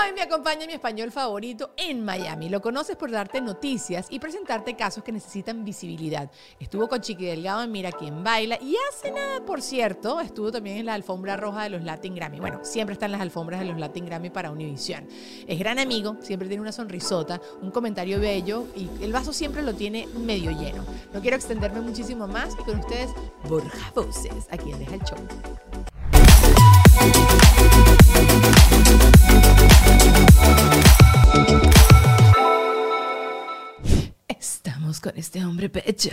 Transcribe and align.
Hoy 0.00 0.12
me 0.12 0.22
acompaña 0.22 0.64
mi 0.66 0.74
español 0.74 1.10
favorito 1.10 1.72
en 1.76 2.04
Miami. 2.04 2.48
Lo 2.48 2.60
conoces 2.60 2.94
por 2.94 3.10
darte 3.10 3.40
noticias 3.40 4.06
y 4.10 4.20
presentarte 4.20 4.76
casos 4.76 5.02
que 5.02 5.10
necesitan 5.10 5.64
visibilidad. 5.64 6.30
Estuvo 6.60 6.88
con 6.88 7.00
Chiqui 7.00 7.24
Delgado 7.24 7.64
en 7.64 7.72
Mira 7.72 7.90
quién 7.90 8.22
baila 8.22 8.58
y 8.60 8.76
hace 8.88 9.10
nada, 9.10 9.44
por 9.44 9.60
cierto, 9.60 10.20
estuvo 10.20 10.52
también 10.52 10.76
en 10.76 10.86
la 10.86 10.94
alfombra 10.94 11.36
roja 11.36 11.64
de 11.64 11.70
los 11.70 11.82
Latin 11.82 12.14
Grammy. 12.14 12.38
Bueno, 12.38 12.60
siempre 12.62 12.92
están 12.92 13.10
las 13.10 13.20
alfombras 13.20 13.58
de 13.58 13.66
los 13.66 13.78
Latin 13.78 14.06
Grammy 14.06 14.30
para 14.30 14.52
Univision. 14.52 15.08
Es 15.48 15.58
gran 15.58 15.80
amigo, 15.80 16.16
siempre 16.20 16.46
tiene 16.46 16.60
una 16.60 16.72
sonrisota, 16.72 17.40
un 17.60 17.72
comentario 17.72 18.20
bello 18.20 18.66
y 18.76 18.88
el 19.02 19.12
vaso 19.12 19.32
siempre 19.32 19.62
lo 19.62 19.74
tiene 19.74 20.06
medio 20.14 20.52
lleno. 20.52 20.84
No 21.12 21.20
quiero 21.20 21.36
extenderme 21.36 21.80
muchísimo 21.80 22.28
más 22.28 22.54
y 22.60 22.62
con 22.62 22.78
ustedes 22.78 23.10
Borja 23.48 23.90
Voces, 23.94 24.46
a 24.50 24.56
quien 24.56 24.78
deja 24.78 24.94
el 24.94 25.02
show. 25.02 25.18
Eu 29.88 29.94
não 29.94 30.00
sei 30.00 30.10
o 30.10 30.18
thank 31.46 31.64
you 31.64 31.67
Con 35.02 35.12
este 35.16 35.44
hombre 35.44 35.68
pecho. 35.68 36.08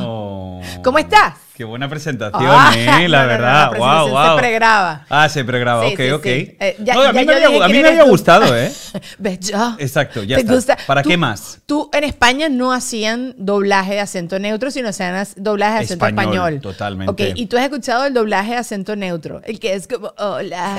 Oh. 0.00 0.60
¿Cómo 0.84 0.98
estás? 0.98 1.34
Qué 1.56 1.64
buena 1.64 1.88
presentación, 1.90 2.48
Ah, 2.50 2.72
eh, 2.74 2.86
la 2.86 2.98
no, 3.22 3.26
no, 3.26 3.28
no, 3.28 3.28
verdad. 3.28 3.72
la 3.72 3.78
wow, 3.78 4.08
wow. 4.08 4.34
se 4.36 4.40
pregraba. 4.40 5.04
Ah, 5.10 5.28
se 5.28 5.44
pregraba, 5.44 5.86
Sí, 5.88 5.92
ok, 5.92 6.00
sí, 6.00 6.10
ok. 6.12 6.22
sí. 6.22 6.56
Eh, 6.60 6.76
ya- 6.78 6.94
a 7.08 7.12
mí 7.12 7.24
me 7.26 7.34
había, 7.34 7.64
a 7.64 7.68
mí 7.68 7.82
me 7.82 8.02
gustado, 8.04 8.56
¿eh? 8.56 8.72
Bello. 9.18 9.76
Exacto, 9.78 10.22
ya 10.22 10.36
¿Te 10.36 10.42
está. 10.42 10.54
gusta? 10.54 10.78
¿Para 10.86 11.02
Tú- 11.02 11.08
qué 11.10 11.16
más? 11.18 11.58
Tú 11.66 11.90
en 11.92 12.04
España 12.04 12.48
no 12.48 12.72
hacían 12.72 13.34
doblaje 13.36 13.92
de 13.94 14.00
acento 14.00 14.38
neutro, 14.38 14.70
sino 14.70 14.88
hacían 14.88 15.26
doblaje 15.36 15.78
de 15.80 15.84
acento 15.84 16.06
Español, 16.06 16.34
español. 16.34 16.60
totalmente. 16.62 17.10
Ok, 17.10 17.20
y 17.36 17.44
tú 17.46 17.58
has 17.58 17.64
escuchado 17.64 18.06
el 18.06 18.14
doblaje 18.14 18.52
de 18.52 18.56
acento 18.58 18.96
neutro, 18.96 19.42
el 19.44 19.60
que 19.60 19.74
es 19.74 19.86
como, 19.86 20.14
hola. 20.16 20.78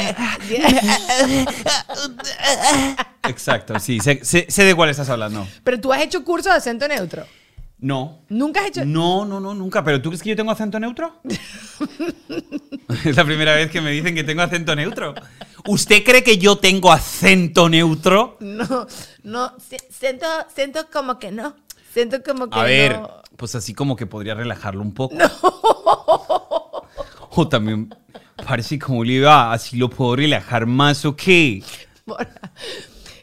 Exacto, 3.27 3.79
sí, 3.79 3.99
sé, 3.99 4.19
sé- 4.23 4.47
sé 4.49 4.63
de 4.63 4.75
cuál 4.75 4.89
estás 4.89 5.09
hablando. 5.09 5.47
Pero 5.63 5.79
tú 5.79 5.93
has 5.93 6.01
hecho 6.01 6.23
cursos 6.23 6.51
de 6.51 6.57
acento 6.57 6.87
neutro. 6.87 7.25
No. 7.81 8.19
Nunca 8.29 8.61
has 8.61 8.67
hecho. 8.67 8.85
No, 8.85 9.25
no, 9.25 9.39
no, 9.39 9.53
nunca. 9.55 9.83
¿Pero 9.83 10.01
tú 10.01 10.09
crees 10.09 10.21
que 10.21 10.29
yo 10.29 10.35
tengo 10.35 10.51
acento 10.51 10.79
neutro? 10.79 11.19
es 13.05 13.15
la 13.15 13.25
primera 13.25 13.55
vez 13.55 13.71
que 13.71 13.81
me 13.81 13.91
dicen 13.91 14.13
que 14.15 14.23
tengo 14.23 14.41
acento 14.43 14.75
neutro. 14.75 15.15
¿Usted 15.67 16.03
cree 16.03 16.23
que 16.23 16.37
yo 16.37 16.55
tengo 16.57 16.91
acento 16.91 17.67
neutro? 17.69 18.37
No, 18.39 18.85
no, 19.23 19.53
si- 19.59 19.77
siento, 19.89 20.25
siento 20.53 20.87
como 20.93 21.17
que 21.19 21.31
no. 21.31 21.55
Siento 21.93 22.21
como 22.23 22.49
que 22.49 22.59
A 22.59 22.63
ver, 22.63 22.99
no. 22.99 23.09
pues 23.35 23.55
así 23.55 23.73
como 23.73 23.95
que 23.95 24.05
podría 24.05 24.35
relajarlo 24.35 24.81
un 24.81 24.93
poco. 24.93 25.15
O 27.31 27.47
también 27.47 27.93
parece 28.45 28.77
como 28.77 29.03
le 29.03 29.13
iba, 29.13 29.51
así 29.51 29.77
lo 29.77 29.89
puedo 29.89 30.15
relajar 30.15 30.65
más 30.67 31.03
o 31.05 31.15
qué. 31.15 31.63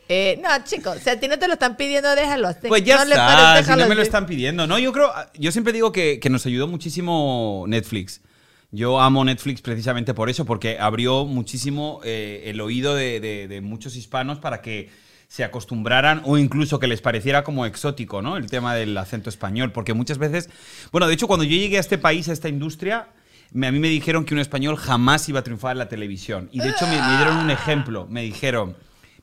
Eh, 0.09 0.41
no, 0.42 0.48
chicos, 0.64 0.98
si 1.05 1.11
a 1.11 1.20
ti 1.20 1.28
no 1.28 1.39
te 1.39 1.47
lo 1.47 1.55
están 1.55 1.77
pidiendo, 1.77 2.14
déjalo. 2.14 2.48
Pues 2.67 2.83
ya 2.83 2.97
no 2.97 3.03
está, 3.03 3.27
pares, 3.27 3.67
si 3.67 3.73
no 3.73 3.89
me 3.89 3.95
lo 3.95 4.03
están 4.03 4.27
pidiendo. 4.27 4.67
No, 4.67 4.78
yo 4.78 4.92
creo, 4.92 5.11
yo 5.39 5.53
siempre 5.53 5.73
digo 5.73 5.92
que, 5.92 6.19
que 6.19 6.31
nos 6.31 6.47
ayudó 6.47 6.67
muchísimo 6.67 7.64
Netflix. 7.69 8.23
Yo 8.70 9.01
amo 9.01 9.25
Netflix 9.25 9.61
precisamente 9.62 10.14
por 10.14 10.29
eso, 10.31 10.45
porque 10.45 10.79
abrió 10.79 11.25
muchísimo 11.25 12.01
eh, 12.05 12.45
el 12.47 12.61
oído 12.61 12.95
de, 12.95 13.20
de- 13.20 13.48
de 13.48 13.61
muchos 13.61 13.97
hispanos 13.97 14.39
para 14.39 14.61
que 14.62 14.91
se 15.27 15.45
acostumbraran 15.45 16.23
o 16.25 16.39
incluso 16.39 16.79
que 16.79 16.86
les 16.86 17.01
pareciera 17.03 17.45
como 17.45 17.67
exótico, 17.67 18.23
¿no? 18.23 18.36
El 18.39 18.47
tema 18.51 18.75
del 18.75 18.97
acento 18.97 19.29
español, 19.29 19.73
porque 19.73 19.92
muchas 19.95 20.17
veces, 20.19 20.48
bueno, 20.91 21.06
de 21.06 21.14
hecho 21.14 21.27
cuando 21.27 21.45
yo 21.45 21.56
llegué 21.56 21.77
a 21.77 21.81
este 21.81 21.98
país, 21.98 22.29
a 22.29 22.33
esta 22.33 22.48
industria, 22.48 23.09
me- 23.53 23.67
a 23.67 23.73
mí 23.73 23.79
me 23.79 23.89
dijeron 23.89 24.25
que 24.25 24.33
un 24.34 24.41
español 24.41 24.77
jamás 24.77 25.29
iba 25.29 25.41
a 25.41 25.45
triunfar 25.45 25.73
en 25.73 25.79
la 25.79 25.89
televisión. 25.89 26.48
Y 26.53 26.61
de 26.61 26.70
hecho 26.70 26.86
me, 26.86 27.01
me 27.01 27.17
dieron 27.17 27.36
un 27.39 27.51
ejemplo, 27.51 28.06
me 28.11 28.23
dijeron, 28.23 28.77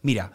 mira, 0.04 0.32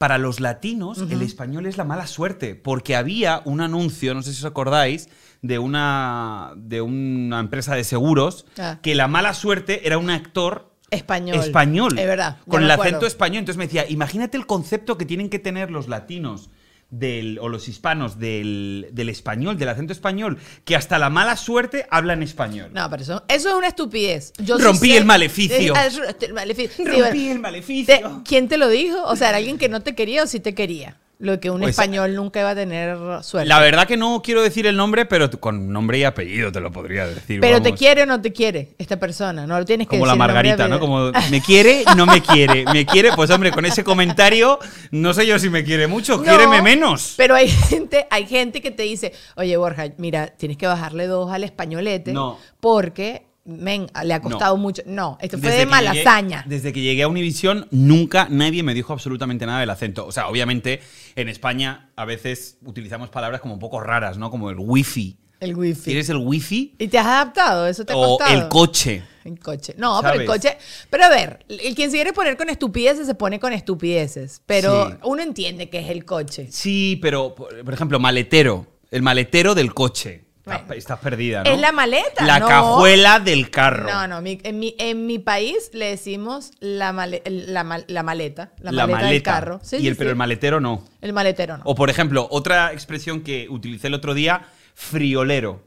para 0.00 0.16
los 0.16 0.40
latinos, 0.40 0.96
el 1.10 1.20
español 1.20 1.66
es 1.66 1.76
la 1.76 1.84
mala 1.84 2.06
suerte, 2.06 2.54
porque 2.54 2.96
había 2.96 3.42
un 3.44 3.60
anuncio, 3.60 4.14
no 4.14 4.22
sé 4.22 4.32
si 4.32 4.38
os 4.38 4.46
acordáis, 4.46 5.10
de 5.42 5.58
una, 5.58 6.54
de 6.56 6.80
una 6.80 7.38
empresa 7.38 7.74
de 7.74 7.84
seguros, 7.84 8.46
Ah. 8.58 8.78
que 8.80 8.94
la 8.94 9.08
mala 9.08 9.34
suerte 9.34 9.86
era 9.86 9.98
un 9.98 10.08
actor 10.08 10.72
Español. 10.90 11.36
español. 11.36 11.98
Es 11.98 12.06
verdad. 12.06 12.38
Con 12.48 12.62
el 12.62 12.70
acuerdo. 12.70 12.92
acento 12.92 13.06
español. 13.06 13.40
Entonces 13.40 13.58
me 13.58 13.66
decía, 13.66 13.84
imagínate 13.90 14.38
el 14.38 14.46
concepto 14.46 14.96
que 14.96 15.04
tienen 15.04 15.28
que 15.28 15.38
tener 15.38 15.70
los 15.70 15.86
latinos. 15.86 16.48
Del, 16.90 17.38
o 17.40 17.48
los 17.48 17.68
hispanos 17.68 18.18
del, 18.18 18.88
del 18.90 19.08
español, 19.10 19.56
del 19.56 19.68
acento 19.68 19.92
español, 19.92 20.38
que 20.64 20.74
hasta 20.74 20.98
la 20.98 21.08
mala 21.08 21.36
suerte 21.36 21.86
hablan 21.88 22.20
español. 22.22 22.70
No, 22.72 22.90
pero 22.90 23.02
eso, 23.04 23.22
eso 23.28 23.48
es 23.50 23.54
una 23.54 23.68
estupidez. 23.68 24.32
Yo 24.38 24.56
sí 24.58 24.64
Rompí 24.64 24.90
sé- 24.90 24.96
el 24.96 25.04
maleficio. 25.04 25.74
Eso- 25.76 26.02
el 26.20 26.32
maleficio. 26.34 26.74
Sí, 26.76 26.84
Rompí 26.84 27.00
bueno. 27.18 27.32
el 27.32 27.38
maleficio. 27.38 27.94
Te- 27.96 28.04
¿Quién 28.24 28.48
te 28.48 28.56
lo 28.58 28.68
dijo? 28.68 29.04
O 29.04 29.14
sea, 29.14 29.28
¿era 29.28 29.38
alguien 29.38 29.56
que 29.56 29.68
no 29.68 29.82
te 29.82 29.94
quería 29.94 30.24
o 30.24 30.26
sí 30.26 30.40
te 30.40 30.52
quería? 30.52 30.96
Lo 31.20 31.38
que 31.38 31.50
un 31.50 31.60
Pues, 31.60 31.70
español 31.78 32.14
nunca 32.14 32.40
iba 32.40 32.48
a 32.50 32.54
tener 32.54 32.96
suerte. 33.22 33.46
La 33.46 33.58
verdad 33.60 33.86
que 33.86 33.98
no 33.98 34.22
quiero 34.24 34.42
decir 34.42 34.66
el 34.66 34.74
nombre, 34.74 35.04
pero 35.04 35.30
con 35.38 35.70
nombre 35.70 35.98
y 35.98 36.04
apellido 36.04 36.50
te 36.50 36.60
lo 36.60 36.72
podría 36.72 37.06
decir. 37.06 37.40
pero 37.42 37.60
te 37.60 37.74
quiere 37.74 38.04
o 38.04 38.06
no 38.06 38.22
te 38.22 38.32
quiere 38.32 38.70
esta 38.78 38.98
persona. 38.98 39.46
No 39.46 39.58
lo 39.58 39.64
tienes 39.66 39.86
que 39.86 39.90
Como 39.98 40.06
la 40.06 40.12
decir 40.12 40.18
Margarita, 40.18 40.66
¿no? 40.66 40.80
Como 40.80 41.12
me 41.30 41.42
quiere, 41.42 41.84
no 41.94 42.06
me 42.06 42.22
quiere. 42.22 42.64
Me 42.72 42.86
quiere, 42.86 43.10
pues 43.14 43.30
hombre, 43.30 43.50
con 43.52 43.66
ese 43.66 43.84
comentario, 43.84 44.58
no 44.92 45.12
sé 45.12 45.26
yo 45.26 45.38
si 45.38 45.50
me 45.50 45.62
quiere 45.62 45.86
mucho, 45.86 46.16
No, 46.16 46.22
quiéreme 46.22 46.62
menos. 46.62 47.12
Pero 47.18 47.34
hay 47.34 47.48
gente, 47.48 48.06
hay 48.10 48.26
gente 48.26 48.62
que 48.62 48.70
te 48.70 48.84
dice, 48.84 49.12
oye 49.36 49.56
Borja, 49.58 49.84
mira, 49.98 50.28
tienes 50.28 50.56
que 50.56 50.66
bajarle 50.66 51.06
dos 51.06 51.30
al 51.30 51.44
españolete 51.44 52.14
No. 52.14 52.38
porque 52.60 53.26
men, 53.44 53.86
le 54.04 54.14
ha 54.14 54.20
costado 54.20 54.56
mucho. 54.56 54.82
No, 54.86 55.18
esto 55.20 55.38
fue 55.38 55.48
Desde 55.48 55.58
de 55.60 55.64
que 55.66 55.70
mala 55.70 55.92
llegué-. 55.92 56.42
Desde 56.46 56.72
que 56.72 56.80
llegué 56.80 57.02
a 57.02 57.08
Univisión, 57.08 57.66
nunca 57.70 58.26
nadie 58.30 58.62
me 58.62 58.74
dijo 58.74 58.92
absolutamente 58.92 59.46
nada 59.46 59.60
del 59.60 59.70
acento. 59.70 60.06
O 60.06 60.12
sea, 60.12 60.28
obviamente, 60.28 60.80
en 61.16 61.28
España 61.28 61.90
a 61.96 62.04
veces 62.04 62.58
utilizamos 62.64 63.10
palabras 63.10 63.40
como 63.40 63.54
un 63.54 63.60
poco 63.60 63.80
raras, 63.80 64.18
¿no? 64.18 64.30
Como 64.30 64.50
el 64.50 64.56
wifi. 64.58 65.18
El 65.40 65.56
wifi. 65.56 65.84
¿Quieres 65.84 66.10
el 66.10 66.18
wifi? 66.18 66.74
¿Y 66.78 66.88
te 66.88 66.98
has 66.98 67.06
adaptado? 67.06 67.66
¿Eso 67.66 67.84
te 67.86 67.94
ha 67.94 67.96
O 67.96 68.18
costado? 68.18 68.38
el 68.38 68.48
coche. 68.48 69.02
El 69.24 69.38
coche. 69.38 69.74
No, 69.78 69.98
pero 70.02 70.20
el 70.20 70.26
coche. 70.26 70.58
Pero 70.90 71.04
a 71.04 71.08
ver, 71.08 71.44
el 71.48 71.74
quien 71.74 71.90
se 71.90 71.96
quiere 71.96 72.12
poner 72.12 72.36
con 72.36 72.50
estupideces 72.50 73.06
se 73.06 73.14
pone 73.14 73.40
con 73.40 73.52
estupideces. 73.54 74.42
Pero 74.44 74.90
Sí. 74.90 74.96
uno 75.04 75.22
entiende 75.22 75.70
que 75.70 75.78
es 75.78 75.88
el 75.88 76.04
coche. 76.04 76.48
Sí, 76.50 76.98
pero, 77.00 77.34
por 77.34 77.72
ejemplo, 77.72 77.98
maletero. 77.98 78.66
El 78.90 79.00
maletero 79.02 79.54
del 79.54 79.72
coche. 79.72 80.24
Estás- 80.40 80.60
Bueno. 80.66 80.72
Estás 80.78 80.98
perdida, 81.00 81.44
¿no? 81.44 81.50
Es 81.50 81.60
la 81.60 81.70
maleta, 81.70 82.24
La 82.24 82.38
no. 82.38 82.48
cajuela 82.48 83.20
del 83.20 83.50
carro. 83.50 83.88
No, 83.90 84.08
no, 84.08 84.22
mi- 84.22 84.40
en, 84.42 84.58
mi, 84.58 84.74
en 84.78 85.06
mi 85.06 85.18
país 85.18 85.70
le 85.74 85.86
decimos 85.90 86.52
la, 86.60 86.92
male- 86.92 87.22
la, 87.26 87.82
la 87.86 88.02
maleta. 88.02 88.52
La, 88.60 88.72
La 88.72 88.86
maleta, 88.86 88.96
maleta. 89.02 89.10
del 89.12 89.22
carro. 89.22 89.60
Sí, 89.62 89.76
y 89.76 89.80
sí, 89.80 89.88
el, 89.88 89.96
pero 89.96 90.10
el 90.10 90.16
maletero 90.16 90.58
no. 90.60 90.84
El 91.02 91.12
maletero 91.12 91.58
no. 91.58 91.62
O 91.66 91.74
por 91.74 91.90
ejemplo, 91.90 92.26
otra 92.30 92.72
expresión 92.72 93.20
que 93.20 93.48
utilicé 93.50 93.88
el 93.88 93.94
otro 93.94 94.14
día, 94.14 94.46
friolero. 94.74 95.62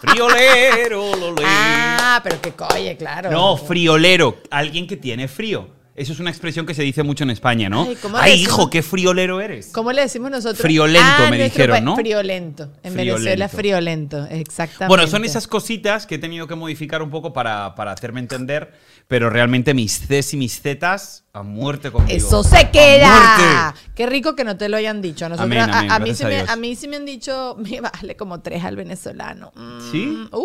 friolero, 0.00 1.16
lolé. 1.16 1.42
Ah, 1.44 2.20
pero 2.22 2.40
que 2.40 2.52
coye, 2.52 2.96
claro. 2.96 3.30
No, 3.30 3.56
friolero, 3.56 4.38
alguien 4.50 4.86
que 4.86 4.96
tiene 4.96 5.28
frío. 5.28 5.68
Eso 5.96 6.12
es 6.12 6.20
una 6.20 6.28
expresión 6.30 6.66
que 6.66 6.74
se 6.74 6.82
dice 6.82 7.02
mucho 7.02 7.24
en 7.24 7.30
España, 7.30 7.70
¿no? 7.70 7.84
Ay, 7.88 7.96
¿cómo 8.02 8.18
Ay, 8.18 8.32
le 8.32 8.36
hijo, 8.42 8.68
qué 8.68 8.82
friolero 8.82 9.40
eres. 9.40 9.68
¿Cómo 9.72 9.92
le 9.92 10.02
decimos 10.02 10.30
nosotros? 10.30 10.58
Friolento, 10.60 11.06
Ah, 11.08 11.28
me 11.30 11.42
dijeron, 11.42 11.82
¿no? 11.84 11.96
Friolento. 11.96 12.64
En 12.82 12.92
Friolento. 12.92 13.14
Venezuela, 13.24 13.48
friolento. 13.48 14.26
Exactamente. 14.26 14.88
Bueno, 14.88 15.06
son 15.06 15.24
esas 15.24 15.46
cositas 15.46 16.06
que 16.06 16.16
he 16.16 16.18
tenido 16.18 16.46
que 16.46 16.54
modificar 16.54 17.00
un 17.02 17.08
poco 17.10 17.32
para, 17.32 17.74
para 17.74 17.92
hacerme 17.92 18.20
entender, 18.20 18.74
pero 19.08 19.30
realmente 19.30 19.72
mis 19.72 20.00
Cs 20.06 20.34
y 20.34 20.36
mis 20.36 20.60
Zetas 20.60 21.24
a 21.32 21.42
muerte 21.42 21.90
conmigo. 21.90 22.14
Eso 22.14 22.44
se 22.44 22.56
¡A 22.58 22.70
queda. 22.70 23.74
Qué 23.94 24.04
rico 24.06 24.36
que 24.36 24.44
no 24.44 24.56
te 24.58 24.68
lo 24.68 24.76
hayan 24.76 25.00
dicho. 25.00 25.24
A, 25.24 25.28
nosotros, 25.30 25.46
Amén, 25.50 25.70
a- 25.70 25.78
amén, 25.78 25.90
a, 25.92 25.98
mí 25.98 26.04
gracias 26.10 26.18
sí 26.18 26.24
a 26.24 26.28
me, 26.28 26.34
Dios. 26.36 26.48
a 26.50 26.56
mí 26.56 26.76
sí 26.76 26.88
me 26.88 26.96
han 26.96 27.06
dicho, 27.06 27.56
me 27.70 27.80
vale 27.80 28.16
como 28.16 28.40
tres 28.42 28.62
al 28.64 28.76
venezolano. 28.76 29.50
Mm, 29.54 29.90
¿Sí? 29.92 30.28
uh, 30.30 30.44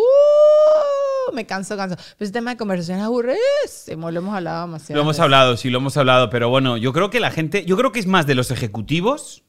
me 1.34 1.46
canso, 1.46 1.78
canso. 1.78 1.96
Pero 1.96 2.16
ese 2.20 2.32
tema 2.32 2.52
de 2.52 2.58
conversación 2.58 3.00
es 3.00 3.06
aburridísimo. 3.06 4.12
Lo 4.12 4.20
hemos 4.20 4.36
hablado 4.36 4.68
demasiado. 4.68 4.96
Lo 4.96 5.02
hemos 5.02 5.20
hablado, 5.20 5.58
sí, 5.58 5.70
lo 5.70 5.80
hemos 5.80 5.98
hablado, 5.98 6.30
pero 6.30 6.50
bueno, 6.50 6.78
yo 6.78 6.94
creo 6.94 7.10
que 7.10 7.20
la 7.20 7.32
gente, 7.32 7.66
yo 7.66 7.78
creo 7.78 7.92
que 7.92 8.00
es 8.00 8.08
más 8.08 8.28
de 8.28 8.36
los 8.36 8.52
ejecutivos 8.52 9.44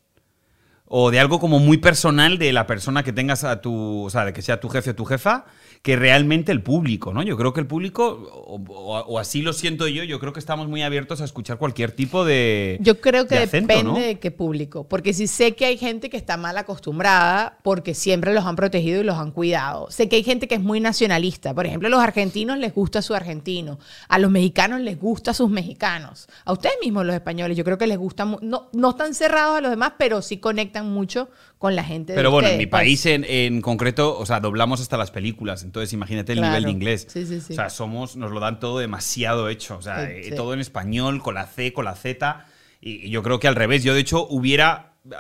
o 0.87 1.11
de 1.11 1.19
algo 1.21 1.41
como 1.41 1.59
muy 1.59 1.79
personal 1.79 2.39
de 2.39 2.53
la 2.53 2.67
persona 2.67 3.03
que 3.03 3.13
tengas 3.13 3.45
a 3.45 3.61
tu, 3.61 4.05
o 4.05 4.11
sea, 4.11 4.27
de 4.27 4.33
que 4.33 4.43
sea 4.43 4.61
tu 4.61 4.69
jefe 4.69 4.91
o 4.91 4.95
tu 4.95 5.07
jefa, 5.07 5.47
que 5.83 5.97
realmente 5.97 6.53
el 6.53 6.63
público, 6.63 7.13
¿no? 7.13 7.25
Yo 7.25 7.37
creo 7.37 7.53
que 7.53 7.59
el 7.59 7.67
público, 7.67 8.07
o, 8.33 8.55
o- 8.69 9.01
o 9.01 9.19
así 9.19 9.43
lo 9.43 9.53
siento 9.53 9.89
yo, 9.89 10.05
yo 10.05 10.21
creo 10.21 10.33
que 10.33 10.39
estamos 10.39 10.69
muy 10.69 10.81
abiertos 10.83 11.21
a 11.21 11.25
escuchar 11.25 11.59
cualquier 11.59 11.91
tipo 11.91 12.25
de 12.25 12.79
Yo 12.81 13.01
creo 13.01 13.27
que 13.27 13.35
de 13.35 13.43
acento, 13.43 13.67
depende 13.75 13.93
¿no? 13.93 14.07
de 14.07 14.21
qué 14.21 14.31
público. 14.31 14.85
Porque 14.89 15.13
sí 15.13 15.27
sé 15.27 15.57
que 15.57 15.65
hay 15.65 15.77
gente 15.77 16.09
que 16.09 16.17
está 16.17 16.37
mal 16.37 16.57
acostumbrada 16.57 17.59
porque 17.65 17.95
siempre 17.95 18.33
los 18.33 18.45
han 18.45 18.55
protegido 18.55 19.01
y 19.01 19.05
los 19.05 19.17
han 19.19 19.33
cuidado. 19.33 19.91
Sé 19.91 20.09
que 20.09 20.15
hay 20.15 20.23
gente 20.23 20.47
que 20.47 20.55
es 20.55 20.61
muy 20.61 20.79
nacionalista. 20.79 21.53
Por 21.53 21.67
ejemplo, 21.67 21.89
a 21.89 21.91
los 21.91 22.01
argentinos 22.01 22.59
les 22.59 22.73
gusta 22.73 23.03
su 23.03 23.15
argentino. 23.15 23.81
A 24.09 24.21
los 24.21 24.31
mexicanos 24.31 24.81
les 24.83 25.01
gusta 25.01 25.35
sus 25.35 25.51
mexicanos. 25.51 26.29
A 26.45 26.53
ustedes 26.53 26.77
mismos, 26.81 27.05
los 27.07 27.15
españoles, 27.17 27.57
yo 27.57 27.65
creo 27.65 27.79
que 27.79 27.89
les 27.89 27.99
gusta. 27.99 28.25
No, 28.41 28.69
no 28.73 28.91
están 28.91 29.15
cerrados 29.15 29.59
a 29.59 29.61
los 29.61 29.71
demás, 29.73 29.95
pero 29.99 30.23
sí 30.23 30.37
conectan 30.37 30.93
mucho 30.93 31.29
con 31.63 31.77
la 31.77 31.85
gente 31.85 32.13
de 32.13 32.17
Pero 32.19 32.31
bueno, 32.31 32.49
en 32.49 32.59
mi 32.59 32.67
pues. 32.67 32.81
país 32.83 33.07
en, 33.07 33.25
en 33.25 33.63
concreto, 33.63 34.19
o 34.19 34.27
sea, 34.27 34.41
doblamos 34.41 34.81
hasta 34.81 34.97
las 34.99 35.11
películas. 35.13 35.63
Entonces, 35.63 35.93
imagínate 35.93 36.33
el 36.33 36.39
Claro. 36.41 36.51
nivel 36.53 36.65
de 36.65 36.71
inglés. 36.73 37.07
Sí, 37.09 37.25
sí, 37.25 37.41
sí. 37.41 37.53
O 37.53 37.57
sea, 37.57 37.71
somos, 37.71 38.17
nos 38.17 38.33
lo 38.33 38.41
dan 38.41 38.59
todo 38.61 38.79
demasiado 38.81 39.49
hecho. 39.49 39.77
O 39.79 39.83
sea, 39.83 40.11
eh, 40.11 40.33
todo 40.37 40.53
en 40.55 40.61
español, 40.61 41.23
con 41.23 41.35
la 41.35 41.47
C, 41.47 41.73
con 41.73 41.85
la 41.85 41.95
Z. 41.95 42.45
Y, 42.81 43.07
y 43.07 43.11
yo 43.11 43.23
creo 43.23 43.39
que 43.39 43.49
al 43.49 43.55
revés. 43.55 43.85
Yo, 43.85 43.95
de 43.95 44.01
hecho, 44.01 44.27
hubiera 44.29 44.95
eh, 45.11 45.15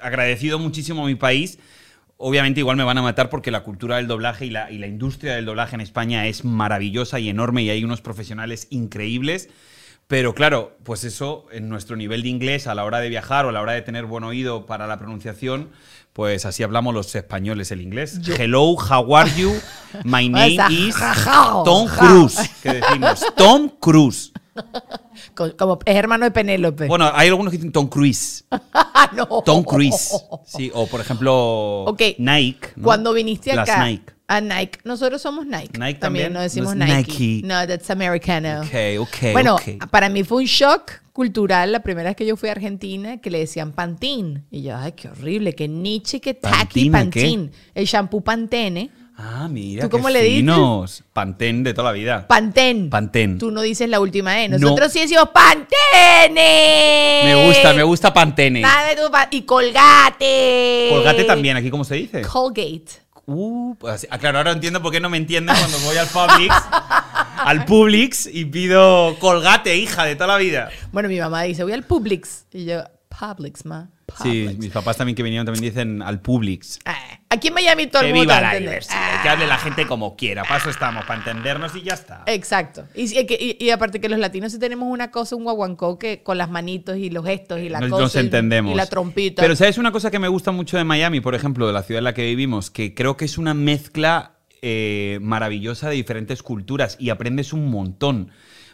agradecido 0.00 0.58
muchísimo 0.58 1.04
a 1.04 1.06
mi 1.06 1.14
país. 1.14 1.58
Obviamente, 2.16 2.60
igual 2.60 2.76
me 2.76 2.84
van 2.84 2.96
a 2.98 3.02
matar 3.02 3.28
porque 3.28 3.50
la 3.50 3.60
cultura 3.62 3.96
del 3.96 4.06
doblaje 4.06 4.46
y 4.46 4.50
la, 4.50 4.70
y 4.70 4.78
la 4.78 4.86
industria 4.86 5.34
del 5.34 5.44
doblaje 5.44 5.74
en 5.74 5.80
España 5.82 6.26
es 6.26 6.44
maravillosa 6.44 7.20
y 7.20 7.28
enorme 7.28 7.64
y 7.64 7.70
hay 7.70 7.84
unos 7.84 8.00
profesionales 8.00 8.66
increíbles. 8.70 9.48
Pero 10.08 10.34
claro, 10.34 10.76
pues 10.82 11.04
eso, 11.04 11.46
en 11.52 11.68
nuestro 11.70 11.96
nivel 11.96 12.22
de 12.22 12.28
inglés, 12.28 12.66
a 12.66 12.74
la 12.74 12.84
hora 12.84 13.00
de 13.00 13.08
viajar 13.08 13.46
o 13.46 13.48
a 13.48 13.52
la 13.52 13.60
hora 13.62 13.72
de 13.72 13.82
tener 13.82 14.04
buen 14.04 14.24
oído 14.24 14.66
para 14.66 14.86
la 14.86 14.98
pronunciación, 14.98 15.70
pues 16.12 16.44
así 16.44 16.62
hablamos 16.62 16.92
los 16.92 17.14
españoles 17.14 17.70
el 17.70 17.80
inglés. 17.80 18.20
Hello, 18.38 18.72
how 18.74 19.16
are 19.16 19.30
you? 19.36 19.52
My 20.04 20.28
name 20.28 20.58
is 20.70 20.94
Tom. 21.64 21.88
Cruise. 21.88 22.50
Que 22.62 22.74
decimos, 22.74 23.24
Tom 23.36 23.70
Cruise. 23.80 24.32
Co- 25.34 25.56
Como 25.56 25.78
es 25.86 25.96
hermano 25.96 26.26
de 26.26 26.30
Penélope. 26.30 26.86
Bueno, 26.88 27.10
hay 27.14 27.28
algunos 27.28 27.50
que 27.50 27.56
dicen 27.56 27.72
Tom 27.72 27.88
Cruise. 27.88 28.44
No. 29.16 29.26
Tom 29.44 29.62
Cruise. 29.64 30.10
Sí, 30.46 30.70
o 30.72 30.86
por 30.86 31.00
ejemplo, 31.00 31.84
Ok. 31.84 32.00
Nike. 32.18 32.68
¿no? 32.76 32.84
Cuando 32.84 33.12
viniste 33.12 33.54
Las 33.54 33.68
acá 33.68 33.84
Nike. 33.84 34.12
A 34.36 34.40
Nike, 34.40 34.80
nosotros 34.84 35.20
somos 35.20 35.46
Nike. 35.46 35.78
Nike 35.78 35.98
también. 35.98 35.98
también. 36.00 36.32
no 36.32 36.40
decimos 36.40 36.74
No 36.76 36.84
Nike. 36.84 37.12
Nike. 37.12 37.42
No, 37.44 37.66
that's 37.66 37.90
americano. 37.90 38.60
Ok, 38.62 39.00
ok. 39.00 39.32
Bueno, 39.32 39.56
ok. 39.56 39.86
para 39.90 40.08
mí 40.08 40.24
fue 40.24 40.38
un 40.38 40.44
shock 40.44 41.02
cultural 41.12 41.72
la 41.72 41.80
primera 41.80 42.10
vez 42.10 42.16
que 42.16 42.24
yo 42.24 42.36
fui 42.36 42.48
a 42.48 42.52
Argentina 42.52 43.18
que 43.18 43.30
le 43.30 43.38
decían 43.38 43.72
Pantene. 43.72 44.44
Y 44.50 44.62
yo, 44.62 44.76
ay, 44.76 44.92
qué 44.92 45.08
horrible, 45.08 45.54
qué 45.54 45.68
niche, 45.68 46.20
qué 46.20 46.34
tacky 46.34 46.90
¿Pantene 46.90 47.50
qué? 47.50 47.80
El 47.80 47.86
shampoo 47.86 48.22
Pantene. 48.22 48.90
Ah, 49.16 49.46
mira. 49.48 49.82
¿Tú 49.84 49.90
cómo 49.90 50.08
qué 50.08 50.14
le 50.14 50.22
dices? 50.22 51.04
Pantene 51.12 51.62
de 51.62 51.74
toda 51.74 51.90
la 51.90 51.92
vida. 51.92 52.26
Pantene. 52.26 52.88
Pantene. 52.88 53.38
Tú 53.38 53.50
no 53.50 53.60
dices 53.60 53.88
la 53.88 54.00
última 54.00 54.42
E. 54.42 54.48
No. 54.48 54.58
Nosotros 54.58 54.90
sí 54.92 55.00
decimos 55.00 55.28
Pantene. 55.32 57.22
Me 57.24 57.46
gusta, 57.46 57.74
me 57.74 57.82
gusta 57.82 58.12
Pantene. 58.12 58.62
Dame 58.62 58.96
tu 58.96 59.10
pa- 59.10 59.28
y 59.30 59.42
Colgate. 59.42 60.88
Colgate 60.90 61.24
también, 61.24 61.56
aquí 61.56 61.70
cómo 61.70 61.84
se 61.84 61.96
dice. 61.96 62.22
Colgate. 62.22 63.01
Uh, 63.26 63.74
pues 63.76 64.06
claro, 64.20 64.38
ahora 64.38 64.52
entiendo 64.52 64.82
por 64.82 64.92
qué 64.92 65.00
no 65.00 65.08
me 65.08 65.16
entienden 65.16 65.54
cuando 65.56 65.78
voy 65.80 65.96
al 65.96 66.08
Publix, 66.08 66.54
al 67.36 67.64
Publix 67.64 68.26
y 68.26 68.44
pido 68.46 69.16
colgate, 69.20 69.76
hija, 69.76 70.04
de 70.04 70.16
toda 70.16 70.26
la 70.28 70.38
vida. 70.38 70.70
Bueno, 70.90 71.08
mi 71.08 71.20
mamá 71.20 71.42
dice, 71.42 71.62
voy 71.62 71.72
al 71.72 71.84
Publix. 71.84 72.46
Y 72.52 72.64
yo, 72.64 72.82
Publix, 73.18 73.64
ma. 73.66 73.88
Sí, 74.22 74.44
Publix. 74.44 74.58
mis 74.58 74.70
papás 74.70 74.96
también 74.96 75.14
que 75.16 75.22
vinieron 75.22 75.46
también 75.46 75.64
dicen 75.64 76.02
al 76.02 76.20
Publix. 76.20 76.78
Ah, 76.84 76.96
Aquí 77.30 77.48
en 77.48 77.54
Miami 77.54 77.86
todo 77.86 78.02
el 78.02 78.08
Que 78.08 78.14
mundo 78.14 78.34
viva 78.34 78.40
la 78.42 78.54
diversidad, 78.58 79.22
que 79.22 79.28
hable 79.30 79.46
la 79.46 79.56
gente 79.56 79.86
como 79.86 80.16
quiera. 80.16 80.42
Para 80.42 80.58
eso 80.58 80.68
estamos, 80.68 81.04
para 81.06 81.18
entendernos 81.20 81.74
y 81.74 81.80
ya 81.82 81.94
está. 81.94 82.24
Exacto. 82.26 82.84
Y, 82.94 83.08
sí, 83.08 83.24
que- 83.26 83.38
y- 83.58 83.64
y 83.64 83.70
aparte 83.70 84.00
que 84.02 84.08
los 84.10 84.18
latinos 84.18 84.52
sí 84.52 84.58
tenemos 84.58 84.86
una 84.90 85.10
cosa, 85.10 85.34
un 85.36 85.44
guaguancó 85.44 85.98
que 85.98 86.22
con 86.22 86.36
las 86.36 86.50
manitos 86.50 86.98
y 86.98 87.08
los 87.08 87.24
gestos 87.24 87.60
y 87.60 87.70
la 87.70 87.80
nos, 87.80 87.88
cosa. 87.90 88.02
nos 88.02 88.16
entendemos. 88.16 88.72
Y 88.72 88.76
la 88.76 88.84
trompita. 88.86 89.40
Pero 89.40 89.56
¿sabes 89.56 89.78
una 89.78 89.92
cosa 89.92 90.10
que 90.10 90.18
me 90.18 90.28
gusta 90.28 90.50
mucho 90.52 90.76
de 90.76 90.84
Miami, 90.84 91.20
por 91.22 91.34
ejemplo, 91.34 91.66
de 91.66 91.72
la 91.72 91.82
ciudad 91.82 92.00
en 92.00 92.04
la 92.04 92.12
que 92.14 92.26
vivimos? 92.26 92.70
Que 92.70 92.92
creo 92.94 93.16
que 93.16 93.24
es 93.24 93.38
una 93.38 93.54
mezcla 93.54 94.32
eh, 94.60 95.18
maravillosa 95.22 95.88
de 95.88 95.94
diferentes 95.96 96.42
culturas 96.42 96.96
y 97.00 97.08
aprendes 97.10 97.52
un 97.54 97.70
montón. 97.70 98.30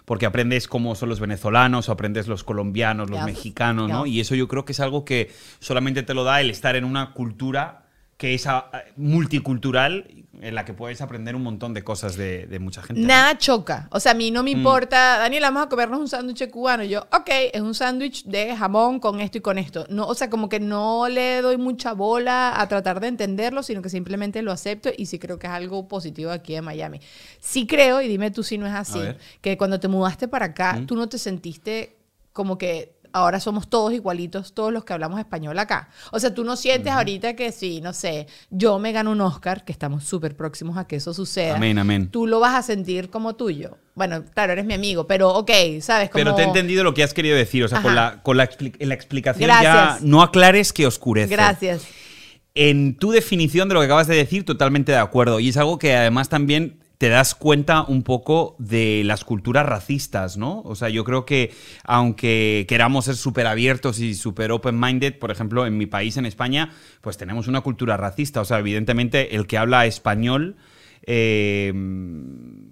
Porque 0.09 0.25
aprendes 0.25 0.69
cómo 0.69 0.95
son 0.95 1.11
los 1.11 1.21
venezolanos, 1.21 1.91
o 1.91 1.93
aprendes 1.93 2.29
los 2.29 2.43
colombianos, 2.43 3.11
los 3.11 3.23
mexicanos, 3.25 3.91
¿no? 3.91 4.07
Y 4.07 4.21
eso 4.21 4.35
yo 4.35 4.49
creo 4.49 4.65
que 4.65 4.73
es 4.73 4.81
algo 4.81 5.05
que 5.05 5.31
solamente 5.61 6.03
te 6.03 6.15
lo 6.15 6.25
da 6.25 6.41
el 6.41 6.49
estar 6.49 6.77
en 6.77 6.85
una 6.85 7.13
cultura 7.13 7.83
que 8.19 8.35
es 8.35 8.47
ah, 8.47 8.71
multicultural, 8.97 10.07
en 10.41 10.55
la 10.55 10.65
que 10.65 10.73
puedes 10.73 11.01
aprender 11.01 11.35
un 11.35 11.43
montón 11.43 11.75
de 11.75 11.83
cosas 11.83 12.17
de, 12.17 12.47
de 12.47 12.59
mucha 12.59 12.83
gente. 12.83 13.03
Nada 13.03 13.39
choca. 13.39 13.89
O 13.91 13.99
sea, 14.01 14.13
a 14.13 14.15
mí 14.15 14.31
Mm. 14.31 14.35
no 14.35 14.43
me 14.43 14.51
importa, 14.51 15.19
Daniel, 15.19 15.43
vamos 15.45 15.65
a 15.65 15.69
comernos 15.69 15.99
un 16.01 16.09
sándwich 16.09 16.49
cubano. 16.51 16.85
Y 16.85 16.89
yo, 16.91 17.01
ok, 17.13 17.29
es 17.53 17.61
un 17.61 17.75
sándwich 17.75 18.25
de 18.25 18.57
jamón 18.57 19.01
con 19.01 19.21
esto 19.21 19.39
y 19.39 19.41
con 19.41 19.57
esto. 19.59 19.87
No, 19.89 20.07
o 20.07 20.15
sea, 20.15 20.31
como 20.31 20.49
que 20.49 20.61
no 20.61 21.09
le 21.09 21.43
doy 21.43 21.57
mucha 21.57 21.93
bola 21.93 22.61
a 22.61 22.69
tratar 22.69 23.01
de 23.01 23.09
entenderlo, 23.09 23.63
sino 23.63 23.83
que 23.83 23.89
simplemente 23.89 24.43
lo 24.43 24.53
acepto 24.53 24.91
y 24.97 25.07
sí 25.07 25.19
creo 25.19 25.39
que 25.39 25.47
es 25.47 25.53
algo 25.53 25.89
positivo 25.89 26.31
aquí 26.31 26.55
en 26.55 26.65
Miami. 26.65 27.01
Sí 27.41 27.67
creo, 27.67 28.01
y 28.03 28.09
dime 28.09 28.31
tú 28.31 28.43
si 28.43 28.59
no 28.59 28.67
es 28.67 28.75
así, 28.75 29.01
que 29.41 29.57
cuando 29.57 29.79
te 29.81 29.89
mudaste 29.89 30.29
para 30.29 30.47
acá, 30.47 30.83
tú 30.87 30.95
no 30.97 31.09
te 31.09 31.19
sentiste 31.19 31.97
como 32.33 32.59
que 32.59 32.98
ahora 33.13 33.41
somos 33.41 33.69
todos 33.69 33.93
igualitos, 33.93 34.55
todos 34.55 34.73
los 34.73 34.85
que 34.85 34.93
hablamos 34.93 35.19
español 35.19 35.59
acá. 35.59 35.89
O 36.13 36.21
sea, 36.21 36.35
tú 36.35 36.45
no 36.45 36.57
sientes 36.57 36.93
ahorita 36.93 37.35
que 37.35 37.53
sí, 37.53 37.81
no 37.81 37.93
sé, 37.93 38.27
yo 38.51 38.79
me 38.79 38.93
gano 38.93 39.13
un 39.13 39.21
Oscar, 39.21 39.65
que 39.65 39.73
estamos 39.73 40.05
súper 40.05 40.37
próximos 40.37 40.77
a 40.77 40.87
que 40.87 40.97
eso 40.97 41.15
suceda 41.15 41.57
Amén, 41.57 41.79
amén. 41.79 42.11
tú 42.11 42.27
lo 42.27 42.41
vas 42.41 42.55
a 42.55 42.63
sentir 42.63 43.11
como 43.11 43.37
tuyo. 43.37 43.79
Bueno, 43.95 44.25
claro, 44.33 44.53
eres 44.53 44.65
mi 44.65 44.75
amigo, 44.75 45.07
pero 45.07 45.31
ok, 45.31 45.51
¿sabes? 45.81 46.11
Como... 46.11 46.23
Pero 46.23 46.35
te 46.37 46.43
he 46.43 46.45
entendido 46.45 46.85
lo 46.85 46.95
que 46.95 47.03
has 47.03 47.13
querido 47.13 47.37
decir. 47.37 47.65
O 47.65 47.69
sea, 47.69 47.83
con 47.83 47.97
la, 47.97 48.23
con 48.23 48.37
la, 48.37 48.49
expli- 48.49 48.77
en 48.79 48.89
la 48.89 48.95
explicación 48.95 49.51
ya 49.51 49.99
no 50.03 50.23
aclares 50.23 50.73
que 50.73 50.87
oscurece. 50.87 51.33
Gracias. 51.33 51.83
En 52.55 52.97
tu 52.97 53.11
definición 53.11 53.69
de 53.69 53.75
lo 53.75 53.81
que 53.81 53.87
acabas 53.87 54.07
de 54.07 54.15
decir, 54.15 54.45
totalmente 54.45 54.93
de 54.93 54.99
acuerdo. 54.99 55.41
Y 55.41 55.49
es 55.49 55.57
algo 55.57 55.79
que 55.79 55.97
además 55.97 56.29
también 56.29 56.79
te 56.99 57.09
das 57.09 57.35
cuenta 57.35 57.85
un 57.85 58.03
poco 58.03 58.57
de 58.59 59.03
las 59.05 59.25
culturas 59.25 59.65
racistas, 59.65 60.37
¿no? 60.37 60.61
O 60.63 60.75
sea, 60.75 60.89
yo 60.89 61.05
creo 61.05 61.25
que 61.25 61.53
aunque 61.85 62.67
queramos 62.69 63.05
ser 63.07 63.17
súper 63.17 63.47
abiertos 63.47 64.01
y 64.01 64.15
súper 64.15 64.51
open-minded, 64.53 65.19
por 65.19 65.31
ejemplo, 65.31 65.65
en 65.65 65.79
mi 65.79 65.87
país, 65.87 66.17
en 66.17 66.27
España, 66.27 66.73
pues 67.01 67.17
tenemos 67.17 67.47
una 67.47 67.61
cultura 67.61 67.97
racista. 67.97 68.41
O 68.41 68.45
sea, 68.45 68.59
evidentemente 68.59 69.37
el 69.37 69.47
que 69.47 69.59
habla 69.59 69.87
español... 69.87 70.57
eh, 71.03 71.73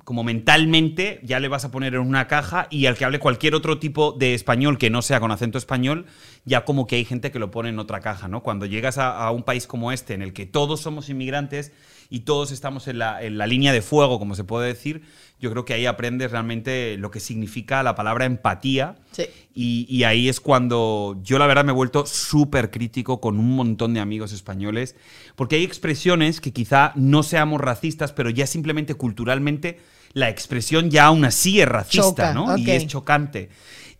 como 0.05 0.23
mentalmente 0.23 1.19
ya 1.25 1.41
le 1.41 1.49
vas 1.49 1.65
a 1.65 1.73
poner 1.73 1.95
en 1.95 2.01
una 2.01 2.29
caja 2.29 2.69
y 2.71 2.87
al 2.87 2.97
que 2.97 3.05
hable 3.05 3.19
cualquier 3.19 3.57
otro 3.57 3.79
tipo 3.79 4.13
de 4.13 4.35
español 4.35 4.79
que 4.79 4.89
no 4.89 5.03
sea 5.03 5.19
con 5.19 5.33
acento 5.33 5.59
español, 5.59 6.07
ya 6.45 6.65
como 6.65 6.87
que 6.87 6.95
hay 6.95 7.05
gente 7.05 7.33
que 7.33 7.41
lo 7.41 7.51
pone 7.51 7.71
en 7.71 7.81
otra 7.81 7.99
caja, 8.01 8.29
¿no? 8.29 8.45
Cuando 8.45 8.67
llegas 8.67 8.99
a, 8.99 9.19
a 9.19 9.33
un 9.33 9.43
país 9.43 9.67
como 9.67 9.91
este, 9.91 10.15
en 10.15 10.23
el 10.23 10.33
que 10.33 10.47
todos 10.47 10.81
somos 10.81 11.09
inmigrantes 11.09 11.73
y 12.09 12.21
todos 12.21 12.53
estamos 12.53 12.89
en 12.89 12.99
la, 12.99 13.23
en 13.23 13.39
la 13.39 13.47
línea 13.47 13.73
de 13.73 13.83
fuego, 13.83 14.19
como 14.19 14.35
se 14.35 14.45
puede 14.45 14.69
decir, 14.69 15.03
yo 15.41 15.51
creo 15.51 15.65
que 15.65 15.75
ahí 15.75 15.87
aprendes 15.87 16.31
realmente 16.31 16.97
lo 16.97 17.11
que 17.11 17.21
significa 17.21 17.83
la 17.83 17.95
palabra 17.95 18.25
empatía. 18.25 18.97
Sí. 19.13 19.25
Y, 19.55 19.87
y 19.89 20.05
ahí 20.05 20.29
es 20.29 20.41
cuando 20.41 21.19
yo 21.23 21.39
la 21.39 21.47
verdad 21.47 21.65
me 21.65 21.73
he 21.73 21.75
vuelto 21.75 22.07
súper 22.07 22.71
crítico 22.71 23.21
con 23.21 23.39
un 23.39 23.55
montón 23.57 23.95
de 23.95 24.01
amigos 24.01 24.33
españoles, 24.33 24.97
porque 25.35 25.57
hay 25.57 25.65
expresiones 25.65 26.41
que 26.41 26.53
quizá 26.53 26.93
no 26.95 27.23
seamos 27.23 27.61
racistas, 27.61 28.13
pero 28.13 28.31
ya 28.31 28.47
simplemente 28.47 28.95
culturalmente 28.95 29.79
la 30.13 30.31
expresión 30.31 30.91
ya 30.91 31.07
aún 31.07 31.25
así 31.27 31.61
es 31.61 31.69
racista, 31.69 32.33
Choca, 32.33 32.35
¿no? 32.35 32.57
Y 32.57 32.71
es 32.71 32.87
chocante. 32.87 33.51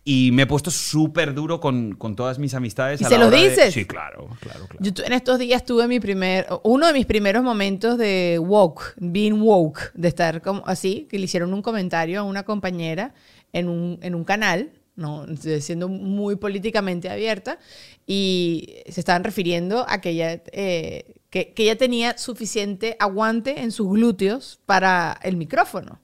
Y 0.09 0.31
me 0.31 0.43
he 0.43 0.47
puesto 0.47 0.71
súper 0.71 1.33
duro 1.33 1.59
con, 1.59 1.93
con 1.95 2.15
todas 2.15 2.39
mis 2.39 2.53
amistades. 2.53 3.01
¿Y 3.01 3.03
a 3.03 3.09
se 3.09 3.15
la 3.15 3.25
los 3.25 3.27
hora 3.27 3.41
de- 3.41 3.49
dices? 3.49 3.73
Sí, 3.73 3.83
claro, 3.83 4.29
claro, 4.39 4.65
claro. 4.65 4.77
Yo 4.79 5.03
en 5.03 5.11
estos 5.11 5.37
días 5.37 5.65
tuve 5.65 5.85
mi 5.89 5.99
primer, 5.99 6.47
uno 6.63 6.87
de 6.87 6.93
mis 6.93 7.05
primeros 7.05 7.43
momentos 7.43 7.97
de 7.97 8.39
woke, 8.41 8.93
being 8.97 9.41
woke, 9.41 9.91
de 9.95 10.07
estar 10.07 10.41
como 10.41 10.63
así, 10.65 11.07
que 11.09 11.19
le 11.19 11.25
hicieron 11.25 11.53
un 11.53 11.61
comentario 11.61 12.21
a 12.21 12.23
una 12.23 12.43
compañera 12.43 13.13
en 13.51 13.67
un, 13.67 13.99
en 14.01 14.15
un 14.15 14.23
canal, 14.23 14.71
no 14.95 15.25
siendo 15.59 15.89
muy 15.89 16.37
políticamente 16.37 17.09
abierta, 17.09 17.59
y 18.05 18.75
se 18.89 19.01
estaban 19.01 19.25
refiriendo 19.25 19.85
a 19.89 19.99
que 19.99 20.11
ella, 20.11 20.41
eh, 20.53 21.15
que, 21.29 21.51
que 21.53 21.63
ella 21.63 21.77
tenía 21.77 22.17
suficiente 22.17 22.95
aguante 22.99 23.59
en 23.61 23.73
sus 23.73 23.89
glúteos 23.91 24.61
para 24.65 25.19
el 25.23 25.35
micrófono. 25.35 25.99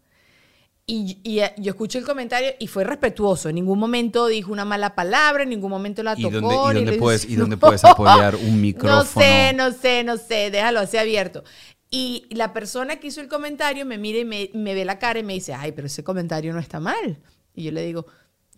Y, 0.95 1.17
y, 1.23 1.39
eh, 1.39 1.53
yo 1.57 1.71
escuché 1.71 1.97
el 1.97 2.05
comentario 2.05 2.51
y 2.59 2.67
fue 2.67 2.83
respetuoso. 2.83 3.49
En 3.49 3.55
ningún 3.55 3.79
momento 3.79 4.27
dijo 4.27 4.51
una 4.51 4.63
mala 4.63 4.93
palabra, 4.93 5.41
en 5.41 5.49
ningún 5.49 5.71
momento 5.71 6.03
la 6.03 6.13
¿Y 6.15 6.21
tocó. 6.21 6.39
dónde- 6.39 6.81
y 6.81 6.85
dónde 6.85 6.99
puedes- 6.99 7.25
y 7.25 7.35
dónde 7.35 7.57
puedes 7.57 7.83
apoyar 7.83 8.35
un 8.35 8.45
No 8.51 8.57
micrófono? 8.57 9.03
sé, 9.25 9.53
no 9.55 9.71
sé, 9.71 10.03
no 10.03 10.17
sé. 10.17 10.51
Déjalo 10.51 10.81
así 10.81 10.97
abierto. 10.97 11.43
Y 11.89 12.27
la 12.29 12.53
persona 12.53 12.97
que 12.97 13.07
hizo 13.07 13.21
el 13.21 13.27
comentario 13.27 13.87
me 13.87 13.97
mira 13.97 14.19
y 14.19 14.25
me, 14.25 14.51
me 14.53 14.75
ve 14.75 14.85
la 14.85 14.99
cara 14.99 15.17
y 15.17 15.23
me 15.23 15.33
dice, 15.33 15.55
ay, 15.55 15.71
pero 15.71 15.87
ese 15.87 16.03
comentario 16.03 16.53
no 16.53 16.59
está 16.59 16.79
mal. 16.79 17.19
Y 17.55 17.63
yo 17.63 17.71
le 17.71 17.83
digo, 17.83 18.05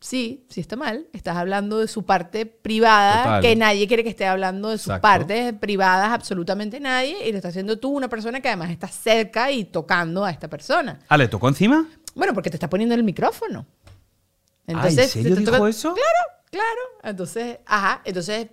sí, 0.02 0.46
sí 0.50 0.60
está 0.60 0.76
mal. 0.76 1.08
Estás 1.14 1.38
hablando 1.38 1.80
de 1.80 1.88
su 1.88 2.04
parte 2.04 2.46
privada, 2.46 3.24
Total. 3.24 3.42
que 3.42 3.56
nadie 3.56 3.88
quiere 3.88 4.04
que 4.04 4.10
esté 4.10 4.26
hablando 4.26 4.70
de 4.72 4.78
sus 4.78 4.88
Exacto. 4.88 5.02
partes 5.02 5.54
privadas, 5.54 6.10
absolutamente 6.12 6.82
nadie. 6.82 7.28
Y 7.28 7.32
lo 7.32 7.38
está 7.38 7.48
haciendo 7.48 7.80
tú, 7.80 7.92
una 7.92 8.10
persona 8.10 8.42
que 8.42 8.50
además 8.50 8.72
está 8.72 8.90
cerca 8.90 9.52
y 9.52 9.64
tocando 9.64 10.26
a 10.26 10.32
esta 10.32 10.50
persona. 10.50 11.00
Ah, 11.08 11.18
¿le 11.18 11.28
tocó 11.30 11.48
encima? 11.48 11.88
Bueno, 12.16 12.34
porque 12.34 12.50
te 12.50 12.56
está 12.56 12.70
poniendo 12.70 12.96
el 12.96 13.04
micrófono. 13.04 13.66
Ah, 14.68 14.88
¿en 14.88 14.96
serio 15.08 15.36
te 15.36 15.42
dijo 15.42 15.52
toca- 15.58 15.70
eso? 15.70 15.94
Claro, 15.94 16.42
claro. 16.50 16.82
Entonces, 17.04 17.60
ajá, 17.66 18.02
entonces... 18.04 18.48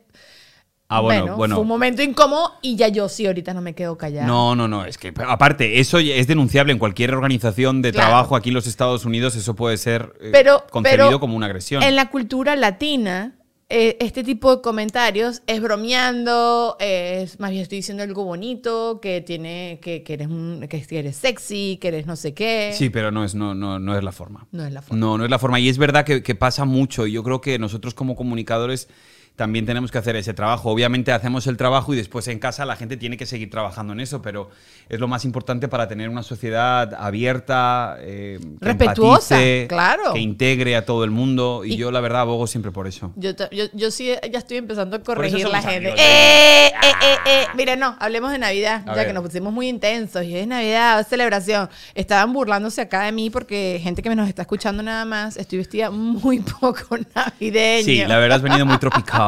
Ah, 0.89 1.01
bueno, 1.01 1.37
bueno. 1.37 1.55
Fue 1.55 1.63
un 1.63 1.69
momento 1.69 2.03
incómodo 2.03 2.53
y 2.61 2.77
ya 2.77 2.89
yo 2.89 3.09
sí 3.09 3.25
ahorita 3.27 3.55
no 3.55 3.63
me 3.63 3.75
quedo 3.75 3.97
callada. 3.97 4.27
No, 4.27 4.55
no, 4.55 4.69
no. 4.69 4.85
Es 4.85 4.99
que, 4.99 5.15
aparte, 5.27 5.81
eso 5.81 5.99
es 5.99 6.27
denunciable 6.27 6.71
en 6.71 6.79
cualquier 6.79 7.15
organización 7.15 7.81
de 7.81 7.93
Claro. 7.93 8.09
trabajo 8.11 8.37
aquí 8.37 8.51
en 8.51 8.55
los 8.57 8.67
Estados 8.67 9.07
Unidos. 9.07 9.35
Eso 9.35 9.55
puede 9.55 9.79
ser 9.79 10.13
eh, 10.21 10.29
pero, 10.33 10.67
concebido 10.71 11.07
pero 11.07 11.19
como 11.21 11.35
una 11.35 11.47
agresión. 11.47 11.83
En 11.83 11.97
la 11.97 12.11
cultura 12.11 12.57
latina, 12.57 13.37
eh, 13.75 13.97
este 14.01 14.23
tipo 14.23 14.55
de 14.57 14.63
comentarios 14.63 15.43
es 15.47 15.61
bromeando, 15.63 16.77
es 16.79 17.41
más 17.41 17.51
bien 17.51 17.63
estoy 17.63 17.79
diciendo 17.79 18.03
algo 18.03 18.25
bonito, 18.25 19.01
que 19.01 19.21
tiene, 19.23 19.79
que, 19.83 20.03
que 20.03 20.13
eres 20.13 20.29
un- 20.29 20.67
que 20.69 20.85
eres 20.91 21.17
sexy, 21.17 21.79
que 21.81 21.89
eres 21.89 22.07
no 22.07 22.17
sé 22.17 22.35
qué. 22.35 22.73
Sí, 22.75 22.91
pero 22.91 23.11
no 23.11 23.25
es, 23.25 23.35
no, 23.35 23.55
no, 23.55 23.79
no 23.79 23.97
es 23.97 24.05
la 24.05 24.13
forma. 24.13 24.47
No 24.53 24.65
es 24.65 24.73
la 24.73 24.83
forma. 24.83 25.01
No, 25.01 25.19
no 25.19 25.25
es 25.25 25.31
la 25.31 25.39
forma. 25.39 25.59
Y 25.59 25.69
es 25.69 25.79
verdad 25.79 26.05
que, 26.05 26.23
que 26.23 26.35
pasa 26.35 26.65
mucho. 26.65 27.07
Y 27.07 27.13
yo 27.13 27.23
creo 27.23 27.41
que 27.41 27.59
nosotros 27.59 27.95
como 27.95 28.15
comunicadores 28.15 28.89
también 29.37 29.65
tenemos 29.67 29.91
que 29.91 29.99
hacer 29.99 30.15
ese 30.17 30.35
trabajo. 30.35 30.71
Obviamente 30.71 31.11
hacemos 31.11 31.47
el 31.47 31.57
trabajo 31.57 31.95
y 31.95 31.97
después 31.97 32.29
en 32.29 32.39
casa 32.39 32.65
la 32.67 32.77
gente 32.77 32.97
tiene 32.97 33.17
que 33.17 33.25
seguir 33.27 33.51
trabajando 33.51 33.93
en 33.95 34.01
eso, 34.01 34.21
pero 34.23 34.51
es 34.89 35.01
lo 35.01 35.09
más 35.09 35.25
importante 35.25 35.69
para 35.69 35.89
tener 35.89 36.09
una 36.11 36.23
sociedad 36.23 36.93
abierta, 36.95 37.97
eh, 38.01 38.39
que 38.61 38.65
Respetuosa, 38.67 39.37
empatice, 39.37 39.67
claro. 39.69 40.13
que 40.13 40.21
integre 40.21 40.77
a 40.77 40.85
todo 40.85 41.05
el 41.05 41.11
mundo. 41.11 41.63
Y, 41.65 41.73
Y- 41.73 41.77
yo 41.79 41.91
la 41.91 42.01
verdad 42.01 42.21
abogo 42.23 42.47
siempre 42.47 42.71
por 42.73 42.87
eso. 42.87 43.13
Yo, 43.17 43.31
yo, 43.51 43.65
yo 43.73 43.91
sí 43.91 44.13
ya 44.31 44.39
estoy 44.39 44.59
empezando 44.59 44.97
a 44.97 45.03
corregir 45.03 45.49
la 45.49 45.63
gente. 45.63 45.89
amigos, 45.89 45.99
¡Eh, 45.99 46.67
eh, 46.67 46.93
eh, 47.03 47.17
eh! 47.27 47.47
Mira, 47.55 47.75
no, 47.75 47.97
hablemos 48.01 48.31
de 48.33 48.39
Navidad, 48.39 48.83
A 48.87 48.91
ya 48.91 48.95
ver. 48.95 49.07
que 49.09 49.13
nos 49.15 49.23
pusimos 49.25 49.53
muy 49.53 49.69
intensos. 49.69 50.25
Y 50.25 50.37
es 50.37 50.47
Navidad, 50.47 51.01
es 51.01 51.07
celebración. 51.09 51.69
Estaban 51.95 52.33
burlándose 52.33 52.83
acá 52.83 53.03
de 53.05 53.13
mí 53.13 53.31
porque 53.31 53.81
gente 53.83 54.03
que 54.03 54.09
me 54.11 54.15
nos 54.17 54.29
está 54.29 54.43
escuchando 54.43 54.83
nada 54.83 55.05
más, 55.07 55.37
estoy 55.39 55.59
vestida 55.59 55.91
muy 55.91 56.41
poco 56.61 56.97
navideña. 57.15 57.85
Sí, 57.85 58.05
la 58.07 58.19
verdad 58.19 58.37
has 58.37 58.43
venido 58.43 58.67
muy 58.67 58.77
tropical. 58.79 59.22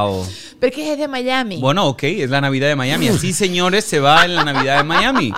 Pero 0.58 0.70
es 0.70 0.74
que 0.74 0.92
es 0.92 0.98
de 0.98 1.08
Miami. 1.08 1.58
Bueno, 1.60 1.86
ok, 1.86 2.04
es 2.04 2.30
la 2.30 2.40
Navidad 2.40 2.68
de 2.68 2.76
Miami. 2.76 3.08
Así, 3.08 3.32
señores, 3.34 3.84
se 3.84 4.00
va 4.00 4.24
en 4.24 4.34
la 4.34 4.44
Navidad 4.44 4.78
de 4.78 4.84
Miami. 4.84 5.32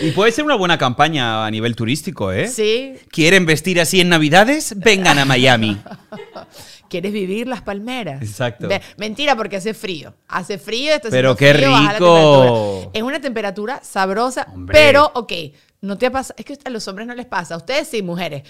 Y 0.00 0.10
puede 0.10 0.32
ser 0.32 0.44
una 0.44 0.56
buena 0.56 0.78
campaña 0.78 1.46
a 1.46 1.50
nivel 1.50 1.74
turístico, 1.74 2.30
¿eh? 2.32 2.48
Sí, 2.48 2.94
¿Quieren 3.10 3.46
vestir 3.46 3.80
así 3.80 4.00
en 4.00 4.08
Navidades? 4.08 4.74
Vengan 4.78 5.18
a 5.18 5.24
Miami. 5.24 5.78
¿Quieres 6.88 7.12
vivir 7.12 7.48
las 7.48 7.62
palmeras? 7.62 8.22
Exacto. 8.22 8.68
Mentira, 8.96 9.34
porque 9.36 9.56
hace 9.56 9.74
frío. 9.74 10.14
Hace 10.28 10.58
frío, 10.58 10.94
está 10.94 11.10
Pero 11.10 11.36
qué 11.36 11.52
frío, 11.52 11.76
rico. 11.90 12.90
Es 12.92 13.02
una 13.02 13.20
temperatura 13.20 13.80
sabrosa, 13.82 14.46
Hombre. 14.52 14.72
pero, 14.72 15.10
ok, 15.14 15.32
no 15.80 15.98
te 15.98 16.10
pasa, 16.10 16.34
es 16.36 16.44
que 16.44 16.58
a 16.64 16.70
los 16.70 16.86
hombres 16.88 17.06
no 17.06 17.14
les 17.14 17.26
pasa, 17.26 17.54
a 17.54 17.58
ustedes 17.58 17.88
sí, 17.88 18.02
mujeres, 18.02 18.42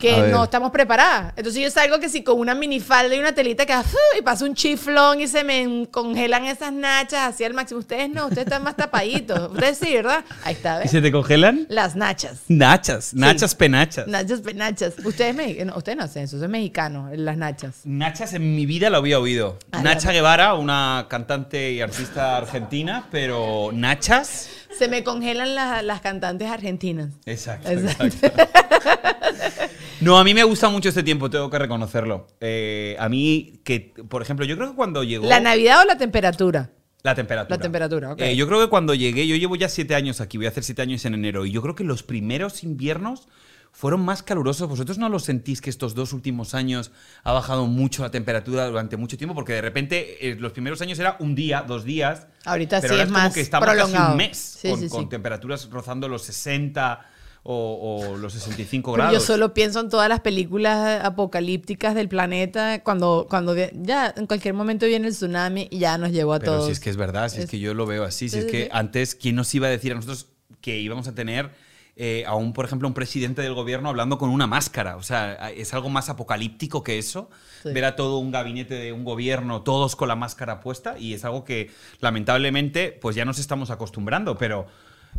que 0.00 0.16
no 0.32 0.44
estamos 0.44 0.70
preparadas. 0.72 1.32
Entonces 1.36 1.62
yo 1.62 1.70
salgo 1.70 2.00
que 2.00 2.08
si 2.08 2.24
con 2.24 2.38
una 2.40 2.54
minifalda 2.54 3.14
y 3.14 3.18
una 3.20 3.32
telita 3.32 3.66
que 3.66 3.74
y 4.18 4.22
pasa 4.22 4.44
un 4.44 4.54
chiflón 4.54 5.20
y 5.20 5.28
se 5.28 5.44
me 5.44 5.86
congelan 5.90 6.46
esas 6.46 6.72
nachas 6.72 7.34
así 7.34 7.44
al 7.44 7.54
máximo. 7.54 7.78
Ustedes 7.80 8.08
no, 8.10 8.24
ustedes 8.24 8.46
están 8.46 8.64
más 8.64 8.76
tapaditos. 8.76 9.50
Ustedes 9.52 9.78
sí, 9.78 9.92
¿verdad? 9.94 10.24
Ahí 10.44 10.54
está, 10.54 10.84
¿Y 10.84 10.88
se 10.88 11.00
te 11.00 11.12
congelan? 11.12 11.66
Las 11.68 11.94
nachas. 11.94 12.40
Nachas, 12.48 13.14
nachas 13.14 13.54
penachas. 13.54 14.06
Nachas, 14.08 14.40
penachas. 14.40 14.94
Ustedes, 15.04 15.34
me- 15.34 15.64
no, 15.64 15.76
ustedes 15.76 15.98
no 15.98 16.04
hacen 16.04 16.22
eso, 16.24 16.36
eso 16.36 16.44
es 16.46 16.50
mexicano, 16.50 17.10
las 17.14 17.36
nachas. 17.36 17.80
Nachas 17.84 18.32
en 18.32 18.56
mi 18.56 18.64
vida 18.66 18.88
lo 18.90 18.96
había 18.96 19.18
oído. 19.20 19.58
Ah, 19.72 19.82
Nacha. 19.82 20.10
Guevara, 20.12 20.54
una 20.54 21.06
cantante 21.08 21.72
y 21.72 21.80
artista 21.82 22.38
argentina, 22.38 23.06
pero 23.10 23.70
Nachas. 23.72 24.48
Se 24.78 24.88
me 24.88 25.04
congelan 25.04 25.54
las- 25.54 25.84
las 25.84 26.00
cantantes 26.00 26.48
argentinas. 26.50 27.10
Exacto, 27.26 27.68
Exacto. 27.68 28.04
exacto. 28.06 28.48
No, 30.00 30.18
a 30.18 30.24
mí 30.24 30.32
me 30.32 30.44
gusta 30.44 30.68
mucho 30.70 30.88
este 30.88 31.02
tiempo, 31.02 31.28
tengo 31.28 31.50
que 31.50 31.58
reconocerlo. 31.58 32.26
Eh, 32.40 32.96
a 32.98 33.08
mí, 33.08 33.60
que, 33.64 33.92
por 34.08 34.22
ejemplo, 34.22 34.46
yo 34.46 34.56
creo 34.56 34.70
que 34.70 34.76
cuando 34.76 35.04
llegó. 35.04 35.28
¿La 35.28 35.40
Navidad 35.40 35.82
o 35.82 35.84
la 35.84 35.98
temperatura? 35.98 36.70
La 37.02 37.14
temperatura. 37.14 37.56
La 37.56 37.62
temperatura, 37.62 38.12
ok. 38.12 38.20
Eh, 38.20 38.36
yo 38.36 38.46
creo 38.46 38.60
que 38.60 38.68
cuando 38.68 38.94
llegué, 38.94 39.26
yo 39.26 39.36
llevo 39.36 39.56
ya 39.56 39.68
siete 39.68 39.94
años 39.94 40.20
aquí, 40.20 40.38
voy 40.38 40.46
a 40.46 40.50
hacer 40.50 40.64
siete 40.64 40.82
años 40.82 41.04
en 41.04 41.14
enero, 41.14 41.44
y 41.44 41.50
yo 41.50 41.60
creo 41.60 41.74
que 41.74 41.84
los 41.84 42.02
primeros 42.02 42.62
inviernos 42.62 43.28
fueron 43.72 44.00
más 44.00 44.22
calurosos. 44.22 44.68
¿Vosotros 44.68 44.98
no 44.98 45.08
lo 45.08 45.18
sentís 45.18 45.60
que 45.60 45.70
estos 45.70 45.94
dos 45.94 46.12
últimos 46.12 46.54
años 46.54 46.92
ha 47.22 47.32
bajado 47.32 47.66
mucho 47.66 48.02
la 48.02 48.10
temperatura 48.10 48.66
durante 48.66 48.96
mucho 48.96 49.16
tiempo? 49.18 49.34
Porque 49.34 49.52
de 49.52 49.60
repente 49.60 50.30
eh, 50.30 50.34
los 50.34 50.52
primeros 50.52 50.80
años 50.80 50.98
era 50.98 51.16
un 51.20 51.34
día, 51.34 51.62
dos 51.62 51.84
días. 51.84 52.26
Ahorita 52.44 52.80
pero 52.80 52.94
sí 52.94 53.00
ahora 53.00 53.04
es 53.04 53.12
como 53.12 53.24
más 53.24 53.34
que 53.34 53.40
estamos 53.40 53.66
casi 53.66 53.76
prolongado. 53.78 54.12
un 54.12 54.16
mes 54.16 54.36
Sí, 54.38 54.70
con, 54.70 54.80
sí, 54.80 54.88
con 54.88 55.08
temperaturas 55.08 55.68
rozando 55.70 56.08
los 56.08 56.22
60 56.22 57.06
o, 57.42 58.06
o 58.12 58.16
los 58.18 58.32
65 58.34 58.92
Pero 58.92 59.02
grados. 59.02 59.18
yo 59.20 59.26
solo 59.26 59.54
pienso 59.54 59.80
en 59.80 59.88
todas 59.88 60.08
las 60.08 60.20
películas 60.20 61.02
apocalípticas 61.04 61.94
del 61.94 62.08
planeta 62.08 62.82
cuando, 62.82 63.26
cuando 63.30 63.54
ya 63.56 64.12
en 64.16 64.26
cualquier 64.26 64.54
momento 64.54 64.86
viene 64.86 65.06
el 65.08 65.14
tsunami 65.14 65.68
y 65.70 65.78
ya 65.78 65.96
nos 65.98 66.10
llevó 66.12 66.34
a 66.34 66.38
Pero 66.38 66.52
todos. 66.52 66.66
si 66.66 66.72
es 66.72 66.80
que 66.80 66.90
es 66.90 66.96
verdad, 66.96 67.28
si 67.28 67.38
es, 67.38 67.44
Es- 67.44 67.50
que 67.50 67.58
yo 67.58 67.72
lo 67.74 67.86
veo 67.86 68.04
así, 68.04 68.28
si 68.28 68.36
Sí, 68.40 68.46
es 68.46 68.50
que 68.50 68.68
antes, 68.72 69.14
¿quién 69.14 69.36
nos 69.36 69.54
iba 69.54 69.66
a 69.68 69.70
decir 69.70 69.92
a 69.92 69.94
nosotros 69.94 70.26
que 70.60 70.78
íbamos 70.80 71.08
a 71.08 71.14
tener 71.14 71.50
eh, 71.96 72.24
a 72.26 72.34
un, 72.34 72.52
por 72.54 72.64
ejemplo, 72.64 72.88
un 72.88 72.94
presidente 72.94 73.42
del 73.42 73.52
gobierno 73.54 73.88
hablando 73.88 74.16
con 74.18 74.30
una 74.30 74.46
máscara? 74.46 74.96
O 74.96 75.02
sea, 75.02 75.50
es 75.50 75.74
algo 75.74 75.88
más 75.90 76.08
apocalíptico 76.08 76.82
que 76.82 76.98
eso. 76.98 77.28
Sí. 77.62 77.72
Ver 77.72 77.84
a 77.84 77.96
todo 77.96 78.18
un 78.18 78.30
gabinete 78.30 78.74
de 78.74 78.92
un 78.92 79.04
gobierno, 79.04 79.62
todos 79.62 79.96
con 79.96 80.08
la 80.08 80.16
máscara 80.16 80.60
puesta, 80.60 80.98
y 80.98 81.12
es 81.14 81.24
algo 81.26 81.44
que 81.44 81.70
lamentablemente, 82.00 82.92
pues 83.00 83.16
ya 83.16 83.24
nos 83.24 83.38
estamos 83.38 83.70
acostumbrando, 83.70 84.36
pero. 84.36 84.66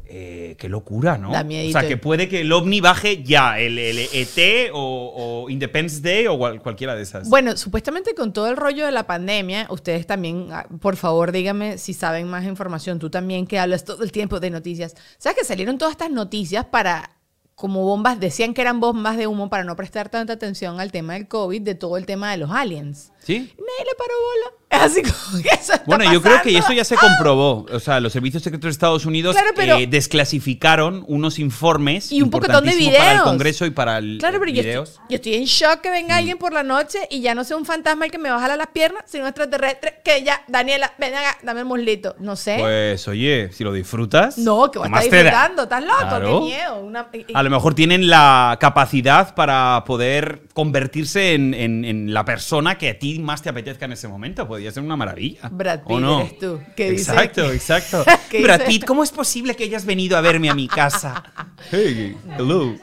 Eh, 0.06 0.56
qué 0.60 0.68
locura, 0.68 1.18
¿no? 1.18 1.32
Da 1.32 1.42
o 1.42 1.72
sea, 1.72 1.88
que 1.88 1.96
puede 1.96 2.28
que 2.28 2.42
el 2.42 2.52
ovni 2.52 2.82
baje 2.82 3.24
ya, 3.24 3.60
el, 3.60 3.78
el 3.80 3.98
ET 3.98 4.70
o, 4.74 5.44
o 5.46 5.50
Independence 5.50 6.02
Day 6.02 6.28
o 6.28 6.38
cual- 6.38 6.62
cualquiera 6.62 6.96
de 6.96 7.04
esas. 7.04 7.30
Bueno, 7.30 7.56
supuestamente 7.56 8.14
con 8.14 8.34
todo 8.34 8.48
el 8.50 8.58
rollo 8.58 8.86
de 8.86 8.92
la 8.92 9.08
pandemia, 9.08 9.68
ustedes 9.70 10.06
también, 10.06 10.48
ah, 10.52 10.68
por 10.82 10.98
favor, 10.98 11.32
díganme 11.32 11.78
si 11.78 11.94
saben 11.94 12.28
más 12.28 12.44
información. 12.46 13.00
Tú 13.00 13.10
también 13.10 13.48
que 13.48 13.58
hablas 13.60 13.86
todo 13.86 14.04
el 14.04 14.12
tiempo 14.12 14.40
de 14.42 14.50
noticias. 14.50 14.96
¿Sabes 15.18 15.38
que 15.40 15.46
salieron 15.46 15.78
todas 15.78 15.94
estas 15.94 16.12
noticias 16.12 16.66
para, 16.66 17.12
como 17.56 17.84
bombas, 17.86 18.20
decían 18.20 18.54
que 18.54 18.62
eran 18.62 18.82
bombas 18.82 19.16
de 19.16 19.28
humo 19.28 19.50
para 19.50 19.64
no 19.64 19.78
prestar 19.78 20.10
tanta 20.10 20.34
atención 20.34 20.82
al 20.82 20.92
tema 20.92 21.14
del 21.14 21.30
COVID, 21.30 21.62
de 21.62 21.76
todo 21.76 21.96
el 21.98 22.06
tema 22.06 22.32
de 22.32 22.38
los 22.38 22.52
aliens? 22.52 23.11
¿Sí? 23.24 23.38
Nadie 23.38 23.86
le 23.86 23.96
paró 23.98 24.14
bola. 24.20 24.58
Así 24.86 25.02
como 25.02 25.44
que 25.44 25.50
eso 25.50 25.74
está 25.74 25.84
Bueno, 25.86 26.06
yo 26.14 26.22
creo 26.22 26.42
que 26.42 26.54
pasando. 26.54 26.60
eso 26.60 26.74
ya 26.74 26.84
se 26.86 26.96
comprobó. 26.96 27.66
O 27.72 27.80
sea, 27.80 28.00
los 28.00 28.14
servicios 28.14 28.42
secretos 28.42 28.68
de 28.68 28.72
Estados 28.72 29.06
Unidos 29.06 29.36
Claro, 29.36 29.52
pero- 29.56 29.76
eh, 29.78 29.86
desclasificaron 29.86 31.04
unos 31.08 31.40
informes 31.40 32.10
Y 32.12 32.22
un 32.22 32.30
pocotón 32.30 32.64
de 32.66 32.72
importantísimos 32.72 32.98
para 32.98 33.12
el 33.12 33.18
videos. 33.18 33.30
Congreso 33.30 33.66
y 33.66 33.70
para 33.72 33.98
el 33.98 34.18
Claro, 34.20 34.40
pero 34.40 34.52
yo 34.52 34.62
videos. 34.64 34.90
estoy, 34.92 35.06
yo 35.10 35.16
estoy 35.16 35.34
en 35.36 35.44
shock 35.44 35.82
que 35.82 35.90
Mm. 35.90 35.94
venga 35.94 36.16
alguien 36.16 36.38
por 36.38 36.54
la 36.54 36.64
noche 36.64 37.00
y 37.10 37.20
ya 37.22 37.36
no 37.36 37.44
sea 37.44 37.58
un 37.58 37.66
fantasma 37.66 38.06
el 38.06 38.12
que 38.12 38.18
me 38.18 38.30
va 38.30 38.38
a 38.38 38.40
jalar 38.40 38.58
las 38.58 38.68
piernas, 38.68 39.04
sino 39.08 39.24
un 39.24 39.28
extraterrestre 39.30 39.96
que 40.06 40.24
ya, 40.24 40.42
Daniela, 40.48 40.94
ven 40.98 41.16
acá, 41.16 41.38
dame 41.44 41.60
el 41.60 41.66
muslito. 41.66 42.16
No 42.20 42.36
sé. 42.38 42.56
Pues 42.60 43.06
oye, 43.10 43.50
si 43.52 43.64
lo 43.66 43.74
disfrutas. 43.74 44.38
no, 44.38 44.72
que 44.72 44.80
va 44.80 44.86
a 44.86 44.88
estar 44.88 45.04
disfrutando. 45.24 45.64
¿Estás 45.64 45.84
loco? 45.84 46.00
Claro. 46.00 46.40
Qué 46.40 46.46
miedo. 46.46 46.80
Una- 46.80 47.08
y- 47.14 47.26
A 47.34 47.44
lo 47.44 47.50
mejor 47.50 47.76
tienen 47.76 48.10
la 48.10 48.58
capacidad 48.60 49.36
para 49.36 49.84
poder 49.86 50.44
convertirse 50.54 51.34
en, 51.34 51.54
en- 51.54 51.84
en 51.84 52.14
la 52.14 52.24
persona 52.24 52.78
que 52.78 52.90
a 52.90 52.98
ti 52.98 53.11
más 53.20 53.42
te 53.42 53.50
apetezca 53.50 53.86
en 53.86 53.94
ese 53.94 54.08
momento. 54.08 54.48
Podría 54.48 54.72
ser 54.72 54.84
una 54.84 54.96
maravilla. 54.96 55.50
Brad 55.50 55.82
¿o 55.84 55.88
Pitt 55.88 56.00
no? 56.00 56.20
eres 56.22 56.40
tú, 56.40 56.60
dice 56.78 56.92
exacto, 56.92 57.48
que- 57.50 57.56
exacto. 57.56 58.06
que 58.30 58.42
Brad 58.44 58.60
dice- 58.60 58.70
Pitt, 58.72 58.86
¿cómo 58.86 59.04
es 59.04 59.12
posible 59.12 59.56
que 59.56 59.64
hayas 59.66 59.86
venido 59.86 60.18
a 60.18 60.22
verme 60.22 60.50
a 60.50 60.54
mi 60.56 60.68
casa? 60.68 61.24
Hey, 61.72 62.16
hello. 62.38 62.76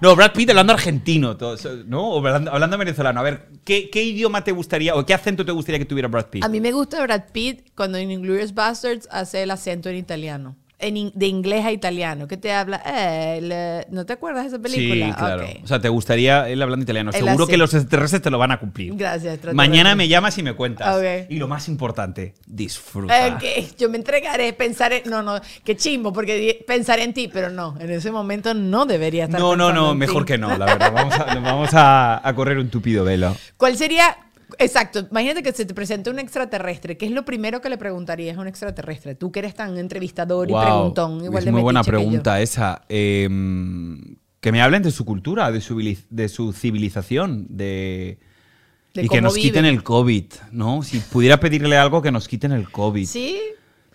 No, 0.00 0.14
Brad 0.16 0.32
Pitt 0.32 0.50
hablando 0.50 0.72
argentino, 0.74 1.36
todo 1.36 1.54
eso, 1.54 1.70
¿no? 1.86 2.08
O 2.10 2.18
hablando, 2.18 2.52
hablando 2.52 2.76
venezolano. 2.76 3.20
A 3.20 3.22
ver, 3.22 3.46
¿qué, 3.64 3.88
qué 3.90 4.02
idioma 4.02 4.42
te 4.44 4.52
gustaría 4.52 4.94
o 4.94 5.06
qué 5.06 5.14
acento 5.14 5.44
te 5.46 5.52
gustaría 5.52 5.78
que 5.78 5.84
tuviera 5.84 6.08
Brad 6.08 6.26
Pitt? 6.26 6.44
A 6.44 6.48
mí 6.48 6.60
me 6.60 6.72
gusta 6.72 7.00
Brad 7.02 7.22
Pitt 7.32 7.70
cuando 7.74 7.96
en 7.96 8.10
Inglourious 8.10 8.52
Bastards 8.52 9.08
hace 9.10 9.42
el 9.44 9.50
acento 9.50 9.88
en 9.88 9.96
italiano. 9.96 10.56
En 10.80 10.96
in- 10.96 11.12
de 11.14 11.26
inglés 11.26 11.64
a 11.64 11.72
italiano. 11.72 12.28
¿Qué 12.28 12.36
te 12.36 12.52
habla? 12.52 12.80
Eh, 12.86 13.40
le- 13.42 13.86
¿No 13.92 14.06
te 14.06 14.12
acuerdas 14.12 14.44
de 14.44 14.48
esa 14.48 14.58
película? 14.60 15.06
Sí, 15.06 15.12
claro. 15.12 15.44
O 15.64 15.66
sea, 15.66 15.80
te 15.80 15.88
gustaría 15.88 16.48
él 16.48 16.62
hablando 16.62 16.84
italiano. 16.84 17.10
Él 17.10 17.16
Seguro 17.24 17.44
así. 17.44 17.50
que 17.50 17.56
los 17.56 17.74
extraterrestres 17.74 18.22
te 18.22 18.30
lo 18.30 18.38
van 18.38 18.52
a 18.52 18.60
cumplir. 18.60 18.94
Gracias. 18.94 19.40
Mañana 19.54 19.96
me 19.96 20.06
llamas 20.06 20.38
y 20.38 20.42
me 20.44 20.54
cuentas. 20.54 21.02
Y 21.28 21.36
lo 21.38 21.48
más 21.48 21.66
importante, 21.68 22.34
disfruta. 22.46 23.38
Yo 23.78 23.88
me 23.90 23.96
entregaré, 23.96 24.52
pensaré, 24.52 25.02
no, 25.06 25.22
no, 25.22 25.40
qué 25.64 25.76
chimbo, 25.76 26.12
porque 26.12 26.64
pensaré 26.66 27.02
en 27.04 27.12
ti, 27.12 27.28
pero 27.32 27.50
no, 27.50 27.74
en 27.80 27.90
ese 27.90 28.10
momento 28.12 28.54
no 28.54 28.86
debería 28.86 29.24
estar 29.24 29.40
No, 29.40 29.56
no, 29.56 29.72
no, 29.72 29.92
en 29.92 29.98
mejor 29.98 30.24
ti. 30.24 30.32
que 30.34 30.38
no, 30.38 30.56
la 30.56 30.66
verdad. 30.66 30.92
Vamos 30.92 31.14
a, 31.14 31.34
nos 31.34 31.42
vamos 31.42 31.74
a, 31.74 32.26
a 32.28 32.34
correr 32.34 32.58
un 32.58 32.68
tupido 32.70 33.04
velo. 33.04 33.36
¿Cuál 33.56 33.76
sería, 33.76 34.16
exacto, 34.58 35.06
imagínate 35.10 35.42
que 35.42 35.52
se 35.52 35.64
te 35.64 35.74
presenta 35.74 36.10
un 36.10 36.18
extraterrestre, 36.18 36.96
¿qué 36.96 37.06
es 37.06 37.12
lo 37.12 37.24
primero 37.24 37.60
que 37.60 37.68
le 37.68 37.78
preguntarías 37.78 38.36
a 38.36 38.40
un 38.40 38.48
extraterrestre? 38.48 39.14
Tú 39.14 39.30
que 39.32 39.38
eres 39.40 39.54
tan 39.54 39.78
entrevistador 39.78 40.50
y 40.50 40.54
preguntón, 40.54 41.24
igual 41.24 41.38
es 41.38 41.44
de 41.44 41.52
muy 41.52 41.62
buena 41.62 41.82
que 41.82 41.90
pregunta 41.90 42.40
esa. 42.40 42.82
Eh, 42.88 43.28
que 44.40 44.52
me 44.52 44.62
hablen 44.62 44.82
de 44.82 44.92
su 44.92 45.04
cultura, 45.04 45.50
de 45.50 45.60
su, 45.60 45.76
vili- 45.76 45.98
de 46.10 46.28
su 46.28 46.52
civilización, 46.52 47.46
de... 47.48 48.18
De 48.94 49.04
y 49.04 49.08
que 49.08 49.20
nos 49.20 49.36
quiten 49.36 49.64
el 49.64 49.82
COVID, 49.82 50.24
¿no? 50.50 50.82
Si 50.82 50.98
pudiera 50.98 51.38
pedirle 51.38 51.76
algo, 51.76 52.00
que 52.02 52.10
nos 52.10 52.26
quiten 52.26 52.52
el 52.52 52.70
COVID. 52.70 53.06
¿Sí? 53.06 53.38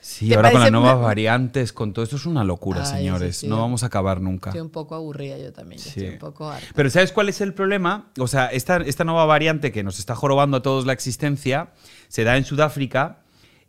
Sí, 0.06 0.28
¿Te 0.28 0.36
ahora 0.36 0.52
con 0.52 0.60
las 0.62 0.72
nuevas 0.72 0.96
una- 0.98 1.02
variantes, 1.06 1.72
con 1.72 1.94
todo 1.94 2.04
esto 2.04 2.18
es 2.18 2.26
una 2.26 2.44
locura, 2.44 2.82
Ay, 2.82 2.98
señores. 2.98 3.38
sí, 3.38 3.42
sí. 3.42 3.48
No 3.48 3.58
vamos 3.60 3.84
a 3.84 3.86
acabar 3.86 4.20
nunca. 4.20 4.50
Estoy 4.50 4.62
un 4.62 4.70
poco 4.70 4.96
aburrida 4.96 5.38
yo 5.38 5.54
también, 5.54 5.80
Sí. 5.80 5.90
estoy 5.90 6.08
un 6.10 6.20
poco 6.20 6.50
harta. 6.50 6.68
Pero 6.76 6.90
¿sabes 6.90 7.14
cuál 7.14 7.30
es 7.30 7.40
el 7.40 7.54
problema? 7.54 8.12
O 8.20 8.28
sea, 8.28 8.48
esta, 8.48 8.78
esta 8.78 9.06
nueva 9.06 9.26
variante 9.26 9.72
que 9.72 9.82
nos 9.82 10.00
está 10.00 10.14
jorobando 10.14 10.58
a 10.58 10.62
todos 10.62 10.86
la 10.86 10.92
existencia 10.92 11.72
se 12.10 12.26
da 12.26 12.36
en 12.36 12.44
Sudáfrica, 12.44 13.20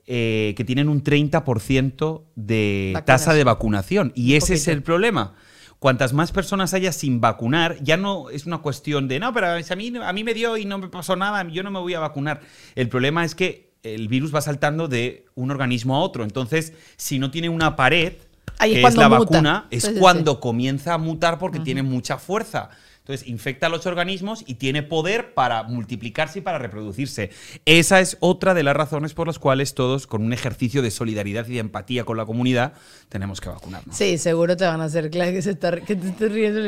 eh, 0.06 0.54
que 0.56 0.64
tienen 0.64 0.88
un 0.88 1.02
30% 1.04 2.24
de 2.34 2.90
Vacunación. 2.94 3.04
tasa 3.06 3.32
de 3.34 3.44
vacunación. 3.44 4.12
Y 4.14 4.34
ese 4.34 4.54
es 4.54 4.68
el 4.68 4.82
problema. 4.82 5.34
cuantas 5.80 6.14
más 6.14 6.32
personas 6.32 6.72
haya 6.72 6.92
sin 6.92 7.20
vacunar, 7.20 7.76
ya 7.82 7.98
no 7.98 8.30
es 8.30 8.46
una 8.46 8.58
cuestión 8.58 9.06
de, 9.06 9.20
no, 9.20 9.34
pero 9.34 9.48
a 9.48 9.76
mí, 9.76 9.92
a 10.02 10.12
mí 10.14 10.24
me 10.24 10.32
dio 10.32 10.56
y 10.56 10.64
no 10.64 10.78
me 10.78 10.88
pasó 10.88 11.14
nada, 11.14 11.46
yo 11.50 11.62
no 11.62 11.70
me 11.70 11.78
voy 11.78 11.92
a 11.92 12.00
vacunar. 12.00 12.40
El 12.74 12.88
problema 12.88 13.22
es 13.22 13.34
que 13.34 13.73
el 13.84 14.08
virus 14.08 14.34
va 14.34 14.40
saltando 14.40 14.88
de 14.88 15.26
un 15.34 15.50
organismo 15.50 15.94
a 15.96 16.00
otro. 16.00 16.24
Entonces, 16.24 16.72
si 16.96 17.18
no 17.18 17.30
tiene 17.30 17.48
una 17.48 17.76
pared, 17.76 18.14
Ahí 18.58 18.72
es 18.72 18.74
que 18.74 18.78
es 18.78 18.82
cuando 18.82 19.00
la 19.02 19.08
muta. 19.08 19.30
vacuna, 19.32 19.66
es 19.70 19.82
Sí, 19.82 19.88
sí, 19.88 19.94
sí. 19.94 20.00
cuando 20.00 20.40
comienza 20.40 20.94
a 20.94 20.98
mutar 20.98 21.38
porque 21.38 21.60
tiene 21.60 21.82
mucha 21.82 22.18
fuerza. 22.18 22.70
Entonces, 22.98 23.28
infecta 23.28 23.66
a 23.66 23.68
los 23.68 23.84
organismos 23.84 24.44
y 24.46 24.54
tiene 24.54 24.82
poder 24.82 25.34
para 25.34 25.62
multiplicarse 25.64 26.38
y 26.38 26.42
para 26.42 26.56
reproducirse. 26.58 27.28
Esa 27.66 28.00
es 28.00 28.16
otra 28.20 28.54
de 28.54 28.62
las 28.62 28.74
razones 28.74 29.12
por 29.12 29.26
las 29.26 29.38
cuales 29.38 29.74
todos, 29.74 30.06
con 30.06 30.22
un 30.24 30.32
ejercicio 30.32 30.80
de 30.80 30.90
solidaridad 30.90 31.46
y 31.48 31.52
de 31.54 31.58
empatía 31.58 32.04
con 32.04 32.16
la 32.16 32.24
comunidad, 32.24 32.72
tenemos 33.10 33.42
que 33.42 33.50
vacunarnos. 33.50 33.94
Sí, 33.94 34.16
seguro 34.16 34.56
te 34.56 34.64
van 34.64 34.80
a 34.80 34.84
hacer 34.84 35.10
claro 35.10 35.32
que, 35.32 35.42
se 35.42 35.50
está, 35.50 35.78
que 35.82 35.96
te 35.96 36.08
estás 36.08 36.32
riendo. 36.32 36.62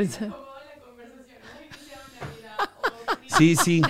Sí, 3.38 3.56
sí. 3.56 3.82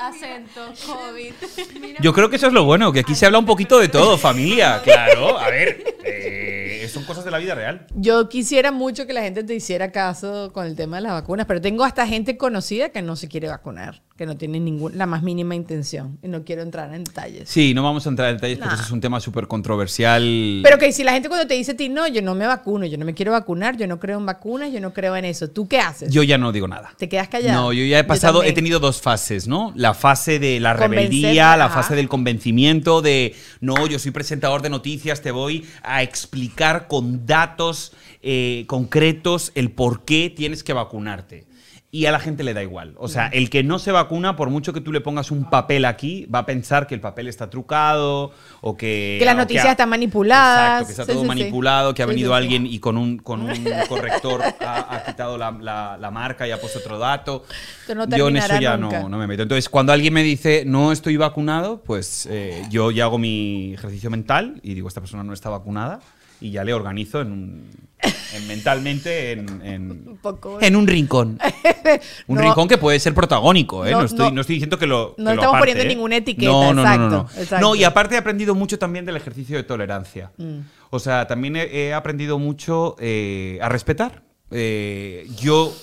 Acento, 0.00 0.72
COVID. 0.86 1.32
Yo 2.00 2.12
creo 2.12 2.30
que 2.30 2.36
eso 2.36 2.46
es 2.46 2.52
lo 2.52 2.64
bueno, 2.64 2.92
que 2.92 3.00
aquí 3.00 3.14
se 3.14 3.26
habla 3.26 3.38
un 3.38 3.46
poquito 3.46 3.78
de 3.78 3.88
todo, 3.88 4.16
familia. 4.18 4.82
Claro, 4.88 5.38
a 5.38 5.50
ver, 5.50 5.98
eh, 6.04 6.88
son 6.92 7.04
cosas 7.04 7.24
de 7.24 7.30
la 7.30 7.38
vida 7.38 7.54
real. 7.54 7.86
Yo 7.94 8.28
quisiera 8.28 8.72
mucho 8.72 9.06
que 9.06 9.12
la 9.12 9.22
gente 9.22 9.44
te 9.44 9.54
hiciera 9.54 9.92
caso 9.92 10.52
con 10.52 10.66
el 10.66 10.76
tema 10.76 10.96
de 10.96 11.02
las 11.02 11.12
vacunas, 11.12 11.46
pero 11.46 11.60
tengo 11.60 11.84
hasta 11.84 12.06
gente 12.06 12.36
conocida 12.36 12.88
que 12.90 13.02
no 13.02 13.16
se 13.16 13.28
quiere 13.28 13.48
vacunar, 13.48 14.02
que 14.18 14.26
no 14.26 14.36
tiene 14.36 14.58
ningún, 14.58 14.98
la 14.98 15.06
más 15.06 15.22
mínima 15.22 15.54
intención. 15.54 16.18
Y 16.24 16.28
no 16.28 16.42
quiero 16.44 16.62
entrar 16.62 16.92
en 16.92 17.04
detalles. 17.04 17.48
Sí, 17.48 17.72
no 17.72 17.84
vamos 17.84 18.04
a 18.04 18.08
entrar 18.08 18.30
en 18.30 18.36
detalles 18.36 18.58
porque 18.58 18.74
eso 18.74 18.82
es 18.82 18.90
un 18.90 19.00
tema 19.00 19.20
súper 19.20 19.46
controversial. 19.46 20.60
Pero 20.64 20.76
que 20.76 20.92
si 20.92 21.04
la 21.04 21.12
gente 21.12 21.28
cuando 21.28 21.46
te 21.46 21.54
dice 21.54 21.72
a 21.72 21.76
ti, 21.76 21.88
no, 21.88 22.08
yo 22.08 22.20
no 22.20 22.34
me 22.34 22.44
vacuno, 22.44 22.84
yo 22.84 22.98
no 22.98 23.04
me 23.04 23.14
quiero 23.14 23.30
vacunar, 23.30 23.76
yo 23.76 23.86
no 23.86 24.00
creo 24.00 24.18
en 24.18 24.26
vacunas, 24.26 24.72
yo 24.72 24.80
no 24.80 24.92
creo 24.92 25.14
en 25.14 25.24
eso, 25.24 25.48
¿tú 25.48 25.68
qué 25.68 25.78
haces? 25.78 26.12
Yo 26.12 26.24
ya 26.24 26.36
no 26.36 26.50
digo 26.50 26.66
nada. 26.66 26.92
¿Te 26.98 27.08
quedas 27.08 27.28
callado? 27.28 27.62
No, 27.62 27.72
yo 27.72 27.84
ya 27.84 28.00
he 28.00 28.04
pasado, 28.04 28.42
he 28.42 28.52
tenido 28.52 28.80
dos 28.80 29.00
fases, 29.00 29.46
¿no? 29.46 29.72
La 29.76 29.94
fase 29.94 30.40
de 30.40 30.58
la 30.58 30.74
rebeldía, 30.74 31.56
la 31.56 31.66
ajá. 31.66 31.82
fase 31.82 31.94
del 31.94 32.08
convencimiento, 32.08 33.00
de 33.00 33.36
no, 33.60 33.86
yo 33.86 34.00
soy 34.00 34.10
presentador 34.10 34.62
de 34.62 34.70
noticias, 34.70 35.22
te 35.22 35.30
voy 35.30 35.64
a 35.84 36.02
explicar 36.02 36.88
con 36.88 37.24
datos 37.24 37.92
eh, 38.20 38.64
concretos 38.66 39.52
el 39.54 39.70
por 39.70 40.04
qué 40.04 40.28
tienes 40.34 40.64
que 40.64 40.72
vacunarte. 40.72 41.46
Y 41.90 42.04
a 42.04 42.12
la 42.12 42.20
gente 42.20 42.44
le 42.44 42.52
da 42.52 42.62
igual. 42.62 42.92
O 42.98 43.08
sea, 43.08 43.28
el 43.28 43.48
que 43.48 43.62
no 43.62 43.78
se 43.78 43.92
vacuna, 43.92 44.36
por 44.36 44.50
mucho 44.50 44.74
que 44.74 44.82
tú 44.82 44.92
le 44.92 45.00
pongas 45.00 45.30
un 45.30 45.48
papel 45.48 45.86
aquí, 45.86 46.26
va 46.26 46.40
a 46.40 46.44
pensar 46.44 46.86
que 46.86 46.94
el 46.94 47.00
papel 47.00 47.28
está 47.28 47.48
trucado 47.48 48.30
o 48.60 48.76
que. 48.76 49.16
Que 49.18 49.24
las 49.24 49.34
noticias 49.34 49.64
ha- 49.64 49.70
están 49.70 49.88
manipuladas. 49.88 50.82
Exacto, 50.82 50.86
que 50.86 50.92
está 50.92 51.04
Sí, 51.04 51.12
todo 51.12 51.20
sí, 51.20 51.22
sí. 51.22 51.28
manipulado, 51.28 51.94
que 51.94 52.02
ha 52.02 52.04
Sí, 52.06 52.10
venido 52.10 52.32
sí, 52.32 52.38
sí. 52.38 52.42
alguien 52.44 52.66
y 52.66 52.78
con 52.78 52.98
un, 52.98 53.16
con 53.16 53.40
un 53.40 53.48
corrector 53.88 54.42
ha, 54.60 54.94
ha 54.96 55.04
quitado 55.04 55.38
la, 55.38 55.50
la- 55.50 55.96
la 55.98 56.10
marca 56.10 56.46
y 56.46 56.50
ha 56.50 56.60
puesto 56.60 56.78
otro 56.80 56.98
dato. 56.98 57.44
No 57.94 58.06
yo 58.06 58.28
en 58.28 58.36
eso 58.36 58.60
ya 58.60 58.76
nunca. 58.76 59.00
no, 59.00 59.08
no 59.08 59.16
me 59.16 59.26
meto. 59.26 59.42
Entonces, 59.44 59.70
cuando 59.70 59.94
alguien 59.94 60.12
me 60.12 60.22
dice 60.22 60.64
no 60.66 60.92
estoy 60.92 61.16
vacunado, 61.16 61.82
pues 61.82 62.28
eh, 62.30 62.64
yo 62.68 62.90
ya 62.90 63.04
hago 63.04 63.16
mi 63.16 63.72
ejercicio 63.72 64.10
mental 64.10 64.60
y 64.62 64.74
digo, 64.74 64.88
esta 64.88 65.00
persona 65.00 65.22
no 65.24 65.32
está 65.32 65.48
vacunada 65.48 66.00
y 66.40 66.50
ya 66.50 66.64
le 66.64 66.72
organizo 66.74 67.20
en 67.20 67.32
un- 67.32 67.88
en 68.34 68.46
mentalmente 68.46 69.32
en, 69.32 69.60
en- 69.64 69.90
Un 70.08 70.16
poco. 70.18 70.58
en 70.60 70.76
un 70.76 70.86
rincón. 70.86 71.38
Un 72.28 72.36
No. 72.36 72.42
rincón 72.42 72.68
que 72.68 72.78
puede 72.78 73.00
ser 73.00 73.12
protagónico, 73.14 73.84
¿eh? 73.84 73.90
No, 73.90 74.00
No, 74.00 74.04
estoy, 74.04 74.26
no. 74.28 74.34
no 74.36 74.40
estoy 74.42 74.56
diciendo 74.56 74.78
que 74.78 74.86
lo. 74.86 75.14
No 75.16 75.16
que 75.16 75.22
lo 75.22 75.30
estamos 75.32 75.46
aparte, 75.56 75.60
poniendo 75.72 75.82
¿eh? 75.84 75.88
ninguna 75.96 76.16
etiqueta, 76.16 76.52
No, 76.52 76.72
no, 76.72 76.74
no, 76.74 76.82
no, 76.82 76.82
exacto, 76.82 77.08
no. 77.34 77.42
exacto. 77.42 77.66
No, 77.66 77.74
y 77.74 77.84
aparte 77.84 78.14
he 78.14 78.18
aprendido 78.18 78.54
mucho 78.54 78.78
también 78.78 79.04
del 79.04 79.16
ejercicio 79.16 79.56
de 79.56 79.62
tolerancia. 79.64 80.30
Mm. 80.36 80.58
O 80.90 80.98
sea, 81.00 81.26
también 81.26 81.56
he, 81.56 81.64
he 81.88 81.94
aprendido 81.94 82.38
mucho 82.38 82.94
eh, 83.00 83.58
a 83.62 83.68
respetar. 83.68 84.22
Eh, 84.50 85.26
yo 85.36 85.74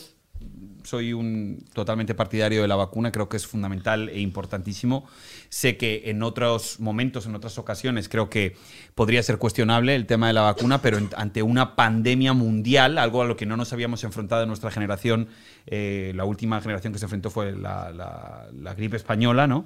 soy 0.86 1.14
un 1.14 1.66
totalmente 1.74 2.16
partidario 2.16 2.62
de 2.62 2.68
la 2.68 2.76
vacuna, 2.76 3.12
creo 3.12 3.28
que 3.28 3.38
es 3.38 3.46
fundamental 3.48 4.10
e 4.10 4.20
importantísimo. 4.20 5.08
Sé 5.50 5.78
que 5.78 6.04
en 6.06 6.24
otros 6.24 6.80
momentos, 6.80 7.26
en 7.26 7.36
otras 7.36 7.58
ocasiones, 7.58 8.08
creo 8.08 8.30
que 8.30 8.56
podría 8.94 9.22
ser 9.24 9.38
cuestionable 9.38 9.96
el 9.96 10.06
tema 10.06 10.28
de 10.28 10.34
la 10.34 10.42
vacuna, 10.42 10.82
pero 10.82 11.00
ante 11.16 11.44
una 11.44 11.76
pandemia 11.76 12.34
mundial, 12.34 12.98
algo 12.98 13.22
a 13.22 13.26
lo 13.26 13.36
que 13.36 13.46
no 13.46 13.58
nos 13.58 13.74
habíamos 13.74 14.04
enfrentado 14.04 14.44
en 14.44 14.48
nuestra 14.48 14.72
generación, 14.72 15.28
eh, 15.68 16.14
la 16.16 16.26
última 16.26 16.62
generación 16.62 16.94
que 16.94 17.00
se 17.00 17.06
enfrentó 17.06 17.30
fue 17.30 17.52
la 17.52 18.74
gripe 18.78 18.98
española, 18.98 19.48
¿no? 19.48 19.66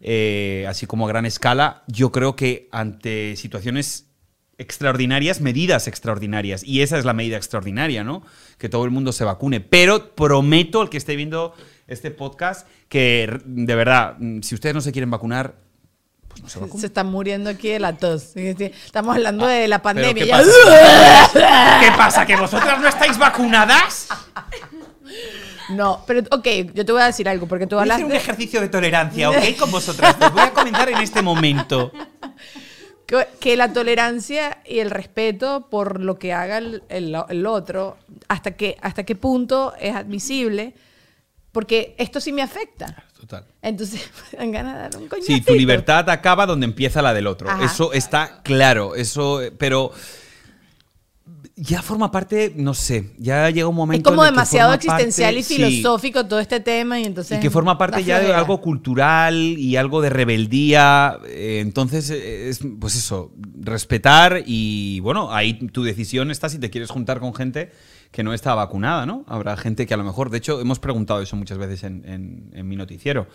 Eh, 0.00 0.64
así 0.68 0.86
como 0.86 1.06
a 1.06 1.08
gran 1.08 1.26
escala, 1.26 1.82
yo 1.88 2.12
creo 2.12 2.36
que 2.36 2.68
ante 2.70 3.36
situaciones 3.36 4.07
extraordinarias, 4.58 5.40
medidas 5.40 5.86
extraordinarias. 5.88 6.62
Y 6.64 6.82
esa 6.82 6.98
es 6.98 7.04
la 7.04 7.12
medida 7.14 7.36
extraordinaria, 7.36 8.04
¿no? 8.04 8.22
Que 8.58 8.68
todo 8.68 8.84
el 8.84 8.90
mundo 8.90 9.12
se 9.12 9.24
vacune. 9.24 9.60
Pero 9.60 10.14
prometo 10.14 10.80
al 10.80 10.90
que 10.90 10.96
esté 10.96 11.16
viendo 11.16 11.54
este 11.86 12.10
podcast 12.10 12.66
que, 12.88 13.40
de 13.44 13.74
verdad, 13.74 14.16
si 14.42 14.54
ustedes 14.54 14.74
no 14.74 14.80
se 14.80 14.92
quieren 14.92 15.10
vacunar, 15.10 15.54
pues 16.28 16.42
no 16.42 16.48
se 16.48 16.58
vacunen. 16.58 16.80
Se 16.80 16.86
están 16.86 17.06
muriendo 17.06 17.48
aquí 17.50 17.68
de 17.68 17.78
la 17.78 17.96
tos. 17.96 18.36
Estamos 18.36 19.16
hablando 19.16 19.46
de 19.46 19.68
la 19.68 19.76
Ah, 19.76 19.82
¿Pero 19.94 20.02
pandemia. 20.12 20.24
qué 20.24 20.30
pasa? 20.30 21.80
¿Qué 21.80 21.90
pasa? 21.96 22.26
¿Que 22.26 22.36
vosotras 22.36 22.80
no 22.80 22.88
estáis 22.88 23.16
vacunadas? 23.16 24.08
No, 25.70 26.02
pero 26.06 26.20
ok, 26.30 26.46
yo 26.74 26.84
te 26.84 26.92
voy 26.92 27.02
a 27.02 27.06
decir 27.06 27.28
algo, 27.28 27.46
porque 27.46 27.66
tú 27.66 27.76
Voy 27.76 27.80
a 27.80 27.82
hablas 27.82 27.96
hacer 27.96 28.06
un 28.06 28.12
de 28.12 28.16
ejercicio 28.16 28.60
de 28.60 28.68
tolerancia, 28.68 29.28
¿ok? 29.30 29.36
Con 29.58 29.70
vosotras. 29.70 30.16
Pues 30.16 30.32
voy 30.32 30.40
a 30.42 30.52
comenzar 30.52 30.88
en 30.88 30.98
este 30.98 31.20
momento. 31.22 31.92
Que, 33.40 33.56
la 33.56 33.72
tolerancia 33.72 34.58
y 34.66 34.80
el 34.80 34.90
respeto 34.90 35.68
por 35.70 36.00
lo 36.00 36.18
que 36.18 36.32
haga 36.32 36.58
el, 36.58 36.82
el- 36.88 37.16
el 37.28 37.46
otro, 37.46 37.96
hasta, 38.28 38.52
que, 38.56 38.76
hasta 38.82 39.04
qué 39.04 39.14
punto 39.16 39.74
es 39.80 39.94
admisible, 39.94 40.74
porque 41.52 41.94
esto 41.98 42.20
sí 42.20 42.32
me 42.32 42.42
afecta. 42.42 43.04
Total. 43.18 43.44
Entonces, 43.62 44.08
dan 44.38 44.52
ganas 44.52 44.74
de 44.74 44.80
dar 44.80 44.96
un 44.96 45.02
Sí, 45.04 45.08
coñacito. 45.08 45.52
tu 45.52 45.58
libertad 45.58 46.08
acaba 46.10 46.44
donde 46.46 46.66
empieza 46.66 47.00
la 47.02 47.14
del 47.14 47.26
otro. 47.26 47.48
Ajá. 47.50 47.64
Eso 47.64 47.92
está 47.92 48.40
claro. 48.42 48.94
Eso, 48.94 49.40
eh, 49.42 49.50
pero 49.56 49.90
ya 51.60 51.82
forma 51.82 52.10
parte, 52.10 52.52
no 52.56 52.72
sé, 52.72 53.10
ya 53.18 53.50
llega 53.50 53.66
un 53.66 53.74
Es 53.74 53.76
momento. 53.76 54.10
como 54.10 54.22
en 54.22 54.28
el 54.28 54.32
que 54.32 54.36
demasiado 54.36 54.74
existencial 54.74 55.34
parte- 55.34 55.40
y 55.40 55.42
sí, 55.42 55.54
filosófico 55.56 56.26
todo 56.26 56.38
este 56.40 56.60
tema 56.60 57.00
y 57.00 57.04
entonces... 57.04 57.36
y 57.38 57.40
que 57.40 57.50
forma 57.50 57.76
parte 57.76 58.04
ya 58.04 58.20
de 58.20 58.32
algo 58.32 58.60
cultural 58.60 59.34
y 59.34 59.76
algo 59.76 60.00
de 60.00 60.10
rebeldía. 60.10 61.18
eh, 61.26 61.58
Entonces, 61.60 62.10
eh, 62.10 62.48
es, 62.48 62.60
pues 62.78 62.94
eso, 62.94 63.32
respetar 63.60 64.42
y 64.46 65.00
bueno, 65.00 65.32
ahí 65.34 65.54
tu 65.54 65.82
decisión 65.82 66.30
está 66.30 66.48
si 66.48 66.58
te 66.58 66.70
quieres 66.70 66.90
juntar 66.90 67.20
con 67.20 67.34
gente 67.34 67.70
que 68.10 68.22
no 68.22 68.32
está 68.32 68.54
vacunada, 68.54 69.04
¿no? 69.04 69.24
Habrá 69.28 69.56
gente 69.58 69.86
que 69.86 69.92
a 69.92 69.96
lo 69.98 70.04
mejor, 70.04 70.30
de 70.30 70.38
hecho, 70.38 70.60
hemos 70.60 70.78
preguntado 70.78 71.20
eso 71.20 71.36
muchas 71.36 71.58
veces 71.58 71.82
en, 71.84 72.02
en- 72.06 72.50
en 72.54 72.66
mi 72.66 72.74
noticiero. 72.76 73.26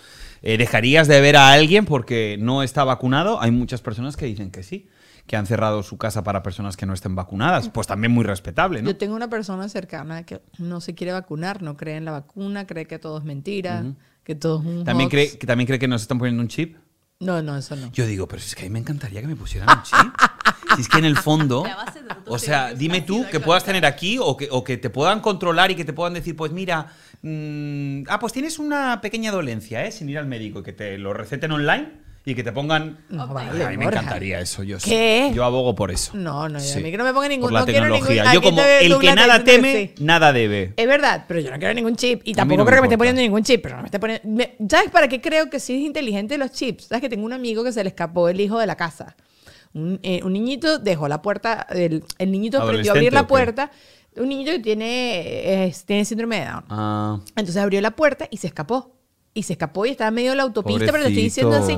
Eh, 0.41 0.57
¿Dejarías 0.57 1.07
de 1.07 1.21
ver 1.21 1.36
a 1.36 1.51
alguien 1.51 1.86
porque 1.86 2.38
no 2.39 2.63
está 2.63 2.83
vacunado? 2.83 3.39
Hay 3.41 3.51
muchas 3.51 3.81
personas 3.81 4.17
que 4.17 4.25
dicen 4.25 4.49
que 4.49 4.63
sí, 4.63 4.88
que 5.27 5.38
han 5.38 5.45
cerrado 5.45 5.83
su 5.83 5.97
casa 5.97 6.23
para 6.23 6.43
personas 6.43 6.75
que 6.75 6.86
no 6.86 6.93
estén 6.93 7.15
vacunadas. 7.15 7.69
Pues 7.69 7.88
también 7.88 8.12
muy 8.12 8.23
respetable, 8.25 8.81
¿no? 8.81 8.89
Yo 8.89 8.97
tengo 8.97 9.15
una 9.15 9.29
persona 9.29 9.69
cercana 9.69 10.25
que 10.25 10.41
no 10.57 10.81
se 10.81 10.95
quiere 10.95 11.13
vacunar, 11.13 11.62
no 11.62 11.77
cree 11.77 11.95
en 11.95 12.05
la 12.05 12.12
vacuna, 12.12 12.67
cree 12.67 12.86
que 12.86 12.99
todo 12.99 13.17
es 13.17 13.23
mentira, 13.23 13.86
que 14.23 14.36
todo 14.36 14.59
es 14.59 14.65
un 14.65 14.83
¿También 14.83 15.07
hoax. 15.07 15.12
cree, 15.12 15.38
que 15.38 15.47
¿También 15.47 15.67
cree 15.67 15.79
que 15.79 15.88
nos 15.88 16.01
están 16.01 16.17
poniendo 16.19 16.41
un 16.41 16.49
chip? 16.49 16.77
No, 17.19 17.41
no, 17.41 17.57
eso 17.57 17.75
no. 17.77 17.89
Yo 17.93 18.05
digo, 18.05 18.27
pero 18.27 18.41
es 18.41 18.53
que 18.53 18.63
a 18.63 18.65
mí 18.65 18.69
me 18.69 18.79
encantaría 18.79 19.21
que 19.21 19.27
me 19.27 19.36
pusieran 19.38 19.69
un 19.77 19.83
chip. 19.83 20.13
si 20.75 20.81
es 20.81 20.89
que 20.89 20.97
en 20.97 21.05
el 21.05 21.15
fondo, 21.15 21.63
La 21.65 21.77
base 21.77 22.01
de 22.01 22.09
tu 22.15 22.33
o 22.33 22.38
sea, 22.38 22.73
dime 22.73 22.99
tú 23.01 23.25
que 23.31 23.39
puedas 23.39 23.63
tener 23.63 23.86
aquí 23.86 24.17
o 24.19 24.36
que, 24.36 24.49
o 24.51 24.63
que 24.65 24.75
te 24.75 24.89
puedan 24.89 25.21
controlar 25.21 25.71
y 25.71 25.75
que 25.75 25.86
te 25.86 25.93
puedan 25.93 26.13
decir, 26.13 26.36
pues 26.36 26.51
mira, 26.51 26.88
mm, 27.21 28.03
ah, 28.09 28.19
pues 28.19 28.33
tienes 28.33 28.59
una 28.59 28.99
pequeña 28.99 29.31
dolencia, 29.31 29.86
¿eh? 29.86 29.91
Sin 29.93 30.09
ir 30.09 30.17
al 30.17 30.25
médico 30.25 30.59
y 30.59 30.63
que 30.63 30.73
te 30.73 30.97
lo 30.97 31.13
receten 31.13 31.53
online 31.53 32.03
y 32.25 32.36
que 32.36 32.43
te 32.43 32.51
pongan... 32.53 32.99
No, 33.09 33.27
vale, 33.27 33.63
a 33.65 33.69
mí 33.69 33.77
me 33.77 33.83
Borja. 33.86 33.99
encantaría 33.99 34.39
eso. 34.39 34.63
Yo, 34.63 34.79
sí. 34.79 34.89
¿Qué? 34.89 35.31
yo 35.36 35.43
abogo 35.43 35.75
por 35.75 35.91
eso. 35.91 36.12
No, 36.15 36.47
no, 36.47 36.59
Sí. 36.59 36.79
a 36.79 36.81
mí 36.81 36.89
que 36.91 36.97
no 36.97 37.03
me 37.03 37.13
ponga 37.13 37.27
ningún... 37.27 37.47
Por 37.47 37.53
la 37.53 37.59
no 37.62 37.65
tecnología. 37.65 38.23
ningún- 38.23 38.33
yo 38.33 38.41
como 38.41 38.62
el 38.63 38.97
que 38.99 39.13
nada 39.15 39.43
teme, 39.43 39.93
sí. 39.97 40.03
nada 40.03 40.31
debe. 40.31 40.73
Es 40.77 40.88
verdad, 40.88 41.25
pero 41.27 41.39
yo 41.41 41.51
no 41.51 41.57
quiero 41.59 41.73
ningún 41.73 41.95
chip. 41.97 42.21
Y 42.23 42.33
tampoco 42.33 42.59
no 42.59 42.65
creo 42.65 42.77
que 42.77 42.81
me 42.81 42.88
esté 42.88 42.97
poniendo 42.97 43.21
ningún 43.21 43.43
chip, 43.43 43.62
pero 43.62 43.75
no 43.75 43.81
me 43.81 43.88
esté 43.88 43.99
poniendo. 43.99 44.27
me- 44.29 44.55
¿Sabes 44.69 44.89
para 44.89 45.07
qué 45.09 45.19
creo 45.19 45.49
que 45.49 45.59
sí 45.59 45.73
es 45.75 45.81
inteligente 45.81 46.38
los 46.38 46.51
chips? 46.51 46.86
¿Sabes 46.86 47.01
que 47.01 47.09
tengo 47.09 47.25
un 47.25 47.33
amigo 47.33 47.63
que 47.63 47.73
se 47.73 47.83
le 47.83 47.89
escapó 47.89 48.29
el 48.29 48.39
hijo 48.39 48.57
de 48.57 48.67
la 48.67 48.75
casa? 48.77 49.15
Un, 49.73 49.99
eh, 50.03 50.21
un 50.23 50.31
niñito 50.33 50.77
dejó 50.79 51.07
la 51.07 51.21
puerta, 51.21 51.65
el, 51.71 52.03
el 52.19 52.31
niñito 52.31 52.62
aprendió 52.62 52.91
a 52.91 52.95
abrir 52.95 53.09
¿Adolescente 53.09 53.12
la 53.15 53.27
puerta. 53.27 53.71
Un 54.15 54.29
niñito 54.29 54.51
que 54.51 54.59
tiene, 54.59 55.65
es- 55.65 55.83
tiene 55.86 56.05
síndrome 56.05 56.39
de 56.41 56.45
Down. 56.45 56.63
Ah, 56.69 57.19
Entonces 57.36 57.57
abrió 57.57 57.81
la 57.81 57.91
puerta 57.91 58.27
y 58.29 58.38
se 58.38 58.47
escapó. 58.47 58.95
Y 59.33 59.41
se 59.41 59.53
escapó 59.53 59.88
y 59.88 59.89
estaba 59.89 60.09
en 60.09 60.13
medio 60.13 60.29
de 60.29 60.38
la 60.38 60.43
autopista, 60.43 60.86
pero 60.91 60.99
te 61.05 61.09
estoy 61.09 61.23
diciendo 61.23 61.55
así. 61.55 61.75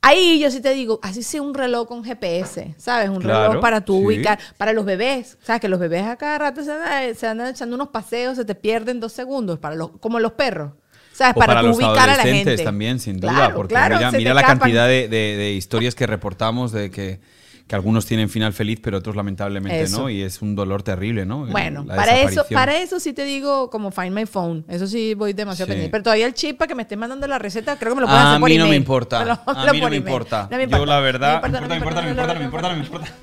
Ahí 0.00 0.38
yo 0.38 0.50
sí 0.50 0.60
te 0.60 0.72
digo, 0.74 1.00
así 1.02 1.22
sea 1.22 1.42
un 1.42 1.54
reloj 1.54 1.88
con 1.88 2.04
GPS, 2.04 2.74
¿sabes? 2.78 3.08
Un 3.10 3.20
Claro, 3.20 3.48
reloj 3.48 3.60
para 3.62 3.80
tú 3.84 3.98
sí. 3.98 4.04
ubicar, 4.06 4.38
para 4.56 4.72
los 4.72 4.84
bebés, 4.84 5.36
¿sabes? 5.42 5.60
Que 5.60 5.68
los 5.68 5.80
bebés 5.80 6.04
a 6.04 6.16
cada 6.16 6.38
rato 6.38 6.62
se 6.62 6.70
andan, 6.72 7.14
se 7.16 7.26
andan 7.26 7.48
echando 7.48 7.74
unos 7.74 7.88
paseos, 7.88 8.36
se 8.36 8.44
te 8.44 8.54
pierden 8.54 9.00
dos 9.00 9.12
segundos, 9.12 9.58
para 9.58 9.74
los, 9.74 9.90
como 9.98 10.20
los 10.20 10.32
perros, 10.32 10.72
¿sabes? 11.12 11.34
O 11.36 11.40
para, 11.40 11.54
para 11.54 11.62
los 11.62 11.76
ubicar 11.76 12.08
a 12.10 12.16
la 12.16 12.22
gente. 12.22 12.56
también, 12.58 13.00
sin 13.00 13.18
duda, 13.18 13.32
Claro, 13.32 13.56
porque 13.56 13.74
claro, 13.74 13.96
mira, 13.96 14.12
mira 14.12 14.34
la 14.34 14.42
cantidad 14.44 14.86
de, 14.86 15.08
de- 15.08 15.36
de 15.36 15.52
historias 15.54 15.94
que 15.96 16.06
reportamos 16.06 16.70
de 16.72 16.90
que, 16.92 17.20
que 17.68 17.74
algunos 17.74 18.06
tienen 18.06 18.30
final 18.30 18.54
feliz, 18.54 18.80
pero 18.82 18.96
otros 18.98 19.14
lamentablemente 19.14 19.82
Eso. 19.82 20.00
no, 20.00 20.10
y 20.10 20.22
es 20.22 20.40
un 20.40 20.54
dolor 20.56 20.82
terrible, 20.82 21.26
¿no? 21.26 21.44
Bueno, 21.46 21.84
la 21.86 21.96
para 21.96 22.18
eso, 22.22 22.46
para 22.50 22.78
eso 22.78 22.98
sí 22.98 23.12
te 23.12 23.24
digo 23.26 23.68
como 23.68 23.90
Find 23.90 24.12
My 24.12 24.24
Phone. 24.24 24.64
Eso 24.68 24.86
sí 24.86 25.12
voy 25.14 25.34
demasiado 25.34 25.66
Sí. 25.66 25.72
pendiente. 25.72 25.90
Pero 25.92 26.02
todavía 26.04 26.24
el 26.26 26.32
chip 26.32 26.56
para 26.56 26.66
que 26.68 26.74
me 26.74 26.82
estén 26.82 26.98
mandando 26.98 27.26
la 27.26 27.38
receta, 27.38 27.76
creo 27.78 27.90
que 27.92 27.96
me 27.96 28.00
lo 28.00 28.06
pueden 28.06 28.22
A 28.22 28.30
hacer 28.30 28.40
por 28.40 28.48
mí 28.48 28.56
no 28.56 28.66
me 28.68 28.76
importa. 28.76 29.22
lo- 29.24 29.32
A 29.46 29.66
lo 29.66 29.72
mí 29.74 29.80
no 29.82 29.90
me 29.90 29.96
importa. 29.96 30.48
No 30.50 30.56
me 30.56 30.66
Yo 30.66 30.86
la 30.86 31.00
verdad, 31.00 31.42
No 31.42 31.68
me 31.68 31.76
importa, 31.76 32.00
me 32.00 32.08
importa, 32.10 32.34
me 32.34 32.44
importa, 32.44 32.68
me 32.72 32.74
importa, 32.74 32.74
me 32.74 32.80
importa. 32.84 33.14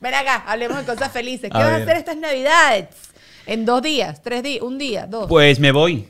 Ven 0.00 0.14
acá, 0.14 0.44
hablemos 0.46 0.78
de 0.78 0.84
cosas 0.84 1.10
felices. 1.12 1.50
¿Qué 1.50 1.56
A 1.58 1.60
vas 1.60 1.70
a 1.72 1.76
hacer 1.76 1.96
estas 1.96 2.16
navidades? 2.16 2.86
En 3.46 3.64
dos 3.64 3.82
días, 3.82 4.22
tres 4.22 4.44
días, 4.44 4.62
un 4.62 4.78
día, 4.78 5.06
dos. 5.06 5.26
Pues 5.28 5.58
me 5.58 5.72
voy. 5.72 6.08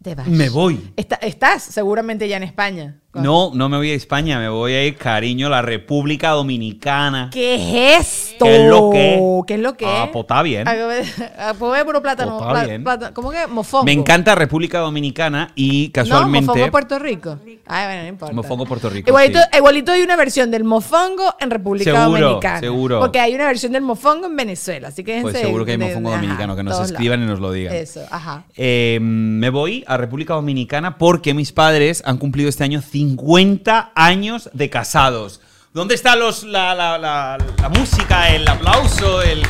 Te 0.00 0.14
vas. 0.14 0.26
Me 0.28 0.48
voy. 0.48 0.92
Está- 0.96 1.16
estás 1.16 1.62
seguramente 1.64 2.28
ya 2.28 2.36
en 2.36 2.44
España. 2.44 3.00
No, 3.14 3.50
no 3.54 3.68
me 3.68 3.76
voy 3.76 3.90
a 3.90 3.94
España, 3.94 4.38
me 4.38 4.48
voy 4.48 4.72
a 4.72 4.84
ir, 4.86 4.96
cariño, 4.96 5.48
a 5.48 5.50
la 5.50 5.60
República 5.62 6.30
Dominicana. 6.30 7.28
¿Qué 7.30 7.54
es 7.98 8.30
esto? 8.32 8.44
¿Qué 8.46 8.64
es 8.64 8.70
lo 8.70 8.90
que? 8.90 9.20
¿Qué 9.46 9.54
es 9.54 9.60
lo 9.60 9.76
que? 9.76 9.84
Ah, 9.86 10.08
pues 10.10 10.22
está 10.22 10.42
bien. 10.42 10.66
Ah, 10.66 11.52
pues 11.58 11.84
puro 11.84 12.00
plátano. 12.00 12.38
Pues 12.38 12.48
está 12.50 12.64
bien. 12.66 12.82
plátano- 12.84 13.12
¿Cómo 13.14 13.30
que? 13.30 13.46
Mofongo. 13.48 13.84
Me 13.84 13.92
encanta 13.92 14.34
República 14.34 14.78
Dominicana 14.78 15.52
y 15.54 15.88
No, 15.88 15.92
casualmente. 15.92 16.46
mofongo 16.46 16.70
Puerto 16.70 16.98
Rico. 16.98 17.38
Ay, 17.66 17.86
bueno, 17.86 18.02
no 18.02 18.08
importa. 18.08 18.34
Mofongo 18.34 18.66
Puerto 18.66 18.88
Rico, 18.88 19.10
Igualito, 19.10 19.38
sí. 19.40 19.58
igualito 19.58 19.92
hay 19.92 20.02
una 20.02 20.16
versión 20.16 20.50
del 20.50 20.64
mofongo 20.64 21.34
en 21.38 21.50
República 21.50 21.92
Seguro, 21.92 22.20
Dominicana. 22.20 22.60
seguro. 22.60 23.00
Porque 23.00 23.20
hay 23.20 23.34
una 23.34 23.46
versión 23.46 23.72
del 23.72 23.82
mofongo 23.82 24.26
en 24.26 24.36
Venezuela. 24.36 24.88
Así 24.88 25.04
que 25.04 25.20
Pues 25.20 25.36
seguro 25.38 25.64
que 25.64 25.72
hay 25.72 25.76
de- 25.78 25.86
mofongo 25.88 26.10
ajá, 26.12 26.20
dominicano, 26.20 26.56
que 26.56 26.62
nos 26.62 26.80
escriban 26.80 27.20
lados. 27.20 27.28
y 27.28 27.30
nos 27.32 27.40
lo 27.40 27.52
digan. 27.52 27.74
Eso, 27.74 28.00
ajá. 28.10 28.44
Eh, 28.56 28.98
me 29.02 29.50
voy 29.50 29.84
a 29.86 29.96
República 29.96 30.34
Dominicana 30.34 30.96
porque 30.98 31.34
mis 31.34 31.52
padres 31.52 32.02
han 32.06 32.16
cumplido 32.18 32.48
este 32.48 32.64
año 32.64 32.80
50 33.12 33.92
años 33.94 34.48
de 34.52 34.70
casados. 34.70 35.40
¿Dónde 35.74 35.94
está 35.94 36.14
los, 36.16 36.44
la, 36.44 36.74
la- 36.74 36.98
la- 36.98 37.38
la 37.60 37.68
música, 37.68 38.28
el 38.30 38.46
aplauso, 38.46 39.22
el... 39.22 39.42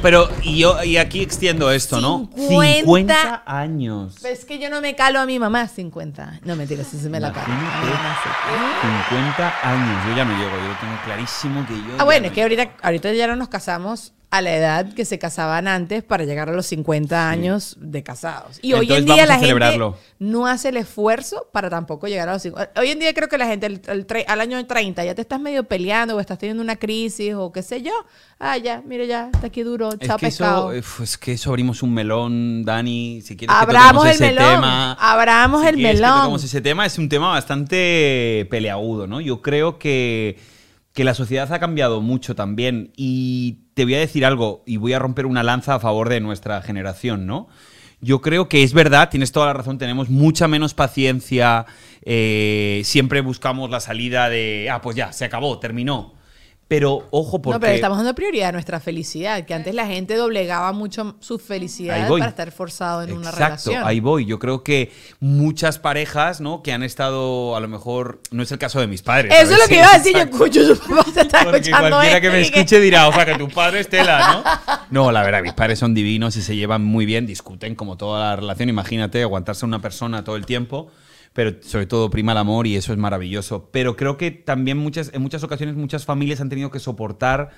Pero, 0.00 0.28
y 0.44 0.58
yo 0.58 0.82
y 0.84 0.96
aquí 0.96 1.20
extiendo 1.20 1.72
esto, 1.72 2.00
¿no? 2.00 2.30
50 2.36 2.78
50 2.84 3.42
años. 3.44 4.14
Pero 4.22 4.32
es 4.32 4.44
que 4.44 4.60
yo 4.60 4.70
no 4.70 4.80
me 4.80 4.94
calo 4.94 5.18
a 5.18 5.26
mi 5.26 5.38
mamá 5.40 5.66
50. 5.66 6.40
No, 6.44 6.54
mentira, 6.54 6.84
sí 6.84 6.98
se 6.98 7.08
me 7.10 7.18
la 7.18 7.32
calo. 7.32 7.48
Imagínate. 7.52 7.76
A 7.76 7.82
mi 7.82 7.90
mamá 7.90 8.18
sí. 8.22 9.14
50 9.16 9.54
años. 9.64 10.06
Yo 10.08 10.16
ya 10.16 10.24
no 10.24 10.38
llego, 10.38 10.50
yo 10.56 10.68
lo 10.68 10.78
tengo 10.78 10.96
clarísimo 11.04 11.66
que 11.66 11.74
yo... 11.74 11.96
Ah, 11.98 12.04
bueno, 12.04 12.20
no 12.22 12.26
es 12.28 12.32
que 12.32 12.42
ahorita, 12.42 12.70
ahorita 12.80 13.12
ya 13.12 13.26
no 13.26 13.34
nos 13.36 13.48
casamos 13.48 14.12
a 14.30 14.42
la 14.42 14.54
edad 14.54 14.92
que 14.92 15.06
se 15.06 15.18
casaban 15.18 15.66
antes 15.68 16.02
para 16.04 16.24
llegar 16.24 16.50
a 16.50 16.52
los 16.52 16.66
50 16.66 17.30
años 17.30 17.76
de 17.80 18.02
casados. 18.02 18.58
Y 18.60 18.74
hoy 18.74 18.92
en 18.92 19.06
día 19.06 19.24
la 19.24 19.38
gente 19.38 19.80
no 20.18 20.46
hace 20.46 20.68
el 20.68 20.76
esfuerzo 20.76 21.48
para 21.50 21.70
tampoco 21.70 22.08
llegar 22.08 22.28
a 22.28 22.34
los 22.34 22.42
50. 22.42 22.78
Hoy 22.78 22.90
en 22.90 22.98
día 22.98 23.14
creo 23.14 23.28
que 23.28 23.38
la 23.38 23.46
gente 23.46 23.64
el- 23.64 23.80
el 23.86 24.06
tre- 24.06 24.26
al 24.28 24.42
año 24.42 24.62
30 24.66 25.02
ya 25.02 25.14
te 25.14 25.22
estás 25.22 25.40
medio 25.40 25.64
peleando 25.64 26.14
o 26.14 26.20
estás 26.20 26.36
teniendo 26.38 26.62
una 26.62 26.76
crisis 26.76 27.32
o 27.34 27.50
qué 27.52 27.62
sé 27.62 27.80
yo. 27.80 27.92
Ah, 28.38 28.58
ya, 28.58 28.82
mire 28.84 29.06
ya, 29.06 29.30
está 29.32 29.46
aquí 29.46 29.62
duro, 29.62 29.92
Es 29.98 30.06
chao 30.06 30.18
que, 30.18 30.26
pescado. 30.26 30.72
eso, 30.72 31.02
es 31.02 31.16
que 31.16 31.32
eso 31.32 31.48
abrimos 31.48 31.82
un 31.82 31.94
melón, 31.94 32.66
Dani. 32.66 33.22
Si 33.22 33.34
quieres 33.34 33.56
Abramos 33.56 34.02
que 34.04 34.10
el 34.10 34.14
ese 34.16 34.26
melón, 34.26 34.50
tema. 34.56 34.92
abramos 34.92 35.62
si 35.62 35.68
el 35.68 35.76
que 35.76 35.82
melón. 35.82 36.16
toquemos 36.18 36.44
ese 36.44 36.60
tema, 36.60 36.84
es 36.84 36.98
un 36.98 37.08
tema 37.08 37.30
bastante 37.30 38.46
peleagudo, 38.50 39.06
¿no? 39.06 39.20
Yo 39.22 39.40
creo 39.40 39.78
que, 39.78 40.38
que 40.98 41.04
la 41.04 41.14
sociedad 41.14 41.52
ha 41.52 41.60
cambiado 41.60 42.00
mucho 42.00 42.34
también. 42.34 42.90
Y 42.96 43.58
te 43.74 43.84
voy 43.84 43.94
a 43.94 44.00
decir 44.00 44.26
algo, 44.26 44.64
y 44.66 44.78
voy 44.78 44.94
a 44.94 44.98
romper 44.98 45.26
una 45.26 45.44
lanza 45.44 45.76
a 45.76 45.78
favor 45.78 46.08
de 46.08 46.18
nuestra 46.18 46.60
generación, 46.60 47.24
¿no? 47.24 47.46
Yo 48.00 48.20
creo 48.20 48.48
que 48.48 48.64
es 48.64 48.72
verdad, 48.72 49.08
tienes 49.08 49.30
toda 49.30 49.46
la 49.46 49.52
razón, 49.52 49.78
tenemos 49.78 50.10
mucha 50.10 50.48
menos 50.48 50.74
paciencia, 50.74 51.66
eh, 52.02 52.82
siempre 52.82 53.20
buscamos 53.20 53.70
la 53.70 53.78
salida 53.78 54.28
de, 54.28 54.70
ah, 54.72 54.80
pues 54.80 54.96
ya, 54.96 55.12
se 55.12 55.24
acabó, 55.24 55.60
terminó. 55.60 56.14
Pero 56.68 57.08
ojo, 57.10 57.40
porque... 57.40 57.56
No, 57.56 57.60
pero 57.60 57.72
estamos 57.72 57.96
dando 57.96 58.14
prioridad 58.14 58.50
a 58.50 58.52
nuestra 58.52 58.78
felicidad, 58.78 59.46
que 59.46 59.54
antes 59.54 59.74
la 59.74 59.86
gente 59.86 60.16
doblegaba 60.16 60.72
mucho 60.72 61.16
su 61.18 61.38
felicidad 61.38 62.06
para 62.06 62.28
estar 62.28 62.52
forzado 62.52 63.02
en 63.02 63.12
una 63.14 63.30
Exacto, 63.30 63.70
relación. 63.70 63.82
ahí 63.86 64.00
voy. 64.00 64.26
Yo 64.26 64.38
creo 64.38 64.62
que 64.62 64.92
muchas 65.18 65.78
parejas, 65.78 66.42
¿no? 66.42 66.62
Que 66.62 66.72
han 66.74 66.82
estado, 66.82 67.56
a 67.56 67.60
lo 67.60 67.68
mejor, 67.68 68.20
no 68.32 68.42
es 68.42 68.52
el 68.52 68.58
caso 68.58 68.80
de 68.80 68.86
mis 68.86 69.00
padres. 69.00 69.32
Eso 69.34 69.54
es 69.54 69.60
lo 69.60 69.66
que 69.66 69.76
iba 69.76 69.90
a 69.90 69.96
decir. 69.96 70.12
Yo 70.12 70.18
Exacto. 70.18 70.44
escucho, 70.44 70.74
su 70.74 70.94
papá 70.94 71.10
se 71.10 71.20
está 71.22 71.42
Porque 71.44 71.56
escuchando 71.56 71.88
cualquiera 71.88 72.20
que 72.20 72.30
me 72.30 72.40
escuche 72.42 72.80
dirá, 72.80 73.08
o 73.08 73.12
sea, 73.14 73.24
que 73.24 73.38
tu 73.38 73.48
padre 73.48 73.80
es 73.80 73.88
tela, 73.88 74.44
¿no? 74.60 74.78
No, 74.90 75.10
la 75.10 75.22
verdad, 75.22 75.42
mis 75.42 75.54
padres 75.54 75.78
son 75.78 75.94
divinos 75.94 76.36
y 76.36 76.42
se 76.42 76.54
llevan 76.54 76.84
muy 76.84 77.06
bien, 77.06 77.26
discuten 77.26 77.74
como 77.76 77.96
toda 77.96 78.28
la 78.28 78.36
relación. 78.36 78.68
Imagínate 78.68 79.22
aguantarse 79.22 79.64
a 79.64 79.68
una 79.68 79.80
persona 79.80 80.22
todo 80.22 80.36
el 80.36 80.44
tiempo, 80.44 80.90
pero 81.38 81.54
sobre 81.62 81.86
todo 81.86 82.10
prima 82.10 82.32
el 82.32 82.38
amor 82.38 82.66
y 82.66 82.74
eso 82.74 82.90
es 82.92 82.98
maravilloso. 82.98 83.68
Pero 83.70 83.94
creo 83.94 84.16
que 84.16 84.32
también 84.32 84.76
muchas, 84.76 85.12
en 85.14 85.22
muchas 85.22 85.44
ocasiones 85.44 85.76
muchas 85.76 86.04
familias 86.04 86.40
han 86.40 86.48
tenido 86.48 86.72
que 86.72 86.80
soportar 86.80 87.50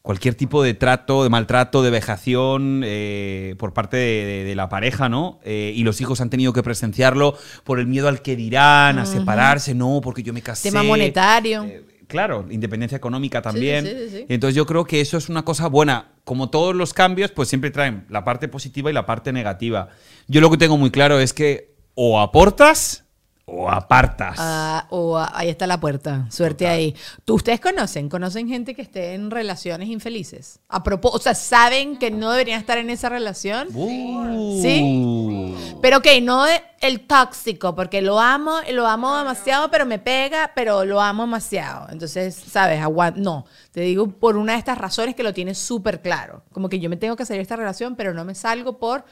cualquier 0.00 0.34
tipo 0.34 0.62
de 0.62 0.72
trato, 0.72 1.24
de 1.24 1.28
maltrato, 1.28 1.82
de 1.82 1.90
vejación 1.90 2.80
eh, 2.86 3.54
por 3.58 3.74
parte 3.74 3.98
de, 3.98 4.24
de- 4.24 4.44
de 4.44 4.54
la 4.54 4.70
pareja, 4.70 5.10
¿no? 5.10 5.40
Eh, 5.44 5.74
y 5.76 5.82
los 5.84 6.00
hijos 6.00 6.22
han 6.22 6.30
tenido 6.30 6.54
que 6.54 6.62
presenciarlo 6.62 7.36
por 7.64 7.80
el 7.80 7.86
miedo 7.86 8.08
al 8.08 8.22
que 8.22 8.34
dirán, 8.34 8.98
a 8.98 9.04
separarse, 9.04 9.74
no, 9.74 10.00
porque 10.02 10.22
yo 10.22 10.32
me 10.32 10.40
casé. 10.40 10.70
Tema 10.70 10.82
monetario. 10.82 11.64
Eh, 11.64 11.84
claro, 12.06 12.46
independencia 12.48 12.96
económica 12.96 13.42
también. 13.42 13.84
sí, 13.84 13.92
sí, 13.92 14.08
sí. 14.20 14.26
Entonces 14.30 14.54
yo 14.54 14.64
creo 14.64 14.86
que 14.86 15.02
eso 15.02 15.18
es 15.18 15.28
una 15.28 15.44
cosa 15.44 15.66
buena. 15.66 16.12
Como 16.24 16.48
todos 16.48 16.74
los 16.74 16.94
cambios, 16.94 17.30
pues 17.30 17.50
siempre 17.50 17.70
traen 17.70 18.06
la 18.08 18.24
parte 18.24 18.48
positiva 18.48 18.88
y 18.88 18.94
la 18.94 19.04
parte 19.04 19.34
negativa. 19.34 19.90
Yo 20.28 20.40
lo 20.40 20.50
que 20.50 20.56
tengo 20.56 20.78
muy 20.78 20.90
claro 20.90 21.20
es 21.20 21.34
que 21.34 21.76
o 21.94 22.20
aportas 22.20 23.04
o 23.50 23.70
apartas. 23.70 24.36
Ah, 24.38 24.86
o 24.90 25.16
ah, 25.16 25.32
ahí 25.34 25.48
está 25.48 25.66
la 25.66 25.80
puerta. 25.80 26.26
Suerte 26.30 26.66
ahí. 26.66 26.94
¿Tú, 27.24 27.34
¿Ustedes 27.34 27.60
conocen? 27.60 28.08
¿Conocen 28.08 28.48
gente 28.48 28.74
que 28.74 28.82
esté 28.82 29.14
en 29.14 29.30
relaciones 29.30 29.88
infelices? 29.88 30.60
A 30.68 30.82
propósito, 30.82 31.16
o 31.16 31.22
sea, 31.22 31.34
¿saben 31.34 31.96
que 31.96 32.10
no 32.10 32.30
deberían 32.30 32.60
estar 32.60 32.78
en 32.78 32.90
esa 32.90 33.08
relación? 33.08 33.68
Uh. 33.74 34.60
¿Sí? 34.60 35.54
Pero 35.80 35.98
ok, 35.98 36.06
no 36.22 36.44
el 36.80 37.00
tóxico, 37.06 37.74
porque 37.74 38.02
lo 38.02 38.20
amo, 38.20 38.58
lo 38.70 38.86
amo 38.86 39.16
demasiado, 39.16 39.70
pero 39.70 39.86
me 39.86 39.98
pega, 39.98 40.52
pero 40.54 40.84
lo 40.84 41.00
amo 41.00 41.22
demasiado. 41.24 41.88
Entonces, 41.90 42.34
¿sabes? 42.34 42.80
Aguant 42.80 43.16
no, 43.16 43.46
te 43.72 43.80
digo 43.80 44.08
por 44.08 44.36
una 44.36 44.52
de 44.52 44.58
estas 44.58 44.78
razones 44.78 45.14
que 45.14 45.22
lo 45.22 45.32
tienes 45.32 45.58
súper 45.58 46.02
claro. 46.02 46.44
Como 46.52 46.68
que 46.68 46.78
yo 46.78 46.90
me 46.90 46.96
tengo 46.96 47.16
que 47.16 47.24
salir 47.24 47.38
de 47.38 47.42
esta 47.42 47.56
relación, 47.56 47.96
pero 47.96 48.12
no 48.12 48.24
me 48.24 48.34
salgo 48.34 48.78
por 48.78 49.04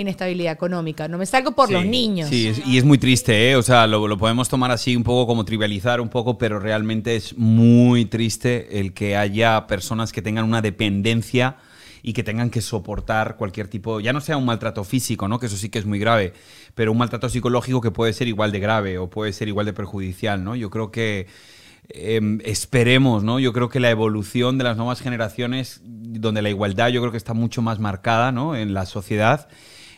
inestabilidad 0.00 0.52
económica, 0.52 1.08
no 1.08 1.18
me 1.18 1.26
salgo 1.26 1.52
por 1.52 1.68
Sí, 1.68 1.74
los 1.74 1.84
niños. 1.86 2.28
Sí, 2.28 2.48
es- 2.48 2.66
y 2.66 2.78
es 2.78 2.84
muy 2.84 2.98
triste, 2.98 3.50
¿eh? 3.50 3.56
O 3.56 3.62
sea, 3.62 3.86
lo, 3.86 4.06
lo 4.08 4.16
podemos 4.18 4.48
tomar 4.48 4.70
así 4.70 4.96
un 4.96 5.04
poco 5.04 5.26
como 5.26 5.44
trivializar 5.44 6.00
un 6.00 6.08
poco, 6.08 6.38
pero 6.38 6.58
realmente 6.60 7.16
es 7.16 7.36
muy 7.36 8.04
triste 8.06 8.80
el 8.80 8.92
que 8.94 9.16
haya 9.16 9.66
personas 9.66 10.12
que 10.12 10.22
tengan 10.22 10.44
una 10.44 10.62
dependencia 10.62 11.56
y 12.02 12.12
que 12.12 12.22
tengan 12.22 12.48
que 12.50 12.60
soportar 12.60 13.36
cualquier 13.36 13.66
tipo, 13.68 13.98
ya 14.00 14.12
no 14.12 14.20
sea 14.20 14.36
un 14.36 14.44
maltrato 14.44 14.84
físico, 14.84 15.26
¿no? 15.26 15.40
Que 15.40 15.46
eso 15.46 15.56
sí 15.56 15.68
que 15.68 15.80
es 15.80 15.84
muy 15.84 15.98
grave, 15.98 16.32
pero 16.76 16.92
un 16.92 16.98
maltrato 16.98 17.28
psicológico 17.28 17.80
que 17.80 17.90
puede 17.90 18.12
ser 18.12 18.28
igual 18.28 18.52
de 18.52 18.60
grave 18.60 18.98
o 18.98 19.10
puede 19.10 19.32
ser 19.32 19.48
igual 19.48 19.66
de 19.66 19.72
perjudicial, 19.72 20.44
¿no? 20.44 20.54
Yo 20.54 20.70
creo 20.70 20.92
que 20.92 21.26
em, 21.90 22.38
esperemos, 22.44 23.24
¿no? 23.24 23.40
Yo 23.40 23.52
creo 23.52 23.68
que 23.68 23.80
la 23.80 23.90
evolución 23.90 24.58
de 24.58 24.64
las 24.64 24.76
nuevas 24.76 25.00
generaciones, 25.00 25.80
donde 25.84 26.42
la 26.42 26.50
igualdad 26.50 26.88
yo 26.88 27.00
creo 27.00 27.10
que 27.10 27.16
está 27.18 27.34
mucho 27.34 27.62
más 27.62 27.78
marcada, 27.80 28.30
¿no? 28.30 28.54
En 28.54 28.74
la 28.74 28.86
sociedad. 28.86 29.48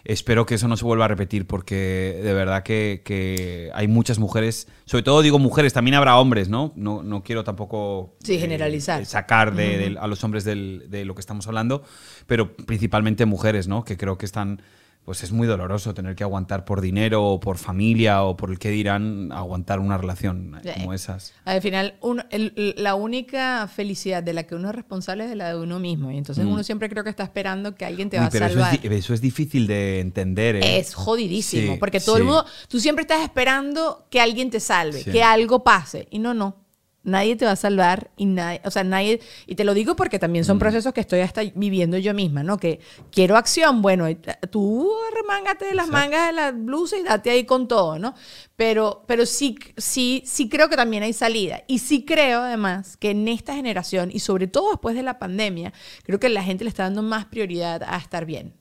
Espero 0.05 0.47
que 0.47 0.55
eso 0.55 0.67
no 0.69 0.77
se 0.77 0.85
vuelva 0.85 1.05
a 1.05 1.09
repetir 1.09 1.47
porque 1.47 2.21
de 2.23 2.33
verdad 2.33 2.63
que, 2.63 3.03
que 3.05 3.71
hay 3.75 3.87
muchas 3.89 4.19
mujeres, 4.19 4.67
sobre 4.87 5.03
todo 5.03 5.21
digo 5.23 5.39
mujeres, 5.39 5.73
también 5.73 5.95
habrá 5.95 6.17
hombres, 6.19 6.49
¿no? 6.49 6.73
No, 6.77 7.03
no 7.03 7.23
quiero 7.23 7.45
tampoco 7.45 8.17
Sí, 8.25 8.39
generalizar. 8.39 9.05
sacar 9.05 9.55
de, 9.55 9.77
de- 9.79 9.99
a 10.01 10.07
los 10.07 10.25
hombres 10.25 10.45
del- 10.45 10.87
de 10.89 11.05
lo 11.05 11.15
que 11.15 11.21
estamos 11.21 11.47
hablando, 11.47 11.83
pero 12.27 12.57
principalmente 12.57 13.27
mujeres, 13.27 13.69
¿no? 13.69 13.85
Que 13.85 13.97
creo 13.97 14.17
que 14.17 14.27
están, 14.27 14.63
pues 15.05 15.25
es 15.25 15.33
muy 15.33 15.47
doloroso 15.49 15.93
tener 15.93 16.15
que 16.15 16.23
aguantar 16.23 16.65
por 16.65 16.81
dinero 16.81 17.25
o 17.25 17.41
por 17.41 17.57
familia 17.59 18.23
o 18.23 18.37
por 18.37 18.51
el 18.51 18.59
que 18.61 18.71
dirán 18.71 19.33
aguantar 19.33 19.81
una 19.81 19.99
relación 19.99 20.61
Sí. 20.63 20.69
como 20.75 20.93
esas. 20.95 21.33
Al 21.45 21.61
final, 21.63 21.95
uno- 22.01 22.23
el- 22.31 22.75
la 22.77 22.95
única 22.95 23.67
felicidad 23.67 24.23
de 24.23 24.35
la 24.35 24.45
que 24.45 24.55
uno 24.55 24.69
es 24.69 24.75
responsable 24.75 25.25
es 25.25 25.31
de 25.31 25.37
la 25.37 25.49
de 25.49 25.59
uno 25.59 25.81
mismo. 25.81 26.11
Y 26.13 26.19
entonces 26.19 26.45
uno 26.45 26.63
siempre 26.63 26.89
creo 26.89 27.03
que 27.03 27.11
está 27.11 27.25
esperando 27.25 27.75
que 27.75 27.85
alguien 27.85 28.09
te 28.11 28.19
Mm. 28.19 28.21
Uy, 28.21 28.23
va 28.25 28.27
a 28.29 28.31
pero 28.31 28.47
eso 28.47 28.55
salvar. 28.55 28.75
es, 28.75 28.83
di- 28.83 28.89
eso 28.95 29.15
es 29.15 29.21
difícil 29.21 29.67
de 29.67 30.01
entender, 30.01 30.57
¿eh? 30.57 30.79
Es 30.79 30.95
jodidísimo, 30.95 31.73
Sí, 31.75 31.79
porque 31.81 31.99
todo 31.99 32.17
el 32.17 32.23
sí. 32.23 32.27
mundo, 32.27 32.45
tú 32.69 32.79
siempre 32.79 33.03
estás 33.03 33.23
esperando 33.23 34.07
que 34.11 34.21
alguien 34.21 34.51
te 34.51 34.61
salve, 34.61 35.03
Sí. 35.03 35.11
que 35.11 35.23
algo 35.25 35.65
pase, 35.65 36.07
y 36.11 36.19
no, 36.21 36.35
no. 36.35 36.57
Nadie 37.03 37.35
te 37.37 37.47
va 37.47 37.53
a 37.53 37.57
salvar 37.57 38.11
y 38.19 38.27
nadie, 38.27 38.61
o 38.65 38.71
sea, 38.71 38.85
nadie, 38.85 39.21
y 39.47 39.55
te 39.55 39.65
lo 39.65 39.73
digo 39.73 39.97
porque 39.97 40.19
también 40.19 40.43
Mm. 40.43 40.47
son 40.47 40.59
procesos 40.59 40.93
que 40.93 41.01
estoy 41.01 41.21
hasta 41.21 41.41
viviendo 41.55 41.97
yo 41.97 42.13
misma, 42.13 42.43
¿no? 42.43 42.59
Que 42.59 42.79
quiero 43.11 43.37
acción, 43.39 43.81
bueno, 43.81 44.05
t- 44.15 44.35
tú 44.51 44.91
remángate 45.15 45.65
de 45.65 45.75
las 45.75 45.89
mangas 45.89 46.27
de 46.27 46.33
la 46.35 46.51
blusa 46.53 46.99
y 46.99 47.03
date 47.03 47.31
ahí 47.31 47.45
con 47.45 47.69
todo, 47.69 47.99
¿no? 47.99 48.15
Pero, 48.57 49.05
pero 49.07 49.25
sí, 49.25 49.57
sí, 49.79 50.23
sí 50.27 50.51
creo 50.51 50.69
que 50.69 50.77
también 50.77 51.03
hay 51.03 51.15
salida. 51.15 51.63
Y 51.67 51.79
sí 51.79 52.05
creo, 52.05 52.43
además, 52.43 52.99
que 52.99 53.11
en 53.13 53.27
esta 53.29 53.55
generación, 53.55 54.11
y 54.13 54.21
sobre 54.21 54.47
todo 54.47 54.71
después 54.73 54.95
de 54.95 55.03
la 55.03 55.19
pandemia, 55.19 55.73
creo 56.03 56.21
que 56.21 56.29
la 56.29 56.43
gente 56.43 56.65
le 56.65 56.69
está 56.71 56.83
dando 56.83 57.03
más 57.03 57.25
prioridad 57.25 57.83
a 57.83 57.97
estar 57.97 58.27
bien 58.27 58.53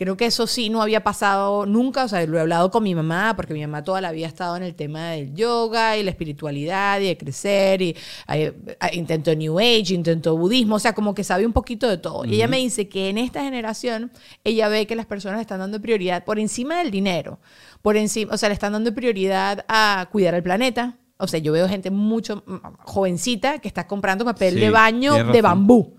Creo 0.00 0.16
que 0.16 0.24
eso 0.24 0.46
sí 0.46 0.70
no 0.70 0.80
había 0.80 1.04
pasado 1.04 1.66
nunca, 1.66 2.04
o 2.04 2.08
sea, 2.08 2.24
lo 2.24 2.38
he 2.38 2.40
hablado 2.40 2.70
con 2.70 2.82
mi 2.82 2.94
mamá, 2.94 3.34
porque 3.36 3.52
mi 3.52 3.60
mamá 3.60 3.84
toda 3.84 4.00
la 4.00 4.12
vida 4.12 4.24
ha 4.24 4.28
estado 4.30 4.56
en 4.56 4.62
el 4.62 4.74
tema 4.74 5.10
del 5.10 5.34
yoga 5.34 5.98
y 5.98 6.02
la 6.02 6.08
espiritualidad 6.08 6.98
y 7.00 7.08
de 7.08 7.18
crecer, 7.18 7.82
y 7.82 7.90
eh, 7.90 7.94
eh, 8.28 8.54
intentó 8.94 9.34
New 9.34 9.58
Age, 9.58 9.92
intentó 9.92 10.38
budismo, 10.38 10.76
o 10.76 10.78
sea, 10.78 10.94
como 10.94 11.14
que 11.14 11.22
sabe 11.22 11.44
un 11.44 11.52
poquito 11.52 11.86
de 11.86 11.98
todo. 11.98 12.24
Y 12.24 12.36
ella 12.36 12.48
me 12.48 12.56
dice 12.56 12.88
que 12.88 13.10
en 13.10 13.18
esta 13.18 13.42
generación 13.42 14.10
ella 14.42 14.70
ve 14.70 14.86
que 14.86 14.96
las 14.96 15.04
personas 15.04 15.38
están 15.42 15.58
dando 15.58 15.82
prioridad 15.82 16.24
por 16.24 16.38
encima 16.38 16.78
del 16.78 16.90
dinero, 16.90 17.38
por 17.82 17.98
encima, 17.98 18.32
o 18.32 18.38
sea, 18.38 18.48
le 18.48 18.54
están 18.54 18.72
dando 18.72 18.94
prioridad 18.94 19.66
a 19.68 20.08
cuidar 20.10 20.34
el 20.34 20.42
planeta. 20.42 20.96
O 21.20 21.26
sea, 21.26 21.38
yo 21.38 21.52
veo 21.52 21.68
gente 21.68 21.90
mucho 21.90 22.42
mm, 22.46 22.56
jovencita 22.80 23.58
que 23.58 23.68
está 23.68 23.86
comprando 23.86 24.24
papel 24.24 24.54
Sí, 24.54 24.60
de 24.60 24.70
baño 24.70 25.32
de 25.32 25.42
bambú. 25.42 25.94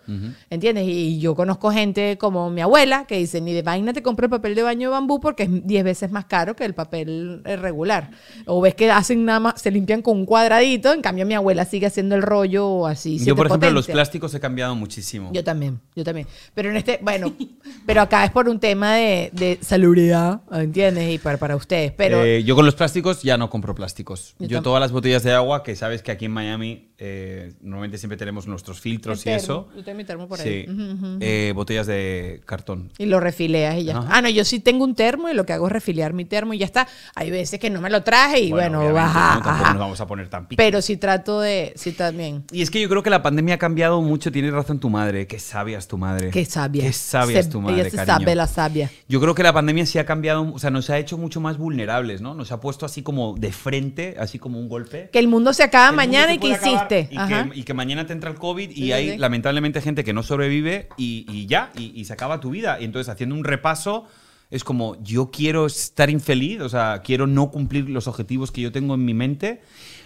¿Entiendes? 0.50 0.86
Y 0.88 1.20
yo 1.20 1.36
conozco 1.36 1.72
gente 1.72 2.18
como 2.18 2.50
mi 2.50 2.60
abuela 2.62 3.06
que 3.06 3.18
dice, 3.18 3.40
ni 3.40 3.54
de 3.54 3.62
vaina 3.62 3.94
te 3.94 4.04
compro 4.04 4.26
el 4.26 4.30
papel 4.30 4.56
de 4.56 4.64
baño 4.64 4.90
de 4.90 4.92
bambú 4.92 5.22
porque 5.22 5.44
es 5.44 5.50
10 5.66 5.84
veces 5.86 6.12
más 6.12 6.26
caro 6.26 6.56
que 6.56 6.66
el 6.66 6.74
papel 6.74 7.42
eh, 7.46 7.56
regular. 7.56 8.12
O 8.46 8.60
ves 8.60 8.76
que 8.76 8.92
hacen 8.92 9.24
nada 9.24 9.40
más, 9.40 9.62
se 9.62 9.72
limpian 9.72 10.02
con 10.02 10.18
un 10.18 10.26
cuadradito, 10.26 10.92
en 10.94 11.02
cambio 11.02 11.26
mi 11.26 11.34
abuela 11.34 11.64
sigue 11.64 11.86
haciendo 11.86 12.16
el 12.16 12.22
rollo 12.22 12.88
así. 12.88 13.24
Yo, 13.24 13.36
por 13.36 13.48
ejemplo, 13.48 13.72
los 13.72 13.88
plásticos 13.88 14.34
he 14.34 14.40
cambiado 14.40 14.76
muchísimo. 14.76 15.30
Yo 15.34 15.44
también, 15.44 15.80
yo 15.96 16.04
también. 16.04 16.28
Pero 16.54 16.70
en 16.70 16.78
este, 16.78 17.00
bueno, 17.02 17.34
pero 17.86 18.02
acá 18.02 18.26
es 18.26 18.32
por 18.32 18.50
un 18.50 18.60
tema 18.60 18.96
de, 18.96 19.30
de 19.34 19.60
salubridad, 19.62 20.42
¿entiendes? 20.52 21.14
Y 21.14 21.18
para, 21.20 21.38
para 21.38 21.56
ustedes. 21.56 21.94
Pero 21.94 22.24
Eh, 22.24 22.44
yo 22.44 22.56
con 22.56 22.66
los 22.66 22.76
plásticos 22.76 23.24
ya 23.24 23.38
no 23.38 23.50
compro 23.50 23.76
plásticos. 23.76 24.36
Yo 24.40 24.48
Yo, 24.48 24.62
todas 24.62 24.80
las 24.80 24.92
botellas 24.92 25.11
de 25.24 25.34
agua, 25.34 25.64
que 25.64 25.76
sabes 25.76 26.02
que 26.02 26.12
aquí 26.12 26.26
en 26.26 26.32
Miami 26.32 26.88
eh, 27.04 27.54
normalmente 27.62 27.98
siempre 27.98 28.16
tenemos 28.18 28.46
nuestros 28.48 28.80
filtros 28.80 29.26
y 29.26 29.30
eso. 29.30 29.68
Yo 29.76 29.84
tengo 29.84 29.98
mi 29.98 30.04
termo 30.06 30.28
por 30.28 30.38
Sí. 30.40 30.50
ahí. 30.50 30.68
Eh, 31.20 31.52
botellas 31.56 31.88
de 31.88 32.42
cartón. 32.46 32.92
Y 32.98 33.06
lo 33.08 33.20
refileas 33.20 33.78
y 33.78 33.86
ya 33.86 33.98
Ajá. 33.98 34.08
Ah, 34.12 34.22
no, 34.22 34.30
yo 34.30 34.46
sí 34.46 34.60
tengo 34.60 34.84
un 34.84 34.94
termo 34.96 35.28
y 35.30 35.34
lo 35.34 35.46
que 35.46 35.54
hago 35.54 35.66
es 35.68 35.74
refiliar 35.74 36.14
mi 36.14 36.26
termo 36.26 36.54
y 36.54 36.60
ya 36.60 36.66
está. 36.66 36.88
Hay 37.16 37.32
veces 37.32 37.60
que 37.60 37.70
no 37.72 37.82
me 37.82 37.90
lo 37.90 38.04
traje 38.04 38.40
y 38.40 38.52
bueno, 38.52 38.94
baja. 38.94 39.36
¿no? 39.38 39.44
Tampoco 39.44 39.70
nos 39.72 39.80
vamos 39.80 40.02
a 40.02 40.08
poner 40.08 40.30
tan 40.30 40.48
picos. 40.48 40.64
Pero 40.64 40.82
sí 40.82 40.96
trato 40.98 41.40
de, 41.42 41.74
sí 41.76 41.92
también. 41.92 42.44
Y 42.52 42.62
es 42.62 42.70
que 42.70 42.80
yo 42.80 42.88
creo 42.88 43.02
que 43.04 43.10
la 43.10 43.22
pandemia 43.24 43.56
ha 43.56 43.60
cambiado 43.60 44.00
mucho. 44.02 44.32
Tienes 44.32 44.54
razón 44.54 44.80
tu 44.80 44.90
madre. 44.90 45.26
Qué 45.28 45.40
sabia 45.40 45.78
es 45.80 45.88
tu 45.88 45.98
madre. 45.98 46.30
Qué 46.30 46.46
sabia. 46.46 46.84
Qué 46.84 46.94
sabia 46.94 47.40
es 47.40 47.50
tu 47.50 47.62
madre, 47.62 47.82
Ella 47.82 47.90
se 47.90 47.96
cariño. 47.98 48.18
sabe 48.20 48.36
la 48.36 48.48
sabia. 48.48 48.92
Yo 49.10 49.20
creo 49.20 49.34
que 49.34 49.42
la 49.44 49.54
pandemia 49.54 49.86
sí 49.88 49.98
ha 49.98 50.06
cambiado, 50.06 50.54
o 50.54 50.60
sea, 50.60 50.70
nos 50.70 50.90
ha 50.92 51.00
hecho 51.00 51.18
mucho 51.18 51.42
más 51.42 51.58
vulnerables, 51.58 52.22
¿no? 52.22 52.36
Nos 52.36 52.52
ha 52.52 52.60
puesto 52.62 52.86
así 52.86 53.02
como 53.02 53.36
de 53.38 53.52
frente, 53.52 54.16
así 54.20 54.38
como 54.38 54.60
un 54.60 54.70
golpe. 54.70 55.01
Que 55.10 55.20
el 55.20 55.28
mundo 55.28 55.54
se 55.54 55.64
acaba 55.64 55.92
mañana 55.92 56.28
se 56.28 56.34
y 56.36 56.38
que 56.40 56.50
hiciste. 56.50 57.10
Y 57.10 57.18
que, 57.18 57.50
y 57.54 57.64
que 57.64 57.74
mañana 57.74 58.06
te 58.06 58.14
entra 58.14 58.30
el 58.30 58.38
COVID 58.38 58.70
y 58.70 58.74
sí, 58.74 58.92
hay 58.92 59.12
sí. 59.12 59.18
lamentablemente 59.18 59.82
gente 59.82 60.04
que 60.04 60.14
no 60.14 60.24
sobrevive 60.24 60.90
y, 60.98 61.26
y 61.30 61.46
ya, 61.48 61.72
y, 61.76 61.92
y 62.00 62.06
se 62.06 62.14
acaba 62.14 62.40
tu 62.40 62.50
vida. 62.52 62.78
Y 62.80 62.86
entonces 62.86 63.10
haciendo 63.10 63.36
un 63.36 63.44
repaso 63.44 64.06
es 64.52 64.64
como, 64.64 65.02
yo 65.02 65.32
quiero 65.32 65.66
estar 65.66 66.10
infeliz, 66.12 66.62
o 66.62 66.70
sea, 66.70 67.02
quiero 67.04 67.26
no 67.26 67.50
cumplir 67.50 67.90
los 67.90 68.08
objetivos 68.08 68.52
que 68.52 68.62
yo 68.62 68.72
tengo 68.72 68.94
en 68.94 69.04
mi 69.06 69.14
mente. 69.14 69.62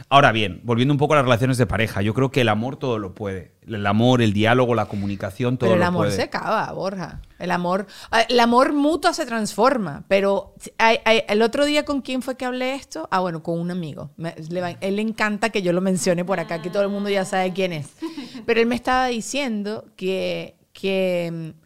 Ahora 0.08 0.32
bien, 0.32 0.62
volviendo 0.64 0.94
un 0.94 1.00
poco 1.00 1.14
a 1.14 1.18
las 1.18 1.26
relaciones 1.26 1.58
de 1.58 1.66
pareja, 1.66 2.02
yo 2.04 2.14
creo 2.14 2.30
que 2.30 2.42
el 2.42 2.50
amor 2.50 2.78
todo 2.78 3.00
lo 3.00 3.16
puede. 3.16 3.54
El 3.68 3.86
amor, 3.88 4.22
el 4.22 4.34
diálogo, 4.34 4.76
la 4.76 4.86
comunicación, 4.86 5.58
todo 5.58 5.68
Pero 5.70 5.74
el 5.76 5.80
lo 5.80 5.86
amor 5.88 6.06
puede. 6.06 6.16
se 6.16 6.22
acaba, 6.22 6.72
Borja. 6.74 7.22
El 7.40 7.50
amor, 7.50 7.88
ah, 8.12 8.22
el 8.22 8.40
amor 8.40 8.72
mutuo 8.74 9.12
se 9.14 9.26
transforma. 9.26 10.04
Pero 10.08 10.54
hay- 10.78 11.00
hay- 11.06 11.24
el 11.28 11.42
otro 11.42 11.66
día 11.66 11.84
con 11.84 12.02
quién 12.02 12.22
fue 12.22 12.38
que 12.38 12.46
hablé 12.46 12.76
esto? 12.76 13.08
Ah, 13.10 13.20
bueno, 13.22 13.42
con 13.42 13.60
un 13.60 13.72
amigo. 13.72 14.12
Me- 14.16 14.36
le 14.50 14.78
él 14.82 14.96
le 14.98 15.02
encanta 15.02 15.50
que 15.50 15.64
yo 15.64 15.74
lo 15.74 15.82
mencione 15.82 16.24
por 16.24 16.40
acá, 16.40 16.62
que 16.62 16.70
todo 16.70 16.84
el 16.84 16.90
mundo 16.90 17.10
ya 17.10 17.26
sabe 17.26 17.52
quién 17.52 17.74
es. 17.74 17.88
Pero 18.46 18.62
él 18.62 18.68
me 18.68 18.76
estaba 18.76 19.08
diciendo 19.08 19.86
que, 19.96 20.56
que 20.72 21.54
mm, 21.56 21.65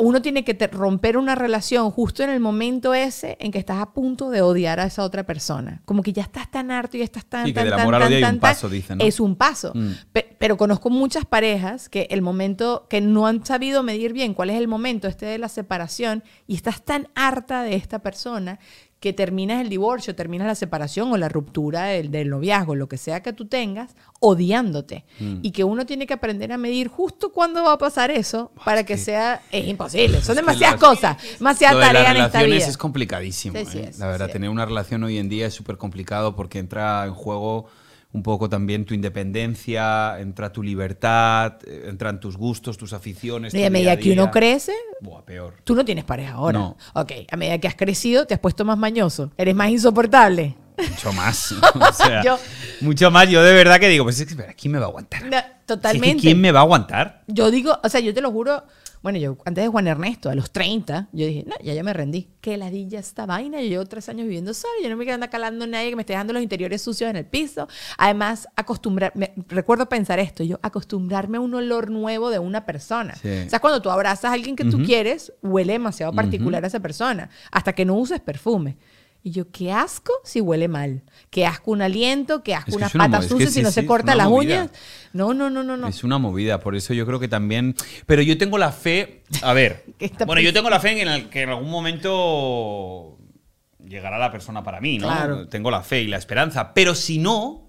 uno 0.00 0.22
tiene 0.22 0.44
que 0.44 0.54
romper 0.68 1.16
una 1.16 1.34
relación 1.34 1.90
justo 1.90 2.22
en 2.22 2.30
el 2.30 2.40
momento 2.40 2.94
ese 2.94 3.36
en 3.40 3.52
que 3.52 3.58
estás 3.58 3.78
a 3.78 3.92
punto 3.92 4.30
de 4.30 4.42
odiar 4.42 4.80
a 4.80 4.84
esa 4.84 5.02
otra 5.02 5.24
persona. 5.24 5.82
Como 5.84 6.02
que 6.02 6.12
ya 6.12 6.22
estás 6.22 6.50
tan 6.50 6.70
harto 6.70 6.96
y 6.96 7.02
estás 7.02 7.24
tan, 7.26 7.46
Sí, 7.46 7.52
que 7.52 7.54
tan, 7.60 7.64
del 7.64 7.72
tan, 7.72 7.80
amor 7.80 7.94
al 7.94 8.00
tan, 8.02 8.08
odio 8.12 8.26
hay 8.26 8.32
un 8.34 8.40
paso, 8.40 8.68
dicen, 8.68 8.98
¿no? 8.98 9.04
Es 9.04 9.20
un 9.20 9.36
paso. 9.36 9.72
Mm. 9.74 9.90
Pe- 10.12 10.36
pero 10.38 10.56
conozco 10.56 10.90
muchas 10.90 11.24
parejas 11.26 11.88
que 11.88 12.06
el 12.10 12.22
momento, 12.22 12.86
que 12.88 13.00
no 13.00 13.26
han 13.26 13.44
sabido 13.44 13.82
medir 13.82 14.12
bien 14.12 14.34
cuál 14.34 14.50
es 14.50 14.56
el 14.56 14.68
momento 14.68 15.06
este 15.08 15.26
de 15.26 15.38
la 15.38 15.48
separación 15.48 16.24
y 16.46 16.54
estás 16.56 16.82
tan 16.82 17.08
harta 17.14 17.62
de 17.62 17.74
esta 17.74 17.98
persona 17.98 18.58
que 19.00 19.14
terminas 19.14 19.62
el 19.62 19.70
divorcio, 19.70 20.14
terminas 20.14 20.46
la 20.46 20.54
separación 20.54 21.10
o 21.10 21.16
la 21.16 21.30
ruptura 21.30 21.84
del, 21.84 22.10
del 22.10 22.28
noviazgo, 22.28 22.74
lo 22.74 22.86
que 22.86 22.98
sea 22.98 23.22
que 23.22 23.32
tú 23.32 23.46
tengas, 23.46 23.96
odiándote. 24.20 25.04
Mm. 25.18 25.38
Y 25.42 25.50
que 25.52 25.64
uno 25.64 25.86
tiene 25.86 26.06
que 26.06 26.12
aprender 26.14 26.52
a 26.52 26.58
medir 26.58 26.88
justo 26.88 27.32
cuándo 27.32 27.64
va 27.64 27.72
a 27.72 27.78
pasar 27.78 28.10
eso 28.10 28.52
para 28.64 28.84
que, 28.84 28.94
que- 28.94 28.98
sea... 29.00 29.40
Es 29.50 29.66
imposible, 29.66 30.20
son 30.22 30.36
demasiadas 30.36 30.80
las- 30.80 30.90
cosas, 30.90 31.16
demasiada 31.38 31.74
Lo 31.74 31.80
de 31.80 31.86
tarea 31.86 32.02
las 32.02 32.10
en 32.10 32.16
esta 32.16 32.26
relaciones 32.38 32.58
vida. 32.64 32.66
es 32.70 32.76
complicadísimo. 32.78 33.58
Sí, 33.58 33.64
sí 33.66 33.78
¿eh? 33.78 33.86
es, 33.88 33.98
la 33.98 34.06
verdad, 34.06 34.26
sí 34.26 34.32
tener 34.34 34.50
una 34.50 34.66
relación 34.66 35.02
hoy 35.02 35.18
en 35.18 35.28
día 35.28 35.46
es 35.46 35.54
súper 35.54 35.76
complicado 35.78 36.36
porque 36.36 36.58
entra 36.58 37.04
en 37.06 37.14
juego 37.14 37.66
un 38.12 38.22
poco 38.22 38.48
también 38.48 38.84
tu 38.84 38.92
independencia, 38.94 40.18
entra 40.20 40.52
tu 40.52 40.62
libertad, 40.62 41.54
eh, 41.66 41.86
entran 41.88 42.18
tus 42.20 42.36
gustos, 42.36 42.76
tus 42.76 42.92
aficiones. 42.92 43.54
Y 43.54 43.64
a 43.64 43.70
medida 43.70 43.96
que 43.96 44.12
uno 44.12 44.30
crece, 44.30 44.72
Buah, 45.00 45.22
peor. 45.24 45.54
tú 45.64 45.74
no 45.74 45.84
tienes 45.84 46.04
pareja 46.04 46.32
ahora. 46.34 46.58
No. 46.58 46.76
Ok, 46.94 47.12
a 47.30 47.36
medida 47.36 47.58
que 47.58 47.68
has 47.68 47.76
crecido, 47.76 48.26
te 48.26 48.34
has 48.34 48.40
puesto 48.40 48.64
más 48.64 48.78
mañoso, 48.78 49.30
eres 49.36 49.54
más 49.54 49.70
insoportable. 49.70 50.56
Mucho 50.76 51.12
más. 51.14 51.52
o 51.74 51.92
sea, 51.92 52.22
Yo- 52.24 52.38
mucho 52.80 53.10
más. 53.10 53.28
Yo 53.28 53.42
de 53.42 53.52
verdad 53.54 53.78
que 53.78 53.88
digo, 53.88 54.04
pues 54.04 54.18
es 54.18 54.26
que, 54.26 54.54
¿quién 54.54 54.72
me 54.72 54.78
va 54.78 54.86
a 54.86 54.88
aguantar? 54.88 55.22
No, 55.24 55.30
Si 55.30 55.36
es 55.36 55.42
que 55.44 55.60
Totalmente. 55.66 56.20
¿Quién 56.22 56.40
me 56.40 56.50
va 56.50 56.60
a 56.60 56.62
aguantar? 56.62 57.22
Yo 57.28 57.50
digo, 57.52 57.78
o 57.82 57.88
sea, 57.88 58.00
yo 58.00 58.12
te 58.12 58.20
lo 58.20 58.32
juro, 58.32 58.64
bueno, 59.02 59.18
yo 59.18 59.36
antes 59.44 59.64
de 59.64 59.68
Juan 59.68 59.86
Ernesto, 59.86 60.28
a 60.30 60.34
los 60.34 60.50
30, 60.50 61.08
yo 61.12 61.26
dije, 61.26 61.44
no, 61.46 61.54
ya 61.62 61.72
ya 61.74 61.82
me 61.82 61.92
rendí. 61.92 62.28
Qué 62.40 62.56
ladilla 62.56 62.98
esta 62.98 63.24
vaina. 63.26 63.60
Yo 63.62 63.68
llevo 63.68 63.86
tres 63.86 64.08
años 64.08 64.24
viviendo 64.26 64.52
sola, 64.54 64.72
yo 64.82 64.90
no 64.90 64.96
me 64.96 65.04
quiero 65.04 65.14
andar 65.14 65.30
calando 65.30 65.64
a 65.64 65.68
nadie 65.68 65.90
que 65.90 65.96
me 65.96 66.02
esté 66.02 66.12
dejando 66.12 66.32
los 66.32 66.42
interiores 66.42 66.82
sucios 66.82 67.08
en 67.10 67.16
el 67.16 67.24
piso. 67.26 67.66
Además, 67.98 68.48
acostumbrar, 68.56 69.12
me- 69.14 69.32
recuerdo 69.48 69.88
pensar 69.88 70.18
esto, 70.18 70.42
yo 70.44 70.58
acostumbrarme 70.62 71.38
a 71.38 71.40
un 71.40 71.54
olor 71.54 71.90
nuevo 71.90 72.30
de 72.30 72.38
una 72.38 72.66
persona. 72.66 73.14
Sí. 73.16 73.28
O 73.46 73.50
sea, 73.50 73.58
cuando 73.58 73.80
tú 73.82 73.90
abrazas 73.90 74.30
a 74.30 74.34
alguien 74.34 74.54
que 74.56 74.64
tú 74.64 74.82
quieres, 74.82 75.32
huele 75.42 75.72
demasiado 75.74 76.12
particular 76.12 76.64
a 76.64 76.66
esa 76.66 76.80
persona, 76.80 77.30
hasta 77.50 77.72
que 77.74 77.84
no 77.84 77.94
uses 77.94 78.20
perfume. 78.20 78.76
Y 79.22 79.32
yo, 79.32 79.50
qué 79.50 79.72
asco 79.72 80.12
si 80.24 80.40
huele 80.40 80.68
mal. 80.68 81.02
Qué 81.28 81.46
asco 81.46 81.72
un 81.72 81.82
aliento, 81.82 82.42
qué 82.42 82.54
asco 82.54 82.70
Es 82.70 82.74
que 82.74 82.78
unas 82.78 82.94
es 82.94 82.98
patas 82.98 83.20
es 83.20 83.26
que 83.26 83.32
sucias 83.32 83.50
sí, 83.50 83.60
si 83.60 83.62
no 83.62 83.70
se 83.70 83.80
es 83.80 83.86
corta 83.86 84.14
las 84.14 84.28
movida. 84.28 84.62
uñas. 84.62 84.70
No, 85.12 85.34
no, 85.34 85.50
no, 85.50 85.62
no, 85.62 85.76
no. 85.76 85.88
Es 85.88 86.04
una 86.04 86.18
movida, 86.18 86.60
por 86.60 86.74
eso 86.74 86.94
yo 86.94 87.04
creo 87.06 87.20
que 87.20 87.28
también. 87.28 87.74
Pero 88.06 88.22
yo 88.22 88.38
tengo 88.38 88.56
la 88.56 88.72
fe. 88.72 89.24
A 89.42 89.52
ver. 89.52 89.84
¿Qué 89.98 90.06
está 90.06 90.24
bueno, 90.24 90.40
yo 90.40 90.52
tengo 90.52 90.70
la 90.70 90.80
fe 90.80 91.02
en 91.02 91.08
el 91.08 91.28
que 91.28 91.42
en 91.42 91.50
algún 91.50 91.70
momento 91.70 93.18
llegará 93.84 94.18
la 94.18 94.32
persona 94.32 94.62
para 94.62 94.80
mí, 94.80 94.98
¿no? 94.98 95.08
Claro. 95.08 95.48
Tengo 95.48 95.70
la 95.70 95.82
fe 95.82 96.02
y 96.02 96.06
la 96.06 96.16
esperanza. 96.16 96.72
Pero 96.72 96.94
si 96.94 97.18
no, 97.18 97.68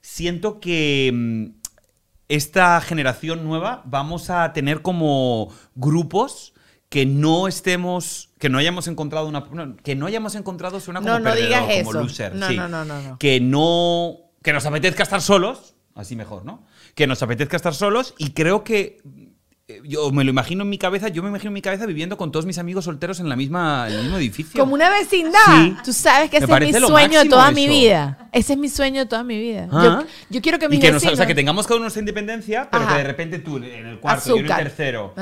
siento 0.00 0.60
que 0.60 1.10
mm, 1.12 1.46
esta 2.28 2.80
generación 2.80 3.44
nueva 3.44 3.82
vamos 3.86 4.30
a 4.30 4.52
tener 4.52 4.82
como 4.82 5.52
grupos 5.74 6.54
que 6.88 7.06
no 7.06 7.48
estemos, 7.48 8.29
que 8.40 8.48
no 8.48 8.58
hayamos 8.58 8.88
encontrado 8.88 9.28
una, 9.28 9.40
no, 9.52 9.76
que 9.76 9.94
no 9.94 10.06
hayamos 10.06 10.34
encontrado 10.34 10.80
suena 10.80 10.98
como 11.00 11.12
No, 11.12 11.18
no 11.20 11.24
perdedor, 11.30 11.46
digas 11.46 11.60
como 11.84 11.90
eso. 11.90 12.02
loser, 12.02 12.34
No, 12.34 12.48
sí. 12.48 12.56
no, 12.56 12.68
no, 12.68 12.84
no, 12.84 13.00
no. 13.00 13.18
que 13.18 13.38
no, 13.38 14.16
que 14.42 14.52
nos 14.52 14.66
apetezca 14.66 15.04
estar 15.04 15.20
solos, 15.22 15.76
así 15.94 16.16
mejor, 16.16 16.44
¿no? 16.44 16.64
Que 16.96 17.06
nos 17.06 17.22
apetezca 17.22 17.56
estar 17.56 17.74
solos 17.74 18.14
y 18.18 18.30
creo 18.30 18.64
que 18.64 19.00
yo 19.84 20.10
me 20.12 20.24
lo 20.24 20.30
imagino 20.30 20.62
en 20.64 20.68
mi 20.70 20.78
cabeza, 20.78 21.08
yo 21.08 21.22
me 21.22 21.28
imagino 21.28 21.48
en 21.50 21.54
mi 21.54 21.62
cabeza 21.62 21.86
viviendo 21.86 22.16
con 22.16 22.32
todos 22.32 22.46
mis 22.46 22.58
amigos 22.58 22.84
solteros 22.84 23.20
en 23.20 23.28
la 23.28 23.36
misma, 23.36 23.86
en 23.88 23.94
el 23.94 24.02
mismo 24.02 24.16
edificio. 24.18 24.60
Como 24.60 24.74
una 24.74 24.90
vecindad. 24.90 25.38
Sí. 25.56 25.76
Tú 25.84 25.92
sabes 25.92 26.30
que 26.30 26.38
ese 26.38 26.46
es 26.52 26.60
mi 26.60 26.86
sueño 26.86 27.20
de 27.22 27.28
toda 27.28 27.50
mi 27.50 27.64
eso. 27.64 27.72
vida. 27.72 28.18
Ese 28.32 28.52
es 28.54 28.58
mi 28.58 28.68
sueño 28.68 29.00
de 29.00 29.06
toda 29.06 29.24
mi 29.24 29.38
vida. 29.38 29.68
Ah. 29.72 30.02
Yo, 30.02 30.06
yo 30.36 30.42
quiero 30.42 30.58
que 30.58 30.68
mis 30.68 30.78
y 30.78 30.80
que, 30.80 30.88
nos- 30.88 30.94
vecinos... 30.96 31.14
o 31.14 31.16
sea, 31.16 31.26
que 31.26 31.34
tengamos 31.34 31.66
cada 31.66 31.76
uno 31.76 31.84
nuestra 31.84 32.00
independencia, 32.00 32.68
pero 32.70 32.84
Ajá. 32.84 32.92
que 32.92 32.98
de 32.98 33.04
repente 33.06 33.38
tú 33.40 33.56
en 33.58 33.64
el 33.64 33.98
cuarto, 34.00 34.30
yo 34.30 34.36
en 34.36 34.44
el 34.46 34.50
Azúcar. 34.52 34.64
tercero, 34.68 35.14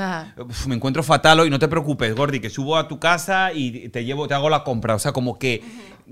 uf, 0.47 0.67
me 0.67 0.75
encuentro 0.75 1.01
fatal 1.03 1.39
hoy, 1.39 1.49
no 1.49 1.59
te 1.59 1.67
preocupes, 1.67 2.15
Gordi, 2.15 2.39
que 2.39 2.49
subo 2.49 2.77
a 2.77 2.87
tu 2.87 2.99
casa 2.99 3.51
y 3.53 3.89
te 3.89 4.05
llevo, 4.05 4.27
te 4.27 4.33
hago 4.33 4.49
la 4.49 4.63
compra. 4.63 4.95
O 4.95 4.99
sea, 4.99 5.11
como 5.11 5.39
que, 5.39 5.61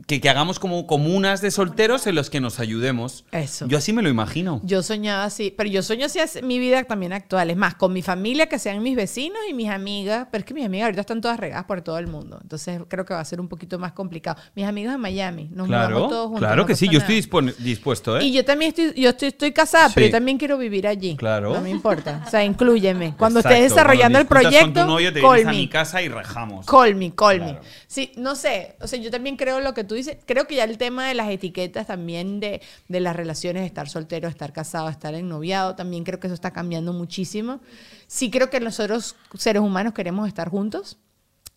que, 0.06 0.22
que 0.22 0.30
hagamos 0.30 0.60
como 0.60 0.86
comunas 0.88 1.42
de 1.42 1.52
solteros 1.52 2.06
en 2.08 2.16
los 2.16 2.30
que 2.30 2.40
nos 2.40 2.60
ayudemos. 2.60 3.26
Eso. 3.32 3.68
Yo 3.68 3.78
así 3.78 3.94
me 3.94 4.02
lo 4.02 4.10
imagino. 4.10 4.62
Yo 4.64 4.84
soñaba 4.84 5.24
así, 5.24 5.54
pero 5.56 5.70
yo 5.70 5.82
sueño 5.84 6.06
así 6.06 6.20
es 6.20 6.44
mi 6.44 6.60
vida 6.60 6.84
también 6.84 7.14
actual. 7.14 7.50
Es 7.50 7.58
más, 7.58 7.76
con 7.76 7.94
mi 7.94 8.02
familia, 8.02 8.48
que 8.48 8.60
sean 8.60 8.82
mis 8.84 8.96
vecinos 8.96 9.40
y 9.50 9.54
mis 9.54 9.70
amigas, 9.70 10.28
pero 10.32 10.40
es 10.42 10.46
que 10.46 10.54
mis 10.54 10.66
amigas 10.66 10.86
ahorita 10.86 11.02
están 11.02 11.22
todas 11.22 11.40
regadas 11.40 11.66
por 11.66 11.82
todo 11.82 11.98
el 11.98 12.08
mundo. 12.08 12.40
Entonces 12.42 12.82
creo 12.88 13.06
que 13.06 13.14
va 13.14 13.20
a 13.22 13.26
ser 13.26 13.40
un 13.42 13.48
poquito 13.48 13.80
más 13.80 13.94
complicado. 13.94 14.42
Mis 14.56 14.66
amigos 14.66 14.92
de 14.94 14.98
Miami, 14.98 15.50
nos 15.52 15.68
mudamos 15.68 15.88
Claro, 15.88 16.08
todos 16.08 16.24
juntos. 16.28 16.40
claro 16.40 16.56
no 16.64 16.66
que 16.68 16.76
sí, 16.76 16.86
yo 16.88 17.00
nada. 17.00 17.14
estoy 17.14 17.54
dispuesto, 17.64 18.18
¿eh? 18.20 18.24
Y 18.26 18.32
yo 18.34 18.44
también 18.46 18.70
estoy, 18.70 18.94
yo 19.02 19.10
estoy, 19.10 19.30
estoy 19.30 19.52
casada, 19.52 19.90
pero 19.94 20.06
Sí. 20.06 20.12
yo 20.12 20.18
también 20.18 20.38
quiero 20.38 20.58
vivir 20.58 20.88
allí. 20.88 21.16
Claro. 21.16 21.54
No 21.54 21.62
me 21.62 21.70
importa. 21.70 22.24
O 22.26 22.30
sea, 22.30 22.44
inclúyeme. 22.44 23.16
Cuando 23.18 23.40
Exacto, 23.40 23.56
estés 23.56 23.72
desarrollando 23.72 24.20
el 24.20 24.26
proyecto, 24.28 24.60
con 24.62 24.74
tu 24.74 24.86
novio, 24.86 25.14
te 25.14 25.22
call 25.22 25.36
vienes 25.36 25.48
a 25.48 25.52
me. 25.52 25.58
mi 25.58 25.68
casa 25.70 26.02
y 26.02 26.10
rajamos. 26.10 26.66
Call 26.66 26.96
me, 26.96 27.14
call 27.16 27.40
me. 27.40 27.46
Claro. 27.52 27.62
Sí, 27.88 28.12
no 28.18 28.36
sé. 28.36 28.76
O 28.82 28.88
sea, 28.88 29.00
yo 29.00 29.10
también 29.12 29.38
creo 29.38 29.60
lo 29.60 29.74
que 29.74 29.84
tú 29.88 29.96
dices. 29.96 30.18
Creo 30.26 30.46
que 30.48 30.56
ya 30.56 30.64
el 30.66 30.78
tema 30.78 31.08
de 31.08 31.14
las 31.16 31.30
etiquetas 31.30 31.88
también 31.88 32.40
de, 32.40 32.62
de 32.88 33.00
las 33.00 33.16
relaciones, 33.16 33.62
de 33.64 33.68
estar 33.68 33.90
soltero, 33.90 34.28
estar 34.28 34.54
casado, 34.54 34.90
estar 34.90 35.14
ennoviado, 35.16 35.76
también 35.76 36.04
creo 36.04 36.20
que 36.20 36.28
eso 36.28 36.34
está 36.36 36.52
cambiando 36.52 36.94
muchísimo. 36.94 37.60
Sí 38.08 38.30
creo 38.30 38.50
que 38.50 38.60
nosotros, 38.60 39.16
seres 39.38 39.62
humanos, 39.62 39.94
queremos 39.94 40.28
estar 40.28 40.50
juntos. 40.50 40.98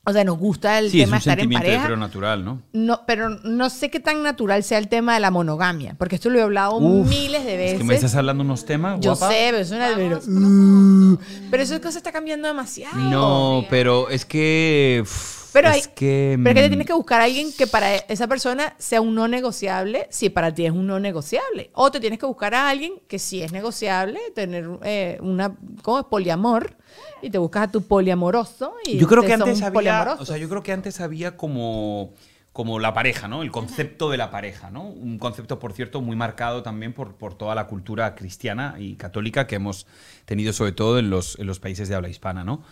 O 0.02 0.14
sea, 0.14 0.24
nos 0.24 0.38
gusta 0.38 0.78
el 0.78 0.90
Sí, 0.90 1.02
es 1.02 1.06
tema 1.06 1.16
de 1.16 1.16
un 1.16 1.18
estar 1.18 1.32
en 1.38 1.42
sentimiento 1.42 1.66
pareja. 1.66 1.82
pero 1.84 1.96
natural, 1.98 2.42
¿no? 2.42 2.62
No, 2.72 3.02
pero 3.06 3.28
no 3.28 3.68
sé 3.68 3.90
qué 3.90 4.00
tan 4.00 4.22
natural 4.22 4.64
sea 4.64 4.78
el 4.78 4.88
tema 4.88 5.12
de 5.12 5.20
la 5.20 5.30
monogamia, 5.30 5.94
porque 5.98 6.14
esto 6.14 6.30
lo 6.30 6.38
he 6.38 6.42
hablado 6.42 6.76
Uf, 6.78 7.06
miles 7.06 7.44
de 7.44 7.56
veces. 7.58 7.72
Es 7.74 7.78
que 7.80 7.84
me 7.84 7.94
estás 7.96 8.14
hablando 8.14 8.42
unos 8.42 8.64
temas, 8.64 8.98
Yo 9.00 9.10
guapa. 9.14 9.28
sé, 9.28 9.48
pero 9.50 9.58
es 9.58 9.70
una 9.70 9.88
pero, 9.94 10.08
Vamos 10.08 10.24
profundo. 10.24 11.20
pero 11.50 11.62
esa 11.62 11.80
cosa 11.82 11.98
está 11.98 12.12
cambiando 12.12 12.48
demasiado. 12.48 12.96
No, 12.96 13.66
pero 13.68 14.08
es 14.08 14.24
que. 14.24 15.04
Pero, 15.52 15.68
es 15.68 15.74
hay, 15.74 15.92
que. 15.94 16.38
pero 16.42 16.50
es 16.50 16.54
que 16.54 16.60
te 16.62 16.66
mm, 16.66 16.70
tienes 16.70 16.86
que 16.86 16.92
buscar 16.92 17.20
a 17.20 17.24
alguien 17.24 17.52
que 17.56 17.66
para 17.66 17.96
esa 17.96 18.28
persona 18.28 18.74
sea 18.78 19.00
un 19.00 19.14
no 19.14 19.28
negociable, 19.28 20.06
si 20.10 20.30
para 20.30 20.54
ti 20.54 20.66
es 20.66 20.72
un 20.72 20.86
no 20.86 21.00
negociable. 21.00 21.70
O 21.74 21.90
te 21.90 22.00
tienes 22.00 22.18
que 22.18 22.26
buscar 22.26 22.54
a 22.54 22.68
alguien 22.68 22.94
que 23.08 23.18
sí 23.18 23.42
es 23.42 23.52
negociable, 23.52 24.20
tener 24.34 24.68
eh, 24.84 25.18
una, 25.20 25.56
¿cómo 25.82 26.00
es? 26.00 26.04
Poliamor, 26.06 26.76
y 27.22 27.30
te 27.30 27.38
buscas 27.38 27.68
a 27.68 27.72
tu 27.72 27.82
poliamoroso. 27.82 28.74
Y 28.84 28.98
Yo 28.98 29.06
creo 29.06 29.22
que 29.22 29.32
antes 29.32 29.62
había. 29.62 30.16
O 30.18 30.24
sea, 30.24 30.36
yo 30.36 30.48
creo 30.48 30.62
que 30.62 30.72
antes 30.72 31.00
había 31.00 31.36
como. 31.36 32.14
Como 32.52 32.80
la 32.80 32.92
pareja, 32.92 33.28
¿no? 33.28 33.42
El 33.42 33.52
concepto 33.52 34.10
de 34.10 34.16
la 34.16 34.32
pareja, 34.32 34.72
¿no? 34.72 34.82
Un 34.82 35.20
concepto, 35.20 35.60
por 35.60 35.72
cierto, 35.72 36.00
muy 36.00 36.16
marcado 36.16 36.64
también 36.64 36.92
por, 36.92 37.14
por 37.14 37.34
toda 37.34 37.54
la 37.54 37.68
cultura 37.68 38.16
cristiana 38.16 38.74
y 38.76 38.96
católica 38.96 39.46
que 39.46 39.54
hemos 39.54 39.86
tenido, 40.24 40.52
sobre 40.52 40.72
todo 40.72 40.98
en 40.98 41.10
los, 41.10 41.38
en 41.38 41.46
los 41.46 41.60
países 41.60 41.88
de 41.88 41.94
habla 41.94 42.08
hispana, 42.08 42.42
¿no? 42.42 42.64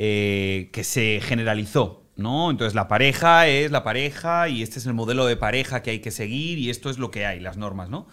Eh, 0.00 0.70
que 0.72 0.84
se 0.84 1.20
generalizó, 1.20 2.04
¿no? 2.18 2.50
Entonces 2.50 2.74
la 2.74 2.88
pareja 2.88 3.46
es 3.46 3.70
la 3.70 3.84
pareja 3.84 4.48
y 4.48 4.62
este 4.62 4.78
es 4.80 4.86
el 4.86 4.92
modelo 4.92 5.24
de 5.24 5.36
pareja 5.36 5.82
que 5.82 5.90
hay 5.90 6.00
que 6.00 6.10
seguir 6.10 6.58
y 6.58 6.68
esto 6.68 6.90
es 6.90 6.98
lo 6.98 7.10
que 7.10 7.24
hay, 7.24 7.40
las 7.40 7.56
normas, 7.56 7.88
¿no? 7.88 8.06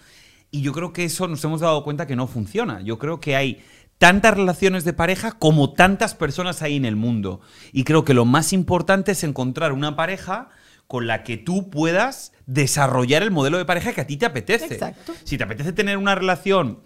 Y 0.52 0.62
yo 0.62 0.72
creo 0.72 0.94
que 0.94 1.04
eso 1.04 1.28
nos 1.28 1.44
hemos 1.44 1.60
dado 1.60 1.84
cuenta 1.84 2.08
que 2.08 2.15
no 2.15 2.28
funciona. 2.28 2.82
Yo 2.82 2.98
creo 3.00 3.20
que 3.20 3.36
hay 3.36 3.63
tantas 3.98 4.36
relaciones 4.36 4.86
de 4.86 4.94
pareja 4.94 5.32
como 5.34 5.74
tantas 5.74 6.13
personas 6.13 6.62
hay 6.62 6.76
en 6.76 6.86
el 6.86 6.96
mundo. 6.96 7.41
Y 7.74 7.84
creo 7.84 8.06
que 8.06 8.13
lo 8.13 8.26
más 8.26 8.54
importante 8.54 9.12
es 9.12 9.24
encontrar 9.24 9.74
una 9.74 9.96
pareja 9.96 10.50
con 10.88 11.08
la 11.08 11.24
que 11.24 11.38
tú 11.38 11.70
puedas 11.70 12.32
desarrollar 12.46 13.24
el 13.24 13.32
modelo 13.32 13.58
de 13.58 13.65
pareja 13.65 13.91
que 13.94 14.02
a 14.02 14.08
ti 14.08 14.18
te 14.18 14.28
apetece. 14.28 14.76
Exacto. 14.76 15.13
Si 15.24 15.38
te 15.38 15.44
apetece 15.44 15.74
tener 15.74 15.98
una 15.98 16.13
relación 16.15 16.82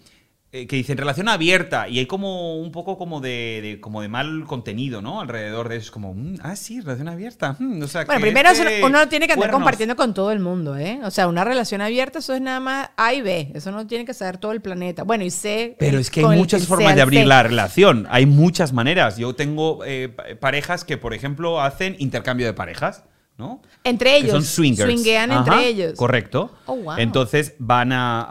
eh, 0.51 0.65
que 0.65 0.77
dicen 0.77 0.97
relación 0.97 1.29
abierta 1.29 1.87
y 1.87 1.99
hay 1.99 2.07
como 2.07 2.55
un 2.59 2.71
poco 2.71 2.97
como 2.97 3.21
de, 3.21 3.59
de- 3.61 3.79
como 3.79 4.01
de 4.01 4.07
mal 4.07 4.45
contenido, 4.47 4.99
¿no? 5.01 5.21
Alrededor 5.21 5.69
de 5.69 5.75
eso 5.75 5.85
es 5.85 5.91
como, 5.91 6.15
mm, 6.15 6.37
ah, 6.41 6.55
sí, 6.55 6.81
relación 6.81 7.07
abierta. 7.07 7.55
mm, 7.59 7.83
o 7.83 7.87
sea, 7.87 8.05
Bueno, 8.05 8.19
que 8.19 8.25
primero 8.25 8.49
este- 8.49 8.79
uno 8.83 8.97
no 8.97 9.07
tiene 9.07 9.27
que 9.27 9.33
andar 9.33 9.49
cuernos. 9.49 9.59
compartiendo 9.59 9.95
con 9.95 10.13
todo 10.15 10.31
el 10.31 10.39
mundo, 10.39 10.75
¿eh? 10.75 11.01
O 11.03 11.11
sea, 11.11 11.27
una 11.27 11.43
relación 11.43 11.81
abierta, 11.81 12.17
eso 12.17 12.33
es 12.33 12.41
nada 12.41 12.59
más 12.59 12.89
A 12.97 13.13
y 13.13 13.21
B. 13.21 13.51
Eso 13.53 13.71
no 13.71 13.85
tiene 13.85 14.05
que 14.05 14.13
saber 14.15 14.37
todo 14.39 14.51
el 14.51 14.61
planeta. 14.61 15.03
Bueno, 15.03 15.23
y 15.23 15.29
C. 15.29 15.75
Pero 15.77 15.97
eh, 15.97 16.01
es 16.01 16.09
que 16.09 16.21
hay 16.25 16.37
muchas 16.37 16.65
formas 16.65 16.95
de 16.95 17.01
abrir 17.03 17.19
C. 17.21 17.25
la 17.27 17.43
relación. 17.43 18.07
Hay 18.09 18.25
muchas 18.25 18.73
maneras. 18.73 19.17
Yo 19.17 19.35
tengo 19.35 19.85
eh, 19.85 20.09
pa- 20.09 20.23
parejas 20.39 20.83
que, 20.83 20.97
por 20.97 21.13
ejemplo, 21.13 21.61
hacen 21.61 21.95
intercambio 21.99 22.47
de 22.47 22.53
parejas, 22.53 23.03
¿no? 23.39 23.61
Entre 23.83 24.11
Que 24.11 24.17
ellos. 24.17 24.31
son 24.33 24.43
swingers. 24.43 24.91
Swinguean 24.91 25.31
Ajá, 25.31 25.39
entre 25.53 25.67
ellos. 25.69 25.93
Correcto. 25.97 26.51
Oh, 26.67 26.75
wow. 26.75 26.97
Entonces 26.97 27.55
van 27.57 27.91
a, 27.93 28.27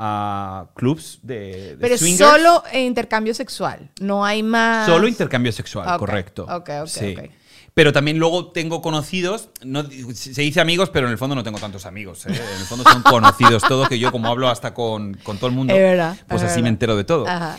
a 0.61 0.67
clubs 0.75 1.19
de, 1.23 1.71
de 1.71 1.77
Pero 1.81 1.99
swingers. 1.99 2.31
solo 2.31 2.63
intercambio 2.73 3.33
sexual. 3.35 3.91
No 4.01 4.25
hay 4.25 4.43
más. 4.45 4.87
Solo 4.87 5.09
intercambio 5.09 5.51
sexual, 5.51 5.99
correcto. 5.99 6.45
ok, 6.45 6.71
ok, 6.83 6.87
Sí. 6.87 7.17
ok. 7.19 7.25
Pero 7.75 7.93
también 7.93 8.19
luego 8.19 8.51
tengo 8.51 8.83
conocidos, 8.83 9.51
no, 9.65 9.85
se 10.13 10.43
dice 10.43 10.61
amigos, 10.61 10.91
pero 10.91 11.07
en 11.07 11.13
el 11.13 11.19
fondo 11.19 11.37
no 11.37 11.45
tengo 11.45 11.59
tantos 11.61 11.87
amigos. 11.87 12.27
¿eh? 12.27 12.31
En 12.31 12.61
el 12.61 12.67
fondo 12.67 12.83
son 12.91 13.03
conocidos 13.09 13.63
todos, 13.63 13.89
que 13.89 14.01
yo 14.01 14.11
como 14.11 14.27
hablo 14.29 14.49
hasta 14.49 14.75
con, 14.75 15.15
con 15.23 15.37
todo 15.39 15.47
el 15.49 15.55
mundo, 15.55 15.73
verdad, 15.75 16.17
pues 16.27 16.43
es 16.43 16.51
así 16.51 16.61
me 16.61 16.71
entero 16.71 16.97
de 16.97 17.05
todo. 17.05 17.29
Ajá. 17.29 17.57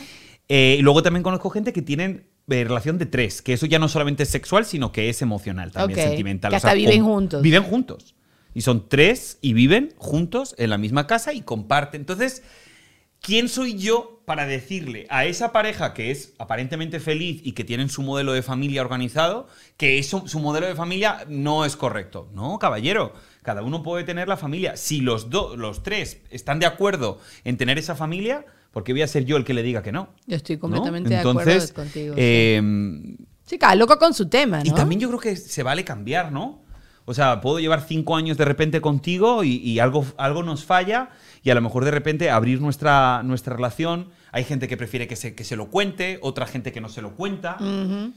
Eh, 0.49 0.77
y 0.79 0.81
luego 0.81 1.03
también 1.03 1.23
conozco 1.23 1.49
gente 1.51 1.71
que 1.71 1.81
tienen 1.83 2.27
eh, 2.49 2.63
relación 2.63 2.97
de 2.97 3.05
tres, 3.05 3.41
que 3.41 3.53
eso 3.53 3.67
ya 3.67 3.77
no 3.79 3.87
solamente 3.87 4.23
es 4.23 4.29
sexual, 4.29 4.65
sino 4.65 4.91
que 4.91 5.09
es 5.09 5.21
emocional 5.21 5.71
también, 5.71 5.99
sentimental. 6.07 6.49
que 6.49 6.55
hasta 6.55 6.73
viven 6.73 7.01
com- 7.01 7.11
juntos. 7.13 7.41
Viven 7.41 7.63
juntos. 7.63 8.15
Y 8.55 8.61
son 8.61 8.89
tres 8.89 9.37
y 9.41 9.53
viven 9.53 9.93
juntos 9.97 10.55
en 10.57 10.71
la 10.71 10.79
misma 10.79 11.05
casa 11.05 11.33
y 11.33 11.41
comparten. 11.41 12.01
Entonces, 12.01 12.41
¿quién 13.21 13.47
soy 13.47 13.77
yo 13.77 14.23
para 14.25 14.47
decirle 14.47 15.05
a 15.09 15.25
esa 15.25 15.51
pareja 15.51 15.93
que 15.93 16.09
es 16.09 16.33
aparentemente 16.39 16.99
feliz 16.99 17.41
y 17.43 17.51
que 17.51 17.63
tienen 17.63 17.89
su 17.89 18.01
modelo 18.01 18.33
de 18.33 18.41
familia 18.41 18.81
organizado, 18.81 19.47
que 19.77 19.99
eso, 19.99 20.27
su 20.27 20.39
modelo 20.39 20.65
de 20.65 20.73
familia 20.73 21.25
no 21.29 21.63
es 21.63 21.75
correcto? 21.75 22.27
No, 22.33 22.57
caballero. 22.57 23.13
Cada 23.43 23.61
uno 23.61 23.83
puede 23.83 24.03
tener 24.03 24.27
la 24.27 24.37
familia. 24.37 24.75
Si 24.77 25.01
los, 25.01 25.29
dos 25.29 25.55
los 25.57 25.83
tres 25.83 26.21
están 26.31 26.59
de 26.59 26.65
acuerdo 26.65 27.19
en 27.43 27.55
tener 27.57 27.77
esa 27.77 27.95
familia, 27.95 28.45
¿por 28.71 28.83
qué 28.83 28.91
voy 28.93 29.01
a 29.01 29.07
ser 29.07 29.25
yo 29.25 29.37
el 29.37 29.43
que 29.45 29.53
le 29.53 29.63
diga 29.63 29.81
que 29.81 29.91
no? 29.91 30.09
Yo 30.27 30.35
estoy 30.35 30.55
¿No? 30.55 30.61
completamente 30.61 31.09
de 31.09 31.15
Entonces, 31.17 31.71
acuerdo 31.71 31.73
contigo. 31.91 32.15
eh, 32.17 33.15
Sí, 33.45 33.57
cada 33.57 33.73
loco 33.75 33.97
con 33.97 34.13
su 34.13 34.29
tema, 34.29 34.59
¿no? 34.59 34.63
y 34.65 34.71
también 34.71 35.01
yo 35.01 35.07
creo 35.07 35.19
que 35.19 35.35
se 35.35 35.63
vale 35.63 35.83
cambiar, 35.83 36.31
¿no? 36.31 36.61
O 37.05 37.15
sea, 37.15 37.41
puedo 37.41 37.59
llevar 37.59 37.81
cinco 37.81 38.15
años 38.15 38.37
de 38.37 38.45
repente 38.45 38.79
contigo 38.81 39.43
y, 39.43 39.55
y 39.55 39.79
algo, 39.79 40.05
algo 40.17 40.43
nos 40.43 40.63
falla 40.65 41.09
y 41.41 41.49
a 41.49 41.55
lo 41.55 41.61
mejor 41.61 41.83
de 41.83 41.89
repente 41.89 42.29
abrir 42.29 42.61
nuestra, 42.61 43.23
nuestra 43.23 43.55
relación. 43.55 44.09
Hay 44.31 44.43
gente 44.43 44.67
que 44.67 44.77
prefiere 44.77 45.07
que 45.07 45.15
se, 45.15 45.33
que 45.33 45.43
se 45.43 45.55
lo 45.55 45.71
cuente, 45.71 46.19
otra 46.21 46.45
gente 46.45 46.71
que 46.71 46.81
no 46.81 46.89
se 46.89 47.01
lo 47.01 47.15
cuenta. 47.15 47.57
Mm. 47.59 47.63
Eh, 48.05 48.11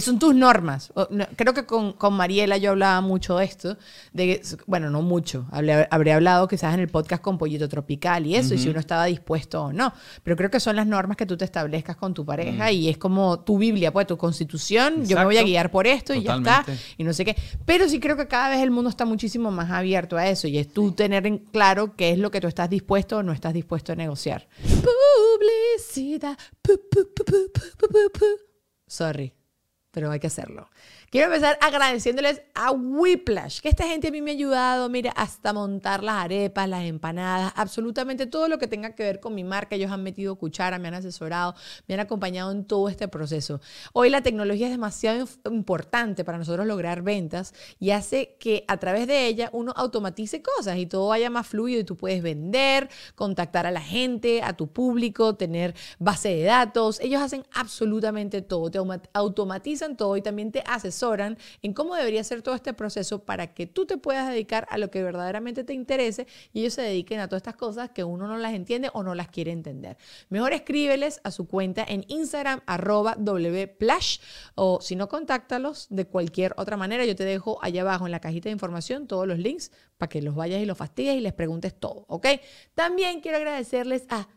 Son 0.00 0.18
tus 0.18 0.34
normas. 0.34 0.92
Creo 1.36 1.54
que 1.54 1.66
con, 1.66 1.92
con 1.94 2.14
Mariela 2.14 2.56
yo 2.56 2.70
hablaba 2.70 3.00
mucho 3.00 3.36
de 3.38 3.44
esto. 3.44 3.76
De 4.12 4.26
que, 4.26 4.42
bueno, 4.66 4.90
no 4.90 5.02
mucho. 5.02 5.46
Hablé- 5.52 5.86
habré 5.90 6.12
hablado 6.12 6.48
quizás 6.48 6.74
en 6.74 6.80
el 6.80 6.88
podcast 6.88 7.22
con 7.22 7.38
Pollito 7.38 7.68
Tropical 7.68 8.26
y 8.26 8.36
eso, 8.36 8.54
y 8.54 8.58
si 8.58 8.68
uno 8.68 8.80
estaba 8.80 9.04
dispuesto 9.06 9.64
o 9.64 9.72
no. 9.72 9.92
Pero 10.22 10.36
creo 10.36 10.50
que 10.50 10.60
son 10.60 10.76
las 10.76 10.86
normas 10.86 11.16
que 11.16 11.26
tú 11.26 11.36
te 11.36 11.44
establezcas 11.44 11.96
con 11.96 12.14
tu 12.14 12.24
pareja 12.24 12.70
y 12.72 12.88
es 12.88 12.98
como 12.98 13.40
tu 13.40 13.58
Biblia, 13.58 13.92
pues 13.92 14.06
tu 14.06 14.16
constitución. 14.16 15.06
Yo 15.06 15.16
me 15.16 15.24
voy 15.24 15.36
a 15.36 15.42
guiar 15.42 15.70
por 15.70 15.86
esto 15.86 16.12
y 16.14 16.22
ya 16.22 16.36
está. 16.36 16.64
Y 16.98 17.04
no 17.04 17.12
sé 17.12 17.24
qué. 17.24 17.36
Pero 17.64 17.88
sí 17.88 18.00
creo 18.00 18.16
que 18.16 18.26
cada 18.28 18.48
vez 18.50 18.60
el 18.60 18.70
mundo 18.70 18.90
está 18.90 19.04
muchísimo 19.04 19.50
más 19.50 19.70
abierto 19.70 20.16
a 20.16 20.28
eso 20.28 20.48
y 20.48 20.58
es 20.58 20.72
tú 20.72 20.92
tener 20.92 21.26
en 21.26 21.38
claro 21.38 21.94
qué 21.96 22.10
es 22.10 22.18
lo 22.18 22.30
que 22.30 22.40
tú 22.40 22.46
estás 22.48 22.68
dispuesto 22.70 23.18
o 23.18 23.22
no 23.22 23.32
estás 23.32 23.52
dispuesto 23.54 23.92
a 23.92 23.96
negociar. 23.96 24.48
Publicidad. 24.60 26.36
Pu, 26.62 26.72
pu, 26.90 27.00
pu, 27.14 27.24
pu, 27.24 27.32
pu, 27.52 27.60
pu, 27.78 27.86
pu, 27.88 28.18
pu. 28.18 28.26
Sorry, 28.86 29.32
pero 29.90 30.10
hay 30.10 30.20
que 30.20 30.26
hacerlo. 30.28 30.70
Quiero 31.10 31.26
empezar 31.26 31.58
agradeciéndoles 31.60 32.40
a 32.54 32.70
Whiplash, 32.70 33.58
que 33.58 33.68
esta 33.68 33.82
gente 33.82 34.06
a 34.06 34.10
mí 34.12 34.22
me 34.22 34.30
ha 34.30 34.34
ayudado, 34.34 34.88
mira, 34.88 35.10
hasta 35.16 35.52
montar 35.52 36.04
las 36.04 36.14
arepas, 36.14 36.68
las 36.68 36.84
empanadas, 36.84 37.52
absolutamente 37.56 38.26
todo 38.26 38.46
lo 38.46 38.58
que 38.58 38.68
tenga 38.68 38.94
que 38.94 39.02
ver 39.02 39.18
con 39.18 39.34
mi 39.34 39.42
marca. 39.42 39.74
Ellos 39.74 39.90
han 39.90 40.04
metido 40.04 40.36
cuchara, 40.36 40.78
me 40.78 40.86
han 40.86 40.94
asesorado, 40.94 41.56
me 41.88 41.94
han 41.94 42.00
acompañado 42.00 42.52
en 42.52 42.64
todo 42.64 42.88
este 42.88 43.08
proceso. 43.08 43.60
Hoy 43.92 44.08
la 44.08 44.22
tecnología 44.22 44.66
es 44.68 44.70
demasiado 44.70 45.26
importante 45.50 46.24
para 46.24 46.38
nosotros 46.38 46.64
lograr 46.64 47.02
ventas 47.02 47.54
y 47.80 47.90
hace 47.90 48.36
que 48.38 48.64
a 48.68 48.76
través 48.76 49.08
de 49.08 49.26
ella 49.26 49.50
uno 49.52 49.72
automatice 49.74 50.42
cosas 50.42 50.78
y 50.78 50.86
todo 50.86 51.08
vaya 51.08 51.28
más 51.28 51.48
fluido 51.48 51.80
y 51.80 51.84
tú 51.84 51.96
puedes 51.96 52.22
vender, 52.22 52.88
contactar 53.16 53.66
a 53.66 53.72
la 53.72 53.80
gente, 53.80 54.42
a 54.44 54.52
tu 54.52 54.68
público, 54.68 55.34
tener 55.34 55.74
base 55.98 56.28
de 56.28 56.44
datos. 56.44 57.00
Ellos 57.00 57.20
hacen 57.20 57.44
absolutamente 57.52 58.42
todo, 58.42 58.70
te 58.70 58.78
automatizan 59.12 59.96
todo 59.96 60.16
y 60.16 60.22
también 60.22 60.52
te 60.52 60.62
asesoran 60.64 60.99
en 61.62 61.72
cómo 61.74 61.94
debería 61.94 62.22
ser 62.24 62.42
todo 62.42 62.54
este 62.54 62.74
proceso 62.74 63.24
para 63.24 63.54
que 63.54 63.66
tú 63.66 63.86
te 63.86 63.96
puedas 63.96 64.28
dedicar 64.28 64.66
a 64.70 64.78
lo 64.78 64.90
que 64.90 65.02
verdaderamente 65.02 65.64
te 65.64 65.72
interese 65.72 66.26
y 66.52 66.60
ellos 66.60 66.74
se 66.74 66.82
dediquen 66.82 67.20
a 67.20 67.28
todas 67.28 67.40
estas 67.40 67.56
cosas 67.56 67.90
que 67.90 68.04
uno 68.04 68.26
no 68.26 68.36
las 68.36 68.54
entiende 68.54 68.90
o 68.92 69.02
no 69.02 69.14
las 69.14 69.28
quiere 69.28 69.50
entender. 69.50 69.96
Mejor 70.28 70.52
escríbeles 70.52 71.20
a 71.24 71.30
su 71.30 71.46
cuenta 71.46 71.84
en 71.86 72.04
Instagram, 72.08 72.60
arroba 72.66 73.16
wplash, 73.18 74.18
o 74.54 74.80
si 74.80 74.96
no, 74.96 75.08
contáctalos 75.08 75.86
de 75.90 76.06
cualquier 76.06 76.54
otra 76.56 76.76
manera. 76.76 77.04
Yo 77.04 77.16
te 77.16 77.24
dejo 77.24 77.58
allá 77.62 77.82
abajo 77.82 78.06
en 78.06 78.12
la 78.12 78.20
cajita 78.20 78.48
de 78.48 78.52
información 78.52 79.06
todos 79.06 79.26
los 79.26 79.38
links 79.38 79.72
para 79.96 80.08
que 80.08 80.22
los 80.22 80.34
vayas 80.34 80.60
y 80.60 80.66
los 80.66 80.76
fastidies 80.76 81.16
y 81.16 81.20
les 81.20 81.32
preguntes 81.32 81.74
todo, 81.78 82.04
¿ok? 82.08 82.26
También 82.74 83.20
quiero 83.20 83.38
agradecerles 83.38 84.04
a 84.10 84.28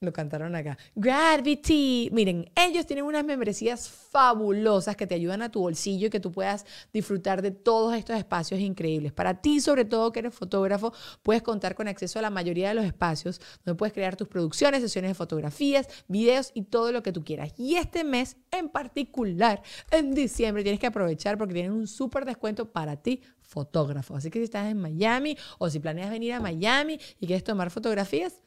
lo 0.00 0.12
cantaron 0.12 0.54
acá. 0.54 0.78
Gravity. 0.94 2.08
Miren, 2.12 2.50
ellos 2.54 2.86
tienen 2.86 3.04
unas 3.04 3.24
membresías 3.24 3.88
fabulosas 3.88 4.94
que 4.96 5.08
te 5.08 5.16
ayudan 5.16 5.42
a 5.42 5.50
tu 5.50 5.60
bolsillo 5.60 6.06
y 6.06 6.10
que 6.10 6.20
tú 6.20 6.30
puedas 6.30 6.64
disfrutar 6.92 7.42
de 7.42 7.50
todos 7.50 7.96
estos 7.96 8.16
espacios 8.16 8.60
increíbles. 8.60 9.12
Para 9.12 9.40
ti, 9.40 9.60
sobre 9.60 9.84
todo 9.84 10.12
que 10.12 10.20
eres 10.20 10.34
fotógrafo, 10.34 10.92
puedes 11.22 11.42
contar 11.42 11.74
con 11.74 11.88
acceso 11.88 12.20
a 12.20 12.22
la 12.22 12.30
mayoría 12.30 12.68
de 12.68 12.74
los 12.74 12.84
espacios 12.84 13.40
donde 13.64 13.76
puedes 13.76 13.92
crear 13.92 14.14
tus 14.14 14.28
producciones, 14.28 14.82
sesiones 14.82 15.10
de 15.10 15.14
fotografías, 15.14 15.88
videos 16.06 16.52
y 16.54 16.62
todo 16.62 16.92
lo 16.92 17.02
que 17.02 17.12
tú 17.12 17.24
quieras. 17.24 17.52
Y 17.56 17.74
este 17.74 18.04
mes 18.04 18.36
en 18.52 18.68
particular, 18.68 19.62
en 19.90 20.14
diciembre, 20.14 20.62
tienes 20.62 20.80
que 20.80 20.86
aprovechar 20.86 21.36
porque 21.38 21.54
tienen 21.54 21.72
un 21.72 21.88
súper 21.88 22.24
descuento 22.24 22.70
para 22.70 22.96
ti 22.96 23.22
fotógrafo. 23.40 24.14
Así 24.14 24.30
que 24.30 24.38
si 24.38 24.44
estás 24.44 24.70
en 24.70 24.78
Miami 24.78 25.36
o 25.58 25.68
si 25.68 25.80
planeas 25.80 26.10
venir 26.10 26.34
a 26.34 26.40
Miami 26.40 27.00
y 27.18 27.26
quieres 27.26 27.42
tomar 27.42 27.70
fotografías, 27.70 28.40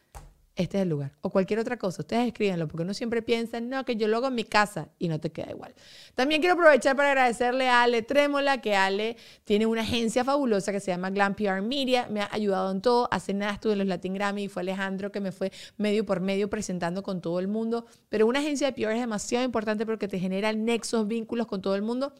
este 0.61 0.77
es 0.77 0.83
el 0.83 0.89
lugar. 0.89 1.11
O 1.21 1.29
cualquier 1.29 1.59
otra 1.59 1.77
cosa. 1.77 2.01
Ustedes 2.01 2.27
escríbanlo 2.27 2.67
porque 2.67 2.83
uno 2.83 2.93
siempre 2.93 3.21
piensa, 3.21 3.59
no, 3.59 3.83
que 3.85 3.95
yo 3.95 4.07
lo 4.07 4.17
hago 4.17 4.27
en 4.27 4.35
mi 4.35 4.43
casa 4.43 4.89
y 4.99 5.07
no 5.07 5.19
te 5.19 5.31
queda 5.31 5.51
igual. 5.51 5.73
También 6.15 6.41
quiero 6.41 6.53
aprovechar 6.53 6.95
para 6.95 7.09
agradecerle 7.09 7.67
a 7.69 7.83
Ale 7.83 8.01
Trémola, 8.01 8.61
que 8.61 8.75
Ale 8.75 9.17
tiene 9.43 9.65
una 9.65 9.81
agencia 9.81 10.23
fabulosa 10.23 10.71
que 10.71 10.79
se 10.79 10.91
llama 10.91 11.09
Glam 11.09 11.35
PR 11.35 11.61
Media. 11.61 12.07
Me 12.09 12.21
ha 12.21 12.29
ayudado 12.31 12.71
en 12.71 12.81
todo. 12.81 13.07
Hace 13.11 13.33
nada 13.33 13.53
estuve 13.53 13.73
en 13.73 13.79
los 13.79 13.87
Latin 13.87 14.13
Grammy 14.13 14.43
y 14.43 14.47
fue 14.47 14.61
Alejandro 14.61 15.11
que 15.11 15.19
me 15.19 15.31
fue 15.31 15.51
medio 15.77 16.05
por 16.05 16.21
medio 16.21 16.49
presentando 16.49 17.03
con 17.03 17.21
todo 17.21 17.39
el 17.39 17.47
mundo. 17.47 17.85
Pero 18.09 18.27
una 18.27 18.39
agencia 18.39 18.67
de 18.67 18.73
PR 18.73 18.93
es 18.93 18.99
demasiado 18.99 19.45
importante 19.45 19.85
porque 19.85 20.07
te 20.07 20.19
genera 20.19 20.53
nexos, 20.53 21.07
vínculos 21.07 21.47
con 21.47 21.61
todo 21.61 21.75
el 21.75 21.81
mundo 21.81 22.13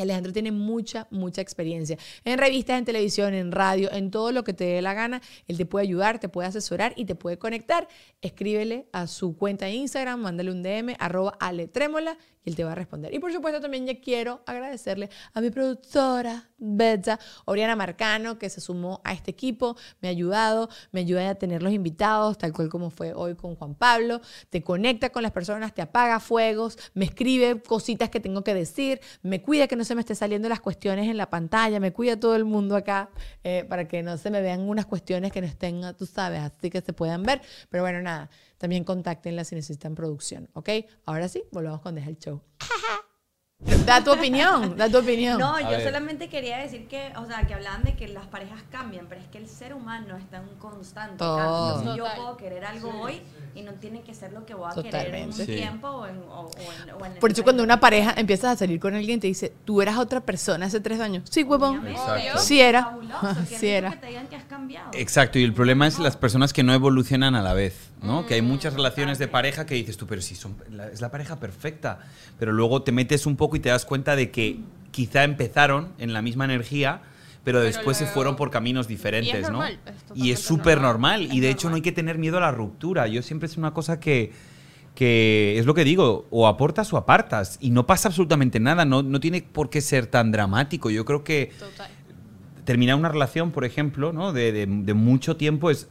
Alejandro 0.00 0.32
tiene 0.32 0.52
mucha, 0.52 1.06
mucha 1.10 1.40
experiencia 1.40 1.98
en 2.24 2.38
revistas, 2.38 2.78
en 2.78 2.84
televisión, 2.84 3.34
en 3.34 3.52
radio, 3.52 3.90
en 3.92 4.10
todo 4.10 4.32
lo 4.32 4.44
que 4.44 4.52
te 4.52 4.64
dé 4.64 4.82
la 4.82 4.94
gana. 4.94 5.20
Él 5.46 5.56
te 5.56 5.66
puede 5.66 5.86
ayudar, 5.86 6.18
te 6.18 6.28
puede 6.28 6.48
asesorar 6.48 6.92
y 6.96 7.04
te 7.04 7.14
puede 7.14 7.38
conectar. 7.38 7.88
Escríbele 8.20 8.86
a 8.92 9.06
su 9.06 9.36
cuenta 9.36 9.66
de 9.66 9.72
Instagram, 9.72 10.20
mándale 10.20 10.50
un 10.50 10.62
DM, 10.62 10.96
arroba 10.98 11.36
aletrémola 11.40 12.16
y 12.44 12.50
él 12.50 12.56
te 12.56 12.64
va 12.64 12.72
a 12.72 12.74
responder. 12.74 13.12
Y 13.14 13.18
por 13.18 13.32
supuesto 13.32 13.60
también 13.60 13.86
ya 13.86 14.00
quiero 14.00 14.42
agradecerle 14.46 15.10
a 15.34 15.40
mi 15.40 15.50
productora, 15.50 16.48
Betsa, 16.58 17.18
Oriana 17.44 17.76
Marcano, 17.76 18.38
que 18.38 18.50
se 18.50 18.60
sumó 18.60 19.00
a 19.04 19.12
este 19.12 19.30
equipo, 19.30 19.76
me 20.00 20.08
ha 20.08 20.10
ayudado, 20.10 20.68
me 20.92 21.00
ayuda 21.00 21.30
a 21.30 21.34
tener 21.34 21.62
los 21.62 21.72
invitados, 21.72 22.38
tal 22.38 22.52
cual 22.52 22.68
como 22.68 22.90
fue 22.90 23.12
hoy 23.14 23.34
con 23.34 23.56
Juan 23.56 23.74
Pablo, 23.74 24.20
te 24.50 24.62
conecta 24.62 25.10
con 25.10 25.22
las 25.22 25.32
personas, 25.32 25.74
te 25.74 25.82
apaga 25.82 26.20
fuegos, 26.20 26.78
me 26.94 27.04
escribe 27.04 27.62
cositas 27.62 28.10
que 28.10 28.20
tengo 28.20 28.44
que 28.44 28.54
decir, 28.54 29.00
me 29.22 29.42
cuida 29.42 29.66
que 29.66 29.76
no 29.76 29.84
se 29.84 29.94
me 29.94 30.00
esté 30.00 30.14
saliendo 30.14 30.48
las 30.48 30.60
cuestiones 30.60 31.08
en 31.08 31.16
la 31.16 31.30
pantalla, 31.30 31.80
me 31.80 31.92
cuida 31.92 32.18
todo 32.18 32.36
el 32.36 32.44
mundo 32.44 32.76
acá 32.76 33.10
eh, 33.44 33.64
para 33.68 33.88
que 33.88 34.02
no 34.02 34.16
se 34.18 34.30
me 34.30 34.40
vean 34.42 34.60
unas 34.60 34.86
cuestiones 34.86 35.32
que 35.32 35.40
no 35.40 35.46
estén, 35.46 35.82
tú 35.96 36.06
sabes, 36.06 36.40
así 36.40 36.70
que 36.70 36.80
se 36.80 36.92
puedan 36.92 37.22
ver. 37.22 37.40
Pero 37.70 37.82
bueno, 37.82 38.02
nada, 38.02 38.30
también 38.60 38.84
contáctenla 38.84 39.42
si 39.44 39.54
necesitan 39.54 39.94
producción, 39.94 40.50
¿ok? 40.52 40.68
Ahora 41.06 41.28
sí, 41.28 41.42
volvamos 41.50 41.80
con 41.80 41.94
Deja 41.94 42.10
el 42.10 42.18
Show. 42.18 42.42
Da 43.84 44.02
tu 44.02 44.10
opinión, 44.10 44.74
da 44.78 44.88
tu 44.88 44.96
opinión. 44.98 45.38
No, 45.38 45.54
A 45.56 45.60
yo 45.60 45.68
ver. 45.70 45.82
solamente 45.84 46.30
quería 46.30 46.56
decir 46.58 46.88
que, 46.88 47.12
o 47.18 47.26
sea, 47.26 47.46
que 47.46 47.52
hablaban 47.52 47.82
de 47.84 47.94
que 47.94 48.08
las 48.08 48.26
parejas 48.26 48.62
cambian, 48.70 49.04
pero 49.06 49.20
es 49.20 49.26
que 49.28 49.36
el 49.36 49.48
ser 49.48 49.74
humano 49.74 50.16
está 50.16 50.38
en 50.38 50.44
un 50.48 50.54
constante 50.56 51.18
Todo. 51.18 51.36
cambio. 51.36 51.68
Entonces, 51.92 51.96
yo 51.96 52.22
puedo 52.22 52.36
querer 52.38 52.64
algo 52.64 52.88
hoy 53.02 53.20
y 53.54 53.60
no 53.60 53.74
tiene 53.74 54.00
que 54.00 54.14
ser 54.14 54.32
lo 54.32 54.46
que 54.46 54.54
voy 54.54 54.70
a 54.70 54.74
querer 54.82 55.14
en 55.14 55.24
un 55.24 55.30
Totalmente. 55.30 55.44
Sí. 55.44 55.56
tiempo 55.60 55.88
o 55.88 56.06
en, 56.06 56.16
o, 56.20 56.40
o 56.40 56.48
en, 56.48 56.90
o 57.02 57.04
en 57.04 57.12
el 57.12 57.18
Por 57.18 57.32
eso 57.32 57.42
cuando 57.42 57.62
una 57.62 57.78
pareja 57.80 58.14
empiezas 58.16 58.52
a 58.52 58.56
salir 58.56 58.80
con 58.80 58.94
alguien 58.94 59.20
te 59.20 59.26
dice, 59.26 59.52
tú 59.66 59.82
eras 59.82 59.98
otra 59.98 60.20
persona 60.20 60.64
hace 60.64 60.80
tres 60.80 60.98
años. 60.98 61.28
Sí, 61.30 61.42
huevón. 61.42 61.84
Sí 62.38 62.62
era. 62.62 62.84
Fabuloso, 62.84 63.34
Sí 63.46 63.68
era. 63.68 63.90
que 63.90 63.96
te 63.98 64.06
digan 64.06 64.26
que 64.28 64.36
has 64.36 64.44
cambiado. 64.44 64.90
Exacto, 64.94 65.38
y 65.38 65.42
el 65.44 65.52
problema 65.52 65.86
es 65.86 65.98
las 65.98 66.16
personas 66.16 66.54
que 66.54 66.62
no 66.62 66.72
evolucionan 66.72 67.34
a 67.34 67.42
la 67.42 67.52
vez, 67.52 67.89
¿no? 68.02 68.26
que 68.26 68.34
hay 68.34 68.42
muchas 68.42 68.74
relaciones 68.74 69.18
de 69.18 69.28
pareja 69.28 69.66
que 69.66 69.74
dices 69.74 69.96
tú, 69.96 70.06
pero 70.06 70.22
si 70.22 70.34
son, 70.34 70.56
la- 70.70 70.88
es 70.88 71.00
la 71.00 71.10
pareja 71.10 71.38
perfecta, 71.40 72.00
pero 72.38 72.52
luego 72.52 72.82
te 72.82 72.92
metes 72.92 73.26
un 73.26 73.36
poco 73.36 73.56
y 73.56 73.60
te 73.60 73.68
das 73.68 73.84
cuenta 73.84 74.16
de 74.16 74.30
que 74.30 74.60
quizá 74.90 75.24
empezaron 75.24 75.88
en 75.98 76.12
la 76.12 76.22
misma 76.22 76.44
energía, 76.46 77.02
pero 77.44 77.60
después 77.60 77.96
se 77.96 78.06
fueron 78.06 78.36
por 78.36 78.50
caminos 78.50 78.86
diferentes, 78.88 79.32
Y 79.32 79.36
es 79.36 79.42
¿no? 79.44 79.52
normal, 79.58 79.78
es 79.86 79.92
y 79.92 79.92
es 79.92 80.02
totalmente 80.06 80.36
súper 80.42 80.80
normal, 80.80 81.20
normal, 81.22 81.36
y 81.36 81.40
de 81.40 81.50
hecho 81.50 81.68
no 81.70 81.76
hay 81.76 81.82
que 81.82 81.92
tener 81.92 82.18
miedo 82.18 82.36
a 82.38 82.40
la 82.40 82.50
ruptura. 82.52 83.06
Yo 83.06 83.22
siempre 83.22 83.46
es 83.46 83.56
una 83.56 83.72
cosa 83.72 83.98
que 84.00 84.32
que 84.94 85.56
es 85.58 85.66
lo 85.66 85.72
que 85.72 85.84
digo, 85.84 86.26
o 86.30 86.48
aportas 86.48 86.92
o 86.92 86.96
apartas, 86.96 87.58
y 87.60 87.70
no 87.70 87.86
pasa 87.86 88.08
absolutamente 88.08 88.58
nada, 88.60 88.84
no, 88.84 89.02
no 89.02 89.20
tiene 89.20 89.40
por 89.40 89.70
qué 89.70 89.80
ser 89.80 90.06
tan 90.08 90.32
dramático. 90.32 90.90
Yo 90.90 91.04
creo 91.04 91.22
que 91.22 91.52
Total. 91.58 91.88
terminar 92.64 92.96
una 92.96 93.08
relación, 93.08 93.52
por 93.52 93.64
ejemplo, 93.64 94.12
¿no? 94.12 94.32
de, 94.32 94.50
de- 94.52 94.66
de 94.66 94.94
mucho 94.94 95.36
tiempo 95.36 95.70
es 95.70 95.88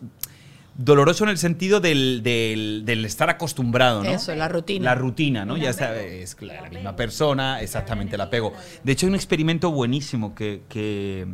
doloroso 0.82 1.26
en 1.26 1.30
el 1.32 1.38
sentido 1.38 1.82
del, 1.82 2.24
del- 2.24 2.84
del 2.86 3.04
estar 3.04 3.30
acostumbrado, 3.30 4.02
¿no? 4.02 4.10
Eso, 4.10 4.34
la 4.34 4.48
rutina. 4.48 4.86
La 4.86 4.96
rutina, 4.96 5.44
¿no? 5.44 5.58
Ya 5.58 5.72
apego. 5.72 5.78
sabes, 5.88 6.38
la, 6.40 6.62
la 6.62 6.70
misma 6.70 6.96
persona, 6.96 7.62
exactamente, 7.62 8.16
el 8.16 8.22
apego. 8.22 8.54
De 8.84 8.94
hecho, 8.94 9.06
hay 9.06 9.10
un 9.10 9.16
experimento 9.16 9.72
buenísimo 9.72 10.34
que, 10.34 10.62
que, 10.70 11.28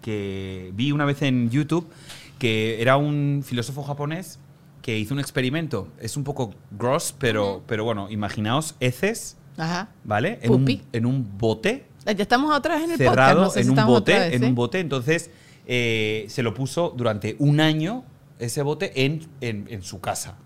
que 0.00 0.70
vi 0.74 0.92
una 0.92 1.04
vez 1.04 1.22
en 1.22 1.50
YouTube, 1.50 1.88
que 2.38 2.80
era 2.80 2.96
un 2.96 3.42
filósofo 3.44 3.82
japonés 3.82 4.38
que 4.80 4.96
hizo 4.96 5.12
un 5.12 5.20
experimento. 5.20 5.88
Es 6.00 6.16
un 6.16 6.22
poco 6.24 6.54
gross, 6.70 7.14
pero, 7.18 7.62
pero 7.66 7.84
bueno, 7.84 8.08
imaginaos 8.10 8.76
heces, 8.80 9.36
Ajá. 9.56 9.88
¿vale? 10.04 10.38
En 10.42 10.52
un, 10.52 10.82
en 10.92 11.04
un 11.04 11.36
bote 11.36 11.86
Ya 12.06 12.12
estamos 12.12 12.56
otra 12.56 12.76
vez 12.76 12.84
en 12.84 12.92
el 12.92 12.96
cerrado 12.96 13.44
podcast. 13.44 13.46
No 13.48 13.50
sé 13.50 13.60
en 13.60 13.64
si 13.66 13.70
un 13.80 13.86
bote, 13.86 14.12
otra 14.14 14.24
vez, 14.26 14.34
en 14.34 14.44
¿eh? 14.44 14.46
un 14.46 14.54
bote. 14.54 14.78
Entonces 14.80 15.30
eh, 15.66 16.26
se 16.28 16.42
lo 16.44 16.54
puso 16.54 16.94
durante 16.96 17.34
un 17.40 17.58
año 17.60 18.04
ese 18.38 18.62
bote 18.62 19.04
en, 19.04 19.28
en- 19.40 19.82
su 19.82 20.00
casa. 20.00 20.36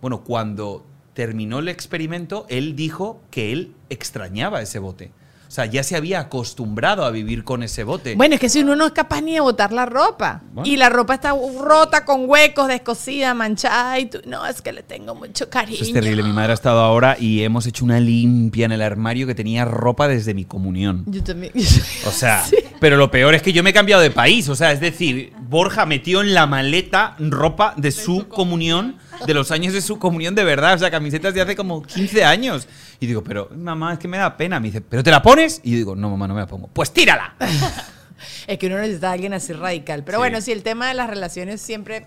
Bueno, 0.00 0.24
cuando 0.24 0.84
terminó 1.14 1.60
el 1.60 1.68
experimento, 1.68 2.46
él 2.48 2.74
dijo 2.76 3.20
que 3.30 3.52
él 3.52 3.74
extrañaba 3.88 4.60
ese 4.62 4.78
bote. 4.78 5.12
O 5.48 5.50
sea, 5.54 5.66
ya 5.66 5.82
se 5.82 5.94
había 5.96 6.20
acostumbrado 6.20 7.04
a 7.04 7.10
vivir 7.10 7.44
con 7.44 7.62
ese 7.62 7.84
bote. 7.84 8.14
Bueno, 8.16 8.34
es 8.34 8.40
que 8.40 8.48
si 8.48 8.60
uno 8.60 8.74
no 8.76 8.86
es 8.86 8.92
capaz 8.92 9.20
ni 9.20 9.34
de 9.34 9.40
botar 9.40 9.72
la 9.72 9.86
ropa 9.86 10.42
Bueno. 10.52 10.68
y 10.68 10.76
la 10.76 10.88
ropa 10.88 11.14
está 11.14 11.34
rota 11.60 12.04
con 12.04 12.28
huecos, 12.28 12.66
descosida, 12.68 13.34
manchada 13.34 13.98
y 13.98 14.06
tú, 14.06 14.18
no, 14.26 14.44
es 14.46 14.62
que 14.62 14.72
le 14.72 14.82
tengo 14.82 15.14
mucho 15.14 15.48
cariño. 15.48 15.76
Eso 15.76 15.84
es 15.84 15.92
terrible. 15.92 16.22
Mi 16.22 16.32
madre 16.32 16.52
ha 16.52 16.54
estado 16.54 16.80
ahora 16.80 17.16
y 17.18 17.42
hemos 17.42 17.66
hecho 17.66 17.84
una 17.84 18.00
limpia 18.00 18.66
en 18.66 18.72
el 18.72 18.82
armario 18.82 19.26
que 19.26 19.34
tenía 19.34 19.64
ropa 19.64 20.08
desde 20.08 20.34
mi 20.34 20.44
comunión. 20.44 21.04
Yo 21.06 21.22
también. 21.22 21.52
O 22.06 22.10
sea, 22.10 22.44
pero 22.80 22.96
lo 22.96 23.10
peor 23.10 23.34
es 23.34 23.42
que 23.42 23.52
yo 23.52 23.62
me 23.62 23.70
he 23.70 23.72
cambiado 23.72 24.02
de 24.02 24.10
país. 24.10 24.48
O 24.48 24.54
sea, 24.54 24.72
es 24.72 24.80
decir, 24.80 25.32
Borja 25.48 25.86
metió 25.86 26.20
en 26.20 26.34
la 26.34 26.46
maleta 26.46 27.16
ropa 27.18 27.74
de 27.76 27.90
su 27.92 28.28
comunión, 28.28 28.96
de 29.26 29.34
los 29.34 29.50
años 29.50 29.72
de 29.72 29.80
su 29.80 29.98
comunión 29.98 30.34
de 30.34 30.44
verdad. 30.44 30.74
O 30.74 30.78
sea, 30.78 30.90
camisetas 30.90 31.34
de 31.34 31.40
hace 31.40 31.56
como 31.56 31.82
15 31.82 32.24
años. 32.24 32.66
Y 33.00 33.06
digo, 33.06 33.22
pero 33.24 33.48
mamá, 33.56 33.92
es 33.94 33.98
que 33.98 34.08
me 34.08 34.18
da 34.18 34.36
pena. 34.36 34.60
Me 34.60 34.68
dice, 34.68 34.80
¿pero 34.80 35.02
te 35.02 35.10
la 35.10 35.22
pones? 35.22 35.60
Y 35.64 35.72
yo 35.72 35.76
digo, 35.78 35.96
no, 35.96 36.10
mamá, 36.10 36.28
no 36.28 36.34
me 36.34 36.40
la 36.40 36.46
pongo. 36.46 36.68
Pues 36.72 36.92
tírala. 36.92 37.34
Es 38.46 38.58
que 38.58 38.68
uno 38.68 38.78
necesita 38.78 39.10
a 39.10 39.12
alguien 39.12 39.34
así 39.34 39.52
radical. 39.52 40.02
Pero 40.04 40.16
Sí. 40.16 40.20
bueno, 40.20 40.40
sí, 40.40 40.52
el 40.52 40.62
tema 40.62 40.88
de 40.88 40.94
las 40.94 41.08
relaciones 41.10 41.60
siempre 41.60 42.06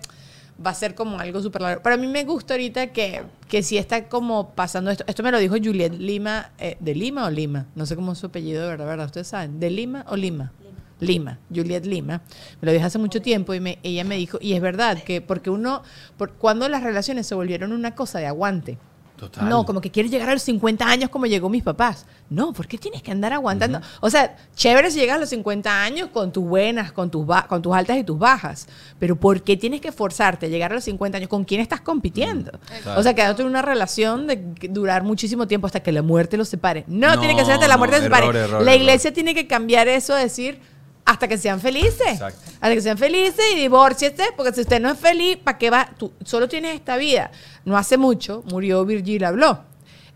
va 0.66 0.72
a 0.72 0.74
ser 0.74 0.96
como 0.96 1.20
algo 1.20 1.42
súper 1.42 1.62
largo. 1.62 1.84
Pero 1.84 1.96
a 1.96 1.98
mí 1.98 2.08
me 2.08 2.24
gusta 2.24 2.54
ahorita 2.56 2.88
que, 2.88 3.24
que 3.48 3.62
sí 3.62 3.78
está 3.78 4.08
como 4.08 4.52
pasando 4.56 4.90
esto. 4.90 5.04
Esto 5.08 5.22
me 5.22 5.32
lo 5.32 5.38
dijo 5.38 5.56
Juliet 5.62 5.94
Lima. 5.94 6.52
eh, 6.60 6.78
¿De 6.80 6.96
Lima 6.96 7.26
o 7.26 7.30
Lima? 7.30 7.68
No 7.76 7.86
sé 7.86 7.96
cómo 7.96 8.14
es 8.14 8.18
su 8.20 8.28
apellido 8.28 8.64
de 8.64 8.68
verdad, 8.70 8.86
¿verdad? 8.88 9.06
¿Ustedes 9.08 9.28
saben? 9.28 9.60
¿De 9.60 9.70
Lima 9.70 10.06
o 10.10 10.16
Lima? 10.16 10.52
Lima, 11.00 11.40
Juliet 11.54 11.86
Lima. 11.86 12.22
Me 12.62 12.66
lo 12.66 12.72
dijo 12.72 12.86
hace 12.86 12.98
mucho 12.98 13.22
tiempo 13.22 13.54
y 13.54 13.60
me, 13.60 13.80
ella 13.84 14.04
me 14.04 14.16
dijo, 14.18 14.38
y 14.42 14.54
es 14.54 14.62
verdad, 14.62 15.02
que 15.04 15.22
porque 15.22 15.50
uno, 15.50 15.84
por, 16.18 16.34
cuando 16.34 16.68
las 16.70 16.84
relaciones 16.84 17.28
se 17.28 17.36
volvieron 17.36 17.72
una 17.72 17.94
cosa 17.96 18.20
de 18.20 18.26
aguante, 18.28 18.78
Total. 19.16 19.50
no, 19.50 19.66
como 19.66 19.82
que 19.82 19.90
quieres 19.90 20.12
llegar 20.12 20.30
a 20.30 20.34
los 20.34 20.44
50 20.44 20.86
años 20.88 21.10
como 21.10 21.26
llegó 21.26 21.50
mis 21.50 21.64
papás. 21.64 22.06
No, 22.30 22.54
¿por 22.54 22.68
qué 22.68 22.78
tienes 22.78 23.02
que 23.02 23.12
andar 23.12 23.34
aguantando? 23.34 23.82
O 24.00 24.12
sea, 24.12 24.36
chévere 24.56 24.92
si 24.92 25.00
llegas 25.00 25.16
a 25.16 25.20
los 25.20 25.30
50 25.30 25.84
años 25.84 26.10
con 26.14 26.32
tus 26.32 26.44
buenas, 26.44 26.92
con 26.92 27.10
tus, 27.10 27.26
con 27.48 27.62
tus 27.64 27.74
altas 27.76 27.98
y 27.98 28.04
tus 28.04 28.20
bajas. 28.20 28.68
Pero 29.00 29.16
¿por 29.16 29.42
qué 29.42 29.58
tienes 29.58 29.82
que 29.82 29.92
forzarte 29.92 30.46
a 30.46 30.50
llegar 30.50 30.72
a 30.72 30.76
los 30.76 30.84
50 30.84 31.18
años? 31.18 31.30
¿Con 31.30 31.46
quién 31.46 31.62
estás 31.62 31.82
compitiendo? 31.82 32.52
Exacto. 32.76 33.00
O 33.00 33.02
sea, 33.02 33.16
quedándote 33.16 33.42
en 33.42 33.48
una 33.48 33.64
relación 33.64 34.28
de 34.28 34.54
que 34.54 34.68
durar 34.68 35.02
muchísimo 35.04 35.48
tiempo 35.48 35.66
hasta 35.66 35.80
que 35.80 35.92
la 35.92 36.04
muerte 36.04 36.38
los 36.38 36.50
separe. 36.50 36.84
No, 36.88 37.16
No, 37.16 37.20
tiene 37.20 37.36
que 37.36 37.44
ser 37.44 37.56
hasta 37.56 37.68
la 37.68 37.78
muerte 37.78 37.96
no, 37.96 38.02
los 38.02 38.06
separe. 38.06 38.26
error, 38.28 38.36
error, 38.36 38.62
la 38.64 38.72
error. 38.72 38.82
iglesia 38.84 39.14
tiene 39.14 39.34
que 39.34 39.48
cambiar 39.48 39.88
eso 39.88 40.14
a 40.14 40.18
decir 40.20 40.60
hasta 41.08 41.28
que 41.28 41.38
sean 41.38 41.60
felices. 41.60 42.02
Exacto. 42.08 42.40
Hasta 42.62 42.74
que 42.74 42.82
sean 42.82 42.98
felices 42.98 43.44
y 43.54 43.56
divórciese, 43.56 44.26
porque 44.36 44.54
si 44.54 44.62
usted 44.62 44.80
no 44.80 44.92
es 44.92 45.00
feliz, 45.00 45.38
¿para 45.38 45.58
qué 45.58 45.70
va? 45.70 45.90
Tú 45.98 46.12
solo 46.24 46.48
tienes 46.48 46.76
esta 46.76 46.98
vida. 46.98 47.32
No 47.66 47.78
hace 47.78 47.98
mucho 47.98 48.44
murió 48.52 48.86
Virgil 48.86 49.24
Abloh, 49.24 49.60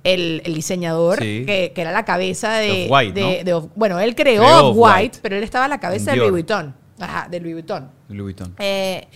el, 0.04 0.42
el 0.46 0.54
diseñador 0.54 1.20
Sí. 1.20 1.44
que, 1.46 1.72
que 1.74 1.82
era 1.82 1.92
la 1.92 2.06
cabeza 2.06 2.54
de. 2.54 2.86
Off-White, 2.90 3.14
de- 3.14 3.38
¿no? 3.40 3.44
de 3.46 3.54
Off- 3.54 3.70
bueno, 3.76 4.00
él 4.00 4.16
creó, 4.16 4.70
Off-White. 4.72 5.20
pero 5.22 5.36
él 5.38 5.44
estaba 5.44 5.66
a 5.66 5.68
la 5.70 5.80
cabeza 5.80 6.12
de 6.12 6.18
Louis. 6.18 6.32
Vuitton. 6.32 6.76
Ajá, 7.00 7.28
de 7.32 7.40
Louis 7.40 7.54
Vuitton. 7.54 7.90
Louis 8.10 8.22
Vuitton. 8.22 8.54
Eh, 8.60 9.08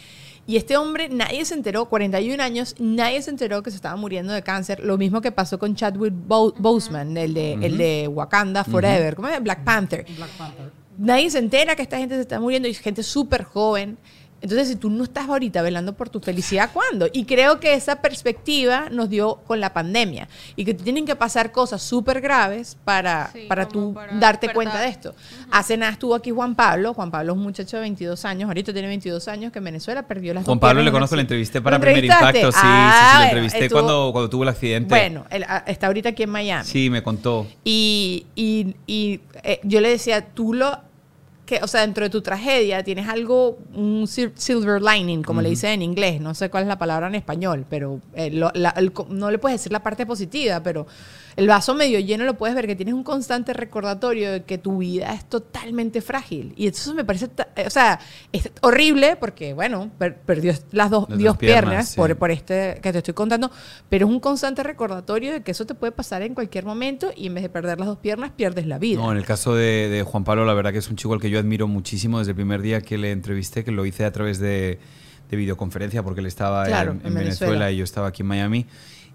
y 0.48 0.58
este 0.58 0.78
hombre, 0.78 1.10
nadie 1.10 1.44
se 1.44 1.56
enteró, 1.56 1.86
41 1.86 2.42
años, 2.44 2.76
nadie 2.80 3.22
se 3.24 3.32
enteró 3.32 3.64
que 3.64 3.72
se 3.72 3.76
estaba 3.78 3.96
muriendo 3.96 4.32
de 4.32 4.44
cáncer. 4.44 4.80
Lo 4.84 4.96
mismo 4.98 5.20
que 5.22 5.32
pasó 5.32 5.58
con 5.60 5.76
Chadwick 5.76 6.14
Bo- 6.16 6.54
Boseman, 6.58 7.18
el 7.18 7.34
de, 7.34 7.54
el 7.54 7.78
de 7.78 8.08
Wakanda 8.08 8.64
Forever, 8.64 9.16
¿cómo 9.16 9.28
es? 9.28 9.42
Black 9.42 9.64
Panther. 9.64 10.06
Nadie 10.98 11.30
se 11.30 11.40
entera 11.40 11.76
que 11.76 11.82
esta 11.82 11.98
gente 11.98 12.16
se 12.16 12.22
está 12.22 12.40
muriendo 12.40 12.68
y 12.68 12.72
es 12.72 12.80
gente 12.80 13.04
súper 13.04 13.44
joven. 13.44 13.98
Entonces, 14.42 14.68
si 14.68 14.76
tú 14.76 14.92
no 14.92 15.06
estás 15.06 15.28
ahorita 15.28 15.64
velando 15.64 15.94
por 15.94 16.10
tu 16.10 16.20
felicidad, 16.20 16.70
¿cuándo? 16.72 17.08
Y 17.12 17.24
creo 17.26 17.60
que 17.60 17.74
esa 17.74 17.96
perspectiva 18.02 18.90
nos 18.92 19.10
dio 19.10 19.38
con 19.48 19.60
la 19.60 19.74
pandemia 19.74 20.28
y 20.56 20.66
que 20.66 20.76
te 20.76 20.84
tienen 20.84 21.06
que 21.06 21.16
pasar 21.16 21.52
cosas 21.52 21.82
súper 21.82 22.22
graves 22.22 22.78
para, 22.86 23.32
Sí, 23.34 23.46
para 23.48 23.68
tú 23.68 23.94
para 23.96 24.08
darte 24.20 24.46
despertar. 24.48 24.54
cuenta 24.54 24.82
de 24.82 24.90
esto. 24.90 25.16
Hace 25.50 25.78
nada 25.78 25.94
estuvo 25.94 26.14
aquí 26.14 26.30
Juan 26.30 26.54
Pablo. 26.54 26.94
Juan 26.94 27.10
Pablo 27.10 27.32
es 27.32 27.38
un 27.38 27.44
muchacho 27.44 27.78
de 27.78 27.82
22 27.84 28.24
años, 28.26 28.48
ahorita 28.48 28.72
tiene 28.72 28.88
22 28.90 29.28
años, 29.30 29.52
que 29.52 29.58
en 29.60 29.66
Venezuela 29.66 30.04
perdió 30.06 30.32
las 30.36 30.46
Juan 30.46 30.60
Pablo 30.60 30.84
le 30.84 30.92
conozco, 30.92 31.16
le 31.16 31.22
accidente. 31.22 31.34
entrevisté 31.34 31.62
para 31.62 31.78
¿Lo 31.78 31.82
Primer? 31.82 32.06
Impacto. 32.06 32.52
Sí, 32.52 32.58
Ah, 32.62 32.92
sí, 32.94 33.00
sí, 33.00 33.14
lo 33.14 33.18
bueno, 33.18 33.26
entrevisté 33.32 33.66
estuvo- 33.66 33.80
cuando, 33.80 34.10
cuando 34.12 34.30
tuvo 34.30 34.44
el 34.44 34.50
accidente. 34.50 34.90
Bueno, 34.90 35.26
él, 35.32 35.46
ah, 35.48 35.64
está 35.66 35.88
ahorita 35.88 36.10
aquí 36.10 36.22
en 36.24 36.30
Miami. 36.30 36.66
Sí, 36.70 36.90
me 36.92 37.02
contó. 37.02 37.48
Y, 37.64 38.28
y- 38.36 38.76
y, 38.86 39.22
eh, 39.44 39.60
yo 39.64 39.82
le 39.82 39.90
decía, 39.90 40.24
tú 40.24 40.54
lo, 40.54 40.78
que, 41.46 41.60
o 41.62 41.68
sea, 41.68 41.82
dentro 41.82 42.04
de 42.04 42.10
tu 42.10 42.22
tragedia 42.22 42.84
tienes 42.84 43.08
algo, 43.08 43.58
un 43.74 44.04
sil- 44.10 44.34
silver 44.36 44.82
lining, 44.82 45.22
como 45.24 45.42
le 45.42 45.50
dicen 45.50 45.72
en 45.72 45.82
inglés, 45.84 46.20
no 46.20 46.34
sé 46.34 46.50
cuál 46.50 46.64
es 46.64 46.68
la 46.68 46.78
palabra 46.80 47.08
en 47.08 47.16
español, 47.16 47.66
pero 47.70 48.02
eh, 48.16 48.32
lo- 48.32 48.52
la- 48.56 48.72
el 48.72 48.92
no 49.10 49.30
le 49.32 49.38
puedes 49.38 49.60
decir 49.60 49.72
la 49.72 49.84
parte 49.84 50.06
positiva, 50.06 50.62
pero 50.64 50.88
el 51.38 51.48
vaso 51.48 51.76
medio 51.76 52.00
lleno 52.00 52.24
lo 52.24 52.38
puedes 52.38 52.56
ver, 52.56 52.66
que 52.66 52.76
tienes 52.78 52.94
un 52.94 53.04
constante 53.04 53.52
recordatorio 53.54 54.32
de 54.32 54.44
que 54.44 54.58
tu 54.58 54.78
vida 54.78 55.14
es 55.14 55.26
totalmente 55.26 56.00
frágil. 56.02 56.54
Y 56.56 56.68
eso 56.68 56.94
me 56.94 57.04
parece, 57.04 57.30
eh, 57.58 57.66
o 57.68 57.70
sea, 57.70 58.00
es 58.32 58.50
horrible 58.62 59.18
porque, 59.18 59.54
bueno, 59.54 59.92
per- 59.98 60.16
perdió 60.18 60.54
las 60.72 60.90
dos, 60.90 61.10
Las 61.10 61.18
dios 61.18 61.34
dos 61.34 61.38
piernas, 61.40 61.62
piernas, 61.64 61.90
sí. 61.90 61.96
por, 61.98 62.16
por 62.18 62.32
este 62.32 62.80
que 62.82 62.92
te 62.94 63.00
estoy 63.00 63.14
contando, 63.14 63.52
pero 63.90 64.08
es 64.08 64.12
un 64.14 64.20
constante 64.22 64.64
recordatorio 64.64 65.34
de 65.34 65.44
que 65.44 65.52
eso 65.52 65.66
te 65.66 65.76
puede 65.76 65.92
pasar 65.92 66.22
en 66.22 66.34
cualquier 66.36 66.64
momento 66.66 67.12
y 67.16 67.28
en 67.28 67.34
vez 67.34 67.44
de 67.44 67.50
perder 67.50 67.80
las 67.80 67.88
dos 67.88 67.98
piernas, 67.98 68.32
pierdes 68.36 68.66
la 68.66 68.80
vida. 68.80 69.02
No, 69.02 69.12
en 69.12 69.18
el 69.18 69.26
caso 69.26 69.54
de, 69.56 69.90
de 69.90 70.04
Juan 70.04 70.24
Pablo, 70.24 70.46
la 70.46 70.54
verdad 70.54 70.72
que 70.72 70.78
es 70.80 70.90
un 70.90 70.96
chico 70.96 71.14
al 71.14 71.20
que 71.20 71.30
yo 71.30 71.40
admiro 71.40 71.68
muchísimo 71.68 72.20
desde 72.20 72.32
el 72.32 72.36
primer 72.36 72.62
día 72.62 72.80
que 72.82 72.98
le 72.98 73.12
entrevisté, 73.12 73.64
que 73.66 73.72
lo 73.72 73.86
hice 73.86 74.06
a 74.06 74.12
través 74.14 74.40
de, 74.40 74.80
de 75.30 75.36
videoconferencia 75.38 76.02
porque 76.02 76.22
él 76.22 76.28
estaba 76.28 76.66
Claro, 76.66 76.92
en, 76.94 77.00
en 77.02 77.08
en 77.08 77.14
Venezuela. 77.14 77.50
Venezuela 77.52 77.72
y 77.72 77.78
yo 77.78 77.84
estaba 77.84 78.08
aquí 78.08 78.22
en 78.22 78.28
Miami. 78.28 78.66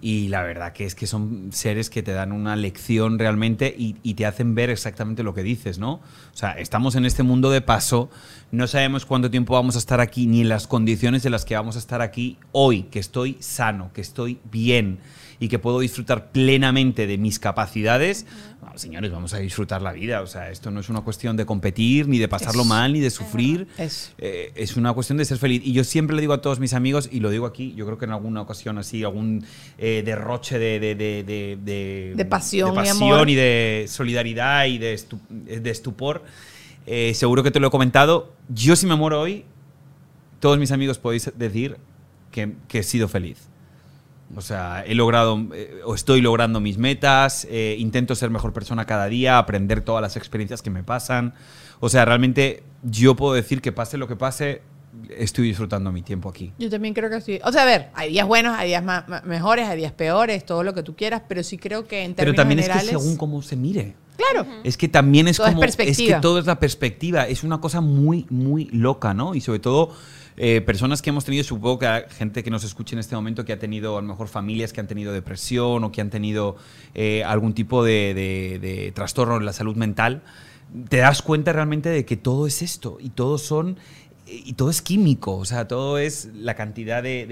Y 0.03 0.29
la 0.29 0.43
verdad 0.43 0.73
que 0.73 0.85
es 0.85 0.95
que 0.95 1.07
son 1.07 1.51
seres 1.53 1.91
que 1.91 2.03
te 2.03 2.13
dan 2.13 2.33
una 2.33 2.57
lección 2.57 3.19
realmente 3.19 3.75
y, 3.77 3.95
te 4.15 4.27
hacen 4.27 4.55
ver 4.55 4.71
exactamente 4.71 5.23
lo 5.23 5.35
que 5.35 5.43
dices, 5.43 5.79
¿no? 5.79 5.95
O 5.95 6.37
sea, 6.37 6.53
estamos 6.53 6.95
en 6.97 7.05
este 7.05 7.23
mundo 7.23 7.51
de 7.51 7.61
paso, 7.61 8.11
no 8.51 8.67
sabemos 8.67 9.07
cuánto 9.07 9.31
tiempo 9.31 9.55
vamos 9.55 9.77
a 9.77 9.79
estar 9.79 10.01
aquí, 10.01 10.27
ni 10.27 10.41
en 10.43 10.49
las 10.49 10.67
condiciones 10.67 11.25
en 11.25 11.33
las 11.33 11.45
que 11.45 11.55
vamos 11.55 11.77
a 11.77 11.79
estar 11.79 12.03
aquí 12.03 12.39
hoy, 12.53 12.85
que 12.85 12.99
estoy 12.99 13.37
sano, 13.41 13.91
que 13.95 14.01
estoy 14.01 14.39
bien 14.51 14.99
y 15.41 15.49
que 15.49 15.59
puedo 15.59 15.81
disfrutar 15.81 16.31
plenamente 16.33 17.07
de 17.07 17.17
mis 17.19 17.39
capacidades. 17.39 18.27
Bueno, 18.61 18.77
señores, 18.79 19.11
vamos 19.11 19.33
a 19.35 19.39
disfrutar 19.39 19.81
la 19.81 19.91
vida. 19.93 20.21
O 20.21 20.27
sea, 20.27 20.51
esto 20.51 20.71
no 20.71 20.81
es 20.81 20.91
una 20.91 21.01
cuestión 21.01 21.37
de 21.37 21.47
competir, 21.47 22.07
ni 22.09 22.19
de 22.19 22.29
pasarlo 22.29 22.61
Es- 22.63 22.69
mal, 22.69 22.93
ni 22.93 23.01
de 23.01 23.09
sufrir. 23.11 23.67
Es- 23.79 24.13
Eh, 24.19 24.53
es 24.55 24.77
una 24.77 24.93
cuestión 24.93 25.17
de 25.17 25.25
ser 25.25 25.39
feliz. 25.39 25.63
Y 25.65 25.73
yo 25.73 25.83
siempre 25.83 26.15
le 26.15 26.21
digo 26.21 26.35
a 26.35 26.43
todos 26.43 26.61
mis 26.61 26.75
amigos, 26.75 27.09
y 27.11 27.21
lo 27.21 27.31
digo 27.31 27.47
aquí, 27.47 27.73
yo 27.75 27.87
creo 27.87 27.97
que 27.97 28.05
en 28.05 28.13
alguna 28.13 28.43
ocasión 28.43 28.77
así, 28.77 29.03
algún 29.03 29.45
eh, 29.79 30.03
derroche 30.05 30.59
de, 30.59 30.79
de, 30.79 30.95
de, 30.95 31.25
de, 31.25 32.13
de- 32.15 32.25
pasión 32.27 32.69
de 32.69 32.75
y 32.75 32.85
pasión 32.85 33.13
amor. 33.15 33.31
y 33.31 33.35
de 33.35 33.87
solidaridad 33.89 34.67
y 34.67 34.77
de, 34.79 34.95
estu- 34.95 35.19
estupor. 35.67 36.23
Eh, 36.87 37.15
seguro 37.15 37.43
que 37.43 37.51
te 37.51 37.61
lo 37.61 37.69
he 37.69 37.71
comentado. 37.71 38.35
Yo 38.51 38.77
si 38.77 38.87
me 38.87 38.95
muero 38.95 39.21
hoy, 39.21 39.45
todos 40.39 40.59
mis 40.59 40.71
amigos 40.71 40.99
podéis 40.99 41.33
decir 41.37 41.77
que, 42.31 42.53
que 42.69 42.81
he 42.81 42.83
sido 42.83 43.09
feliz. 43.09 43.39
O 44.37 44.41
sea, 44.43 44.85
he 44.87 44.95
logrado 44.95 45.41
eh, 45.55 45.81
o 45.85 45.95
estoy 45.95 46.21
logrando 46.21 46.61
mis 46.61 46.79
metas, 46.79 47.47
eh, 47.51 47.75
intento 47.79 48.15
ser 48.15 48.31
mejor 48.31 48.53
persona 48.53 48.87
cada 48.87 49.07
día, 49.07 49.39
aprender 49.39 49.81
todas 49.81 50.01
las 50.03 50.17
experiencias 50.17 50.63
que 50.63 50.71
me 50.71 50.85
pasan. 50.85 51.35
O 51.81 51.89
sea, 51.89 52.05
realmente 52.05 52.63
yo 52.85 53.17
puedo 53.17 53.35
decir 53.35 53.61
que 53.61 53.73
pase 53.73 53.99
lo 53.99 54.07
que 54.07 54.15
pase, 54.15 54.63
estoy 55.17 55.49
disfrutando 55.49 55.91
mi 55.91 56.03
tiempo 56.03 56.29
aquí. 56.29 56.53
Yo 56.59 56.71
también 56.71 56.95
creo 56.95 57.11
que 57.11 57.21
sí. 57.21 57.41
O 57.45 57.51
sea, 57.51 57.63
a 57.63 57.65
ver, 57.65 57.89
hay 57.95 58.11
días 58.11 58.27
buenos, 58.27 58.57
hay 58.57 58.69
días 58.69 58.85
ma- 58.85 59.05
ma- 59.09 59.23
mejores, 59.23 59.67
hay 59.69 59.77
días 59.79 59.93
peores, 59.93 60.47
todo 60.47 60.63
lo 60.63 60.75
que 60.75 60.85
tú 60.85 60.95
quieras, 60.95 61.23
pero 61.29 61.43
sí 61.43 61.59
creo 61.59 61.89
que 61.89 62.05
en 62.05 62.15
Pero 62.15 62.33
términos 62.33 62.37
también 62.37 62.59
generales... 62.61 62.85
es 62.93 62.97
que 62.97 62.99
según 63.03 63.17
cómo 63.17 63.43
se 63.43 63.57
mire. 63.57 63.97
Claro. 64.17 64.47
Es 64.63 64.77
que 64.77 64.87
también 64.87 65.27
es 65.29 65.39
Todo 65.39 65.47
es 65.49 65.55
como. 65.55 65.65
Es, 65.65 65.75
que 65.77 65.85
perspectiva. 65.85 66.21
todo 66.21 66.39
es 66.39 66.47
la 66.47 66.61
perspectiva. 66.61 67.27
Es 67.27 67.43
una 67.43 67.61
cosa 67.61 67.81
muy, 67.81 68.27
muy 68.31 68.67
loca, 68.67 69.13
¿no? 69.15 69.35
Y 69.35 69.41
sobre 69.41 69.59
todo. 69.59 69.93
Eh, 70.43 70.63
personas 70.63 71.03
que 71.03 71.11
hemos 71.11 71.27
tenido, 71.27 71.45
supongo 71.45 71.79
que 71.81 72.07
gente 72.17 72.43
que 72.43 72.51
nos 72.51 72.65
escuche 72.65 72.95
en 72.95 72.99
este 73.01 73.15
momento 73.15 73.45
que 73.45 73.53
ha 73.53 73.59
tenido 73.59 73.99
a 73.99 74.01
lo 74.01 74.09
mejor 74.09 74.27
familias 74.27 74.73
que 74.73 74.81
han 74.81 74.87
tenido 74.87 75.13
depresión 75.13 75.85
o 75.85 75.93
que 75.93 76.01
han 76.01 76.09
tenido 76.09 76.57
eh, 76.95 77.23
algún 77.25 77.53
tipo 77.53 77.85
de, 77.85 78.91
trastorno 78.95 79.37
en 79.37 79.45
la 79.45 79.53
salud 79.53 79.77
mental, 79.77 80.23
te 80.89 80.97
das 80.97 81.21
cuenta 81.21 81.53
realmente 81.53 81.91
de 81.91 82.07
que 82.07 82.17
todo 82.17 82.47
es 82.47 82.63
esto 82.63 82.97
y 83.01 83.11
todo 83.11 83.37
son 83.37 83.77
y 84.27 84.55
todo 84.55 84.71
es 84.71 84.81
químico, 84.81 85.37
o 85.37 85.45
sea, 85.45 85.69
todo 85.69 85.99
es 85.99 86.31
la 86.35 86.55
cantidad 86.55 87.03
de- 87.03 87.27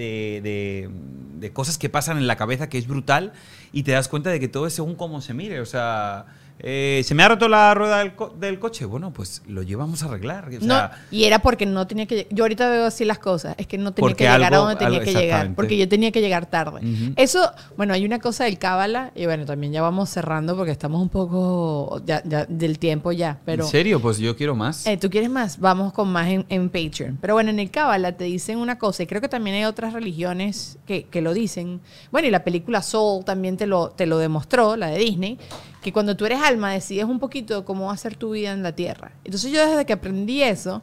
de 1.39 1.51
cosas 1.51 1.79
que 1.79 1.89
pasan 1.89 2.17
en 2.17 2.27
la 2.27 2.35
cabeza 2.35 2.69
que 2.69 2.77
es 2.77 2.87
brutal 2.87 3.33
y 3.71 3.83
te 3.83 3.91
das 3.93 4.07
cuenta 4.07 4.29
de 4.29 4.39
que 4.39 4.47
todo 4.49 4.67
es 4.67 4.73
según 4.73 4.93
cómo 4.95 5.21
se 5.21 5.33
mire, 5.33 5.61
o 5.61 5.65
sea, 5.65 6.27
eh, 6.61 7.01
se 7.05 7.15
me 7.15 7.23
ha 7.23 7.29
roto 7.29 7.47
la 7.47 7.73
rueda 7.73 7.99
del, 7.99 8.15
co- 8.15 8.29
del 8.37 8.59
coche, 8.59 8.85
bueno, 8.85 9.11
pues 9.13 9.41
lo 9.47 9.63
llevamos 9.63 10.03
a 10.03 10.07
arreglar, 10.07 10.49
o 10.61 10.65
No, 10.65 10.89
y 11.11 11.23
era 11.23 11.39
porque 11.39 11.65
no 11.65 11.87
tenía 11.87 12.05
que 12.05 12.27
yo 12.31 12.43
ahorita 12.43 12.69
veo 12.69 12.85
así 12.85 13.05
las 13.05 13.19
cosas 13.19 13.55
es 13.57 13.65
que 13.67 13.77
no 13.77 13.93
tenía 13.93 14.13
que 14.13 14.23
llegar 14.25 14.43
algo- 14.43 14.55
a 14.55 14.59
donde 14.59 14.75
tenía 14.75 14.99
algo- 14.99 15.05
que 15.05 15.13
llegar 15.13 15.55
porque 15.55 15.77
yo 15.77 15.87
tenía 15.87 16.11
que 16.11 16.21
llegar 16.21 16.45
tarde 16.47 16.81
eso 17.15 17.51
bueno 17.77 17.93
hay 17.93 18.05
una 18.05 18.19
cosa 18.19 18.43
del 18.43 18.57
cábala 18.57 19.11
y 19.15 19.25
bueno 19.25 19.45
también 19.45 19.71
ya 19.73 19.81
vamos 19.81 20.09
cerrando 20.09 20.55
porque 20.57 20.71
estamos 20.71 21.01
un 21.01 21.09
poco 21.09 22.01
ya, 22.05 22.21
ya 22.25 22.45
del 22.45 22.77
tiempo 22.79 23.11
ya 23.11 23.39
pero 23.45 23.63
¿en 23.63 23.69
serio? 23.69 24.01
Pues 24.01 24.17
yo 24.17 24.35
quiero 24.35 24.55
más. 24.55 24.85
eh, 24.85 24.97
¿Tú 24.97 25.09
quieres 25.09 25.29
más? 25.29 25.59
Vamos 25.59 25.93
con 25.93 26.11
más 26.11 26.27
en, 26.27 26.45
en 26.49 26.69
Patreon. 26.69 27.17
Pero 27.21 27.33
bueno, 27.35 27.49
en 27.49 27.59
el 27.59 27.71
Cábala 27.71 28.11
te 28.17 28.23
dicen 28.25 28.57
una 28.57 28.77
cosa, 28.77 29.03
y 29.03 29.07
creo 29.07 29.21
que 29.21 29.29
también 29.29 29.55
hay 29.55 29.65
otras 29.65 29.93
religiones 29.93 30.77
que, 30.85 31.03
que 31.03 31.21
lo 31.21 31.33
dicen. 31.33 31.79
Bueno, 32.11 32.27
y 32.27 32.31
la 32.31 32.43
película 32.43 32.81
Soul 32.81 33.23
también 33.25 33.57
te 33.57 33.65
lo, 33.67 33.89
te 33.89 34.05
lo 34.05 34.17
demostró, 34.17 34.75
la 34.75 34.87
de 34.87 34.97
Disney, 34.99 35.37
que 35.81 35.93
cuando 35.93 36.15
tú 36.17 36.25
eres 36.25 36.41
alma 36.41 36.71
decides 36.71 37.05
un 37.05 37.19
poquito 37.19 37.65
cómo 37.65 37.87
va 37.87 37.93
a 37.93 37.97
ser 37.97 38.15
tu 38.15 38.31
vida 38.31 38.51
en 38.51 38.63
la 38.63 38.73
tierra. 38.73 39.11
Entonces 39.23 39.51
yo 39.51 39.65
desde 39.65 39.85
que 39.85 39.93
aprendí 39.93 40.43
eso, 40.43 40.81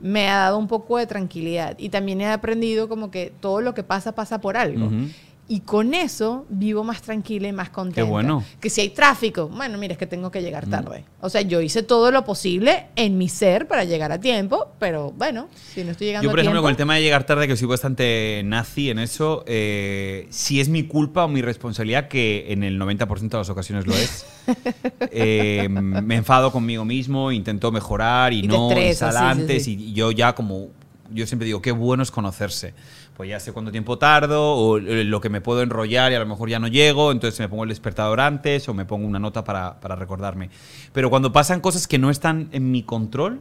me 0.00 0.28
ha 0.28 0.36
dado 0.36 0.58
un 0.58 0.68
poco 0.68 0.96
de 0.98 1.06
tranquilidad. 1.06 1.76
Y 1.78 1.88
también 1.88 2.20
he 2.20 2.28
aprendido 2.28 2.88
como 2.88 3.10
que 3.10 3.32
todo 3.40 3.60
lo 3.60 3.74
que 3.74 3.82
pasa, 3.82 4.14
pasa 4.14 4.40
por 4.40 4.56
algo. 4.56 4.90
Y 5.50 5.60
con 5.60 5.94
eso 5.94 6.44
vivo 6.50 6.84
más 6.84 7.00
tranquila 7.00 7.48
y 7.48 7.52
más 7.52 7.70
contenta. 7.70 8.08
bueno. 8.08 8.44
Que 8.60 8.68
si 8.68 8.82
hay 8.82 8.90
tráfico, 8.90 9.48
bueno, 9.48 9.78
mira, 9.78 9.92
es 9.92 9.98
que 9.98 10.06
tengo 10.06 10.30
que 10.30 10.42
llegar 10.42 10.66
tarde. 10.66 11.04
O 11.22 11.30
sea, 11.30 11.40
yo 11.40 11.62
hice 11.62 11.82
todo 11.82 12.10
lo 12.10 12.24
posible 12.26 12.88
en 12.96 13.16
mi 13.16 13.30
ser 13.30 13.66
para 13.66 13.84
llegar 13.84 14.12
a 14.12 14.20
tiempo, 14.20 14.72
pero 14.78 15.10
bueno, 15.12 15.48
si 15.72 15.84
no 15.84 15.92
estoy 15.92 16.08
llegando 16.08 16.26
Yo, 16.26 16.30
por 16.30 16.38
a 16.38 16.42
ejemplo, 16.42 16.60
tiempo... 16.60 16.64
con 16.64 16.70
el 16.70 16.76
tema 16.76 16.96
de 16.96 17.00
llegar 17.02 17.24
tarde, 17.24 17.48
que 17.48 17.56
soy 17.56 17.66
bastante 17.66 18.42
nazi 18.44 18.90
en 18.90 18.98
eso, 18.98 19.42
eh, 19.46 20.26
si 20.28 20.60
es 20.60 20.68
mi 20.68 20.82
culpa 20.82 21.24
o 21.24 21.28
mi 21.28 21.40
responsabilidad, 21.40 22.08
que 22.08 22.52
en 22.52 22.62
el 22.62 22.78
90% 22.78 23.30
de 23.30 23.38
las 23.38 23.48
ocasiones 23.48 23.86
lo 23.86 23.94
es, 23.94 24.26
eh, 25.10 25.68
me 25.70 26.16
enfado 26.16 26.52
conmigo 26.52 26.84
mismo, 26.84 27.32
intento 27.32 27.72
mejorar 27.72 28.34
y, 28.34 28.40
Y 28.40 28.48
no 28.48 28.68
estresas, 28.68 29.14
sí, 29.14 29.20
antes. 29.22 29.64
sí. 29.64 29.76
Y 29.80 29.92
yo 29.94 30.10
ya 30.10 30.34
como, 30.34 30.68
yo 31.10 31.26
siempre 31.26 31.46
digo, 31.46 31.62
qué 31.62 31.72
bueno 31.72 32.02
es 32.02 32.10
conocerse. 32.10 32.74
Pues 33.18 33.28
ya 33.28 33.40
sé 33.40 33.52
cuánto 33.52 33.72
tiempo 33.72 33.98
tardo, 33.98 34.54
o 34.54 34.78
eh, 34.78 35.02
lo 35.02 35.20
que 35.20 35.28
me 35.28 35.40
puedo 35.40 35.60
enrollar 35.60 36.12
y 36.12 36.14
a 36.14 36.20
lo 36.20 36.26
mejor 36.26 36.48
ya 36.48 36.60
no 36.60 36.68
llego, 36.68 37.10
entonces 37.10 37.38
me 37.40 37.48
pongo 37.48 37.64
el 37.64 37.68
despertador 37.68 38.20
antes 38.20 38.68
o 38.68 38.74
me 38.74 38.84
pongo 38.84 39.08
una 39.08 39.18
nota 39.18 39.42
para, 39.42 39.80
para 39.80 39.96
recordarme. 39.96 40.50
Pero 40.92 41.10
cuando 41.10 41.32
pasan 41.32 41.60
cosas 41.60 41.88
que 41.88 41.98
no 41.98 42.10
están 42.10 42.48
en 42.52 42.70
mi 42.70 42.84
control, 42.84 43.40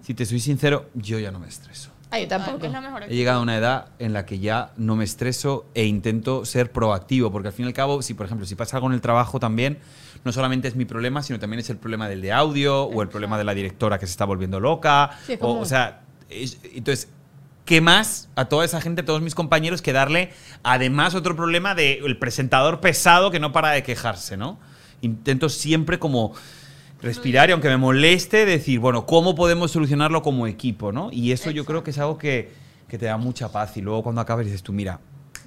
si 0.00 0.14
te 0.14 0.24
soy 0.24 0.40
sincero, 0.40 0.86
yo 0.94 1.18
ya 1.18 1.30
no 1.30 1.38
me 1.40 1.46
estreso. 1.46 1.90
Ay, 2.10 2.22
yo 2.22 2.28
tampoco. 2.28 2.64
Es 2.64 2.72
la 2.72 2.80
mejor 2.80 3.02
He 3.02 3.14
llegado 3.14 3.40
a 3.40 3.42
una 3.42 3.54
edad 3.58 3.88
en 3.98 4.14
la 4.14 4.24
que 4.24 4.38
ya 4.38 4.70
no 4.78 4.96
me 4.96 5.04
estreso 5.04 5.66
e 5.74 5.84
intento 5.84 6.46
ser 6.46 6.72
proactivo, 6.72 7.30
porque 7.30 7.48
al 7.48 7.52
fin 7.54 7.66
y 7.66 7.68
al 7.68 7.74
cabo, 7.74 8.00
si 8.00 8.14
por 8.14 8.24
ejemplo, 8.24 8.46
si 8.46 8.54
pasa 8.54 8.78
algo 8.78 8.86
en 8.88 8.94
el 8.94 9.02
trabajo 9.02 9.38
también, 9.38 9.78
no 10.24 10.32
solamente 10.32 10.68
es 10.68 10.74
mi 10.74 10.86
problema, 10.86 11.22
sino 11.22 11.38
también 11.38 11.60
es 11.60 11.68
el 11.68 11.76
problema 11.76 12.08
del 12.08 12.22
de 12.22 12.32
audio 12.32 12.84
o 12.84 13.02
el 13.02 13.08
problema 13.10 13.36
de 13.36 13.44
la 13.44 13.52
directora 13.52 13.98
que 13.98 14.06
se 14.06 14.12
está 14.12 14.24
volviendo 14.24 14.58
loca. 14.58 15.10
Sí, 15.26 15.34
es 15.34 15.38
o, 15.42 15.58
o 15.58 15.64
sea, 15.66 16.00
es- 16.30 16.58
entonces, 16.74 17.10
¿qué 17.68 17.82
más 17.82 18.30
a 18.34 18.46
toda 18.46 18.64
esa 18.64 18.80
gente, 18.80 19.02
a 19.02 19.04
todos 19.04 19.20
mis 19.20 19.34
compañeros, 19.34 19.82
que 19.82 19.92
darle 19.92 20.30
además 20.62 21.14
otro 21.14 21.36
problema 21.36 21.74
del 21.74 22.18
presentador 22.18 22.80
pesado 22.80 23.30
que 23.30 23.40
no 23.40 23.52
para 23.52 23.72
de 23.72 23.82
quejarse, 23.82 24.38
¿no? 24.38 24.58
Intento 25.02 25.50
siempre 25.50 25.98
como 25.98 26.32
respirar 27.02 27.50
y 27.50 27.52
aunque 27.52 27.68
me 27.68 27.76
moleste, 27.76 28.46
decir, 28.46 28.80
bueno, 28.80 29.04
¿cómo 29.04 29.34
podemos 29.34 29.70
solucionarlo 29.70 30.22
como 30.22 30.46
equipo, 30.46 30.92
no? 30.92 31.10
Y 31.12 31.32
eso 31.32 31.50
yo 31.50 31.66
creo 31.66 31.84
que 31.84 31.90
es 31.90 31.98
algo 31.98 32.16
que, 32.16 32.50
que 32.88 32.96
te 32.96 33.04
da 33.04 33.18
mucha 33.18 33.52
paz 33.52 33.76
y 33.76 33.82
luego 33.82 34.02
cuando 34.02 34.22
acabas 34.22 34.46
dices 34.46 34.62
tú, 34.62 34.72
mira, 34.72 35.00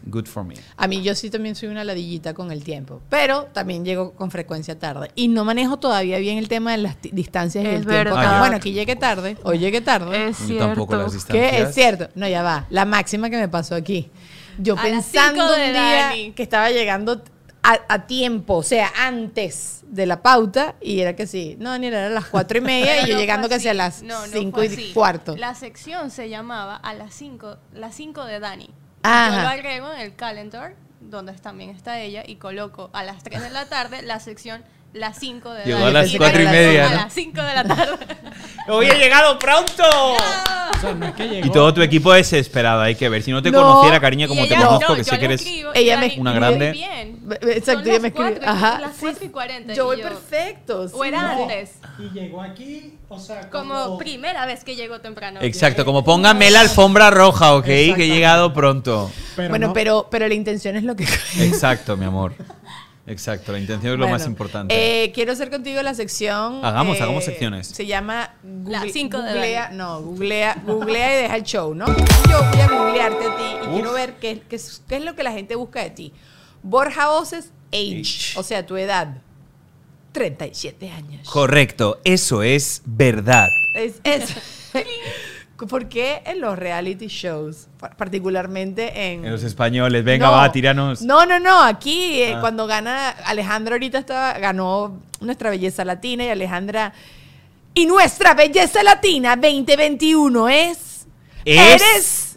good 0.06 0.26
for 0.26 0.44
me. 0.44 0.56
A 0.78 0.88
mí 0.88 1.02
yo 1.02 1.16
sí 1.16 1.30
también 1.30 1.56
soy 1.56 1.70
una 1.70 1.84
ladillita 1.84 2.34
con 2.34 2.52
el 2.52 2.64
tiempo, 2.64 3.02
pero 3.10 3.46
también 3.54 3.86
llego 3.86 4.14
con 4.14 4.32
frecuencia 4.32 4.78
tarde. 4.80 5.12
Y 5.16 5.28
no 5.28 5.46
manejo 5.46 5.78
todavía 5.78 6.18
bien 6.20 6.38
el 6.38 6.48
tema 6.48 6.72
de 6.72 6.78
las 6.80 6.98
distancias 7.02 7.64
y 7.64 7.68
Es 7.68 7.74
el 7.76 7.86
tiempo. 7.88 8.12
verdad. 8.16 8.40
Bueno, 8.40 8.56
aquí 8.58 8.72
llegué 8.74 8.96
tarde, 8.96 9.38
hoy 9.44 9.60
llegué 9.60 9.82
tarde. 9.82 10.30
Es 10.30 10.40
Yo 10.40 10.46
cierto. 10.48 10.66
tampoco 10.68 10.96
las 10.96 11.14
distancias. 11.14 11.52
¿Qué? 11.52 11.62
Es 11.62 11.76
cierto. 11.76 12.10
No, 12.16 12.28
ya 12.28 12.44
va. 12.44 12.66
La 12.70 12.86
máxima 12.86 13.30
que 13.30 13.38
me 13.38 13.48
pasó 13.48 13.76
aquí. 13.76 14.10
Yo 14.58 14.78
A 14.78 14.82
pensando 14.82 15.42
cinco 15.48 15.54
un 15.56 15.72
día 15.74 16.08
Dani. 16.08 16.32
que 16.34 16.44
estaba 16.44 16.70
llegando 16.72 17.24
a, 17.64 17.80
a 17.88 18.08
tiempo, 18.08 18.56
o 18.56 18.64
sea, 18.64 18.92
antes 18.98 19.82
de 19.88 20.06
la 20.06 20.22
pauta, 20.24 20.76
y 20.82 21.00
era 21.00 21.16
que 21.16 21.28
sí. 21.28 21.56
No, 21.60 21.78
ni 21.78 21.88
era 21.88 22.08
a 22.08 22.10
las 22.10 22.26
cuatro 22.26 22.58
y 22.58 22.62
media 22.62 23.04
y 23.04 23.08
yo 23.08 23.14
no 23.14 23.20
llegando 23.20 23.48
casi 23.50 23.68
a 23.68 23.74
las 23.74 24.02
No, 24.02 24.26
no 24.26 24.34
cinco 24.34 24.64
y 24.64 24.92
cuarto. 24.94 25.36
La 25.38 25.54
sección 25.54 26.10
se 26.12 26.28
llamaba 26.30 26.76
a 26.76 26.94
las 26.94 27.14
5, 27.14 27.58
las 27.74 27.94
5 27.96 28.26
de 28.26 28.40
Dani. 28.40 28.70
Ajá. 29.04 29.36
Yo 29.36 29.42
lo 29.42 29.48
agrego 29.48 29.94
en 29.94 30.00
el 30.02 30.16
calendar, 30.16 30.74
donde 31.00 31.34
también 31.34 31.72
está 31.72 32.00
ella, 32.00 32.24
y 32.26 32.36
coloco 32.36 32.90
a 32.94 33.04
las 33.04 33.24
3 33.24 33.42
de 33.42 33.50
la 33.50 33.68
tarde 33.68 34.02
la 34.02 34.20
sección 34.20 34.64
las 34.94 35.18
5 35.20 35.54
de 35.54 35.64
Llegó 35.66 35.80
Dani. 35.80 35.90
a 35.90 35.94
las 36.02 36.14
Y 36.14 36.18
cuatro 36.18 36.42
y 36.42 36.46
regresó 36.46 36.68
media, 36.68 36.86
A 36.86 36.90
¿no? 36.90 36.96
las 36.96 37.14
5 37.14 37.42
de 37.42 37.54
la 37.56 37.64
tarde. 37.64 38.06
¡Hoy 38.68 38.86
he 38.88 38.96
llegado 38.98 39.40
pronto! 39.40 39.84
O 39.84 40.80
sea, 40.82 40.94
no 40.94 41.06
es 41.08 41.14
que 41.16 41.28
llegó. 41.28 41.48
Y 41.48 41.52
todo 41.52 41.74
tu 41.74 41.82
equipo 41.82 42.12
desesperado, 42.14 42.82
hay 42.82 42.96
que 42.96 43.08
ver. 43.10 43.24
Si 43.24 43.32
no 43.32 43.42
te 43.42 43.52
No. 43.52 43.62
conociera, 43.62 44.00
cariña, 44.00 44.28
como 44.28 44.46
te 44.48 44.56
conozco, 44.56 44.90
no, 44.90 44.96
que 44.96 45.04
sé 45.04 45.18
que 45.20 45.26
eres... 45.26 45.46
Ella 45.74 45.98
me 45.98 46.16
Una 46.18 46.34
grande. 46.34 46.72
bien. 46.72 47.20
Exacto, 47.42 47.90
ella 47.90 48.00
me 48.00 48.10
y- 48.10 48.46
Ajá. 48.46 48.80
las 48.80 48.92
sí, 48.96 49.00
4 49.02 49.26
y 49.26 49.30
40. 49.30 49.74
Yo 49.74 49.86
voy 49.86 50.02
perfecto. 50.02 50.88
sí, 50.88 50.94
O 50.98 51.04
era 51.06 51.22
no. 51.36 51.42
antes. 51.44 51.72
Y 51.98 52.10
llegó 52.14 52.42
aquí, 52.42 52.98
o 53.10 53.20
sea, 53.20 53.50
Como 53.50 53.98
primera 53.98 54.46
vez 54.46 54.64
que 54.64 54.76
llegó 54.76 55.00
temprano. 55.02 55.40
Exacto, 55.42 55.86
como 55.86 56.04
póngame 56.04 56.52
la 56.52 56.62
alfombra 56.62 57.10
roja, 57.12 57.54
¿ok? 57.56 57.66
Que 57.66 57.94
he 57.96 58.08
llegado 58.08 58.54
pronto. 58.54 59.12
Pero 59.36 59.50
bueno, 59.50 59.68
no- 59.68 59.74
pero, 59.74 60.08
pero 60.12 60.28
la 60.28 60.34
intención 60.34 60.76
es 60.76 60.84
lo 60.84 60.96
que... 60.96 61.06
Exacto, 61.40 61.96
mi 61.98 62.06
amor. 62.06 62.34
Exacto, 63.12 63.52
la 63.52 63.60
intención 63.60 63.94
es 63.94 64.00
lo 64.00 64.06
Bueno, 64.06 64.18
más 64.18 64.26
importante. 64.28 64.74
eh, 65.04 65.12
quiero 65.12 65.34
hacer 65.34 65.50
contigo 65.50 65.82
la 65.82 65.94
sección. 65.94 66.64
Hagamos, 66.64 66.98
eh, 66.98 67.04
hagamos 67.04 67.24
secciones. 67.26 67.68
Se 67.68 67.86
llama 67.86 68.34
cinco 68.92 69.22
de 69.22 69.34
googlea, 69.34 69.62
Dani. 69.64 69.78
no, 69.78 70.02
googlea, 70.02 70.62
googlea 70.66 71.20
y 71.20 71.22
deja 71.24 71.36
el 71.36 71.44
show, 71.44 71.74
¿no? 71.76 71.86
Yo 71.88 72.44
voy 72.52 72.62
a 72.62 72.68
googlearte 72.70 73.26
a 73.26 73.36
ti 73.36 73.44
y 73.44 73.68
Uf. 73.68 73.74
quiero 73.74 73.94
ver 73.94 74.14
qué, 74.22 74.42
qué 74.50 74.56
es, 74.56 74.82
qué 74.88 74.96
es 74.98 75.04
lo 75.04 75.16
que 75.16 75.24
la 75.24 75.32
gente 75.32 75.56
busca 75.56 75.82
de 75.84 75.90
ti. 75.90 76.14
Borja 76.64 77.08
Voces, 77.10 77.52
age, 77.74 78.02
Age. 78.02 78.40
o 78.40 78.44
sea, 78.44 78.66
tu 78.66 78.78
edad. 78.78 79.18
37 80.14 80.90
años. 80.92 81.30
Correcto, 81.30 82.00
eso 82.04 82.44
es 82.44 82.82
verdad. 82.86 83.48
Es, 83.76 83.96
es- 84.04 84.36
¿Por 85.68 85.88
qué 85.90 86.22
en 86.26 86.42
los 86.42 86.58
reality 86.58 87.08
shows, 87.08 87.68
pa- 87.80 87.90
particularmente 87.92 89.12
en... 89.14 89.26
En 89.26 89.32
los 89.32 89.44
españoles, 89.44 90.04
venga, 90.04 90.28
No. 90.28 90.32
va, 90.34 90.52
tíranos. 90.52 91.02
No, 91.02 91.26
no, 91.26 91.40
no. 91.40 91.62
Aquí, 91.64 92.22
eh, 92.22 92.34
Ah. 92.36 92.42
cuando 92.42 92.68
gana 92.68 93.10
Alejandra, 93.10 93.76
ahorita 93.76 93.98
estaba, 94.00 94.34
ganó 94.40 95.00
nuestra 95.20 95.50
belleza 95.50 95.86
latina 95.86 96.26
y 96.26 96.30
Alejandra. 96.30 96.94
Y 97.74 97.86
nuestra 97.86 98.34
belleza 98.34 98.84
latina 98.84 99.36
2021 99.36 100.50
es. 100.50 101.06
Es- 101.46 101.82
Eres. 101.82 102.28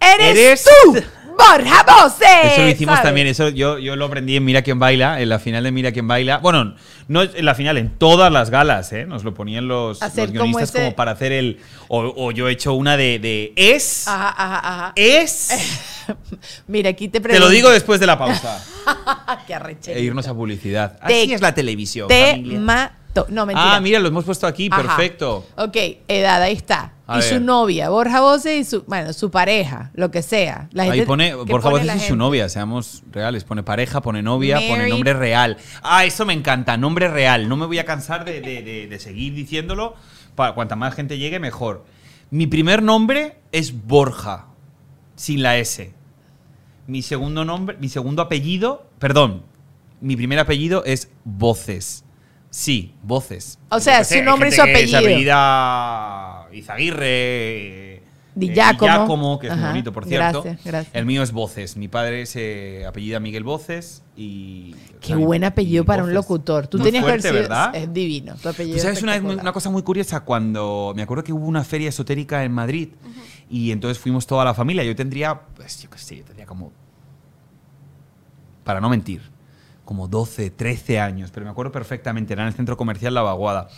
Eres, 0.00 0.38
Eres- 0.38 0.64
tú, 0.84 1.02
Borja 1.38 1.84
Voces. 1.84 2.28
Eso 2.52 2.62
lo 2.62 2.68
hicimos 2.68 2.96
¿sabes? 2.96 3.08
también, 3.08 3.26
eso 3.28 3.48
yo, 3.48 3.78
yo 3.78 3.94
lo 3.96 4.06
aprendí 4.06 4.36
en 4.36 4.44
Mira 4.44 4.62
quién 4.62 4.78
baila, 4.78 5.20
en 5.20 5.28
la 5.28 5.38
final 5.38 5.62
de 5.64 5.70
Mira 5.72 5.92
quién 5.92 6.08
baila. 6.08 6.38
Bueno, 6.38 6.74
no 7.06 7.22
en 7.22 7.44
la 7.44 7.54
final, 7.54 7.78
en 7.78 7.90
todas 7.96 8.30
las 8.32 8.50
galas, 8.50 8.92
¿eh? 8.92 9.06
Nos 9.06 9.24
lo 9.24 9.32
ponían 9.34 9.68
los, 9.68 10.00
los 10.00 10.30
guionistas 10.32 10.72
como, 10.72 10.94
para 10.96 11.12
hacer 11.12 11.32
el. 11.32 11.60
O, 11.88 12.12
o 12.16 12.32
yo 12.32 12.48
he 12.48 12.52
hecho 12.52 12.74
una 12.74 12.96
de, 12.96 13.18
de 13.18 13.52
es. 13.56 14.06
Ajá, 14.08 14.34
ajá, 14.36 14.58
ajá. 14.68 14.92
Es. 14.96 15.48
Mira, 16.66 16.90
aquí 16.90 17.08
te 17.08 17.18
Te 17.18 17.20
pregunto. 17.22 17.46
lo 17.46 17.50
digo 17.52 17.70
después 17.70 18.00
de 18.00 18.06
la 18.06 18.18
pausa. 18.18 18.62
Qué 19.46 19.54
arrecherita. 19.54 19.92
e 19.92 20.02
irnos 20.02 20.26
a 20.26 20.34
publicidad. 20.34 20.98
Te- 21.06 21.22
Así 21.22 21.32
es 21.34 21.40
la 21.40 21.54
televisión. 21.54 22.08
Te 22.08 22.32
familia. 22.32 22.58
mato. 22.60 23.26
No, 23.30 23.46
mentira. 23.46 23.76
Ah, 23.76 23.80
mira, 23.80 23.98
lo 24.00 24.08
hemos 24.08 24.24
puesto 24.24 24.46
aquí, 24.46 24.68
Ajá. 24.72 24.82
perfecto. 24.82 25.46
Ok, 25.56 25.76
edad, 26.08 26.42
ahí 26.42 26.54
está. 26.54 26.92
A 27.08 27.18
y 27.20 27.22
su 27.22 27.40
novia, 27.40 27.88
Borja 27.88 28.20
Voces 28.20 28.60
y 28.60 28.64
su, 28.64 28.82
bueno, 28.82 29.12
su 29.14 29.30
pareja, 29.30 29.90
lo 29.94 30.10
que 30.10 30.20
sea. 30.22 30.68
La 30.72 30.82
Ahí 30.84 31.02
pone 31.02 31.30
¿qué 31.30 31.34
Borja 31.36 31.70
la 31.72 31.96
y 31.96 32.00
su 32.00 32.16
novia, 32.16 32.48
seamos 32.50 33.02
reales. 33.10 33.44
Pone 33.44 33.62
pareja, 33.62 34.02
pone 34.02 34.22
novia, 34.22 34.60
pone 34.68 34.88
nombre 34.88 35.14
real. 35.14 35.56
Ah, 35.82 36.04
eso 36.04 36.26
me 36.26 36.34
encanta, 36.34 36.76
nombre 36.76 37.08
real. 37.08 37.48
No 37.48 37.56
me 37.56 37.64
voy 37.66 37.78
a 37.78 37.84
cansar 37.86 38.24
de, 38.24 38.40
de- 38.42 38.62
de- 38.62 38.86
de 38.88 38.98
seguir 38.98 39.32
diciéndolo. 39.34 39.94
Para 40.34 40.54
cuanta 40.54 40.76
más 40.76 40.94
gente 40.94 41.16
llegue, 41.18 41.40
mejor. 41.40 41.84
Mi 42.30 42.46
primer 42.46 42.82
nombre 42.82 43.38
es 43.52 43.86
Borja, 43.86 44.46
sin 45.16 45.42
la 45.42 45.56
S. 45.56 45.94
Mi 46.86 47.00
segundo 47.02 47.44
nombre, 47.44 47.76
mi 47.80 47.88
segundo 47.88 48.20
apellido, 48.22 48.86
perdón, 48.98 49.42
mi 50.00 50.14
primer 50.14 50.38
apellido 50.38 50.84
es 50.84 51.10
Voces. 51.24 52.04
Sí, 52.50 52.94
Voces. 53.02 53.58
O 53.70 53.80
sea, 53.80 54.04
su 54.04 54.22
nombre 54.22 54.48
y 54.50 54.52
su 54.52 54.62
apellido. 54.62 55.32
Izaguirre. 56.52 58.02
Di 58.34 58.50
eh, 58.50 58.54
Giacomo. 58.54 59.38
Que 59.38 59.48
es 59.48 59.52
muy 59.52 59.60
Ajá, 59.62 59.68
bonito, 59.72 59.92
por 59.92 60.04
cierto. 60.04 60.42
gracias, 60.42 60.64
gracias. 60.64 60.94
El 60.94 61.06
mío 61.06 61.22
es 61.22 61.32
Voces. 61.32 61.76
Mi 61.76 61.88
padre 61.88 62.24
se 62.26 62.86
apellida 62.86 63.18
Miguel 63.20 63.42
Voces 63.44 64.02
y. 64.16 64.74
Qué 65.00 65.14
buen 65.16 65.42
apellido 65.44 65.82
y 65.82 65.86
para 65.86 66.02
un 66.04 66.10
Voces. 66.10 66.14
locutor. 66.14 66.66
Tú 66.68 66.78
Muy 66.78 66.88
haber 66.88 67.02
fuerte, 67.02 67.32
¿verdad? 67.32 67.74
Es 67.74 67.92
divino. 67.92 68.34
Tu 68.40 68.48
apellido 68.48 68.76
Tú 68.76 68.82
sabes 68.82 69.02
una, 69.02 69.20
muy- 69.20 69.34
una 69.34 69.52
cosa 69.52 69.70
muy 69.70 69.82
curiosa 69.82 70.20
cuando 70.20 70.92
me 70.94 71.02
acuerdo 71.02 71.24
que 71.24 71.32
hubo 71.32 71.46
una 71.46 71.64
feria 71.64 71.88
esotérica 71.88 72.44
en 72.44 72.52
Madrid 72.52 72.90
y 73.50 73.72
entonces 73.72 73.98
fuimos 73.98 74.26
toda 74.26 74.44
la 74.44 74.54
familia. 74.54 74.84
Yo 74.84 74.94
tendría, 74.94 75.40
pues 75.56 75.82
yo 75.82 75.90
qué 75.90 75.98
sé, 75.98 76.18
yo 76.18 76.24
tendría 76.24 76.46
como, 76.46 76.70
para 78.64 78.80
no 78.80 78.88
mentir, 78.88 79.22
como 79.84 80.06
12, 80.08 80.50
13 80.50 81.00
años, 81.00 81.30
pero 81.32 81.44
me 81.46 81.50
acuerdo 81.50 81.72
perfectamente, 81.72 82.34
era 82.34 82.42
en 82.42 82.48
el 82.48 82.54
centro 82.54 82.76
comercial 82.76 83.14
La 83.14 83.22
Vaguada. 83.22 83.68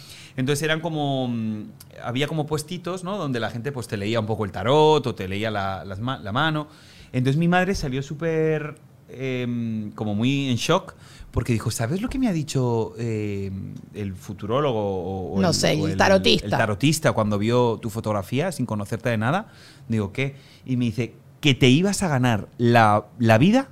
Entonces 0.40 0.62
eran 0.64 0.80
como, 0.80 1.28
mm, 1.28 1.62
había 2.02 2.26
como 2.26 2.46
puestitos, 2.46 3.04
¿no? 3.04 3.16
Donde 3.16 3.38
la 3.40 3.50
gente 3.50 3.70
pues 3.72 3.86
te 3.86 3.96
leía 3.96 4.18
un 4.20 4.26
poco 4.26 4.44
el 4.44 4.50
tarot 4.52 5.06
o 5.06 5.14
te 5.14 5.28
leía 5.28 5.50
la, 5.50 5.84
ma- 6.00 6.18
la 6.18 6.32
mano. 6.32 6.66
Entonces 7.12 7.38
mi 7.38 7.46
madre 7.48 7.74
salió 7.74 8.02
súper, 8.02 8.76
em, 9.08 9.90
como 9.92 10.14
muy 10.14 10.48
en 10.48 10.56
shock, 10.56 10.94
porque 11.30 11.52
dijo, 11.52 11.70
¿sabes 11.70 12.00
lo 12.02 12.08
que 12.08 12.18
me 12.18 12.26
ha 12.28 12.32
dicho 12.32 12.94
em, 12.98 13.74
el 13.94 14.14
futurólogo? 14.14 14.78
O, 14.80 15.34
o 15.36 15.40
No 15.40 15.52
sé, 15.52 15.76
o 15.80 15.86
el 15.88 15.96
tarotista. 15.96 16.44
El 16.46 16.50
tarotista 16.50 17.12
cuando 17.12 17.38
vio 17.38 17.78
tu 17.80 17.90
fotografía 17.90 18.50
sin 18.52 18.66
conocerte 18.66 19.08
de 19.10 19.18
nada. 19.18 19.48
Digo, 19.88 20.12
¿qué? 20.12 20.36
Y 20.66 20.76
me 20.76 20.86
dice, 20.86 21.14
que 21.40 21.54
te 21.54 21.68
ibas 21.68 22.02
a 22.02 22.08
ganar 22.08 22.48
la, 22.58 23.06
la 23.18 23.38
vida 23.38 23.68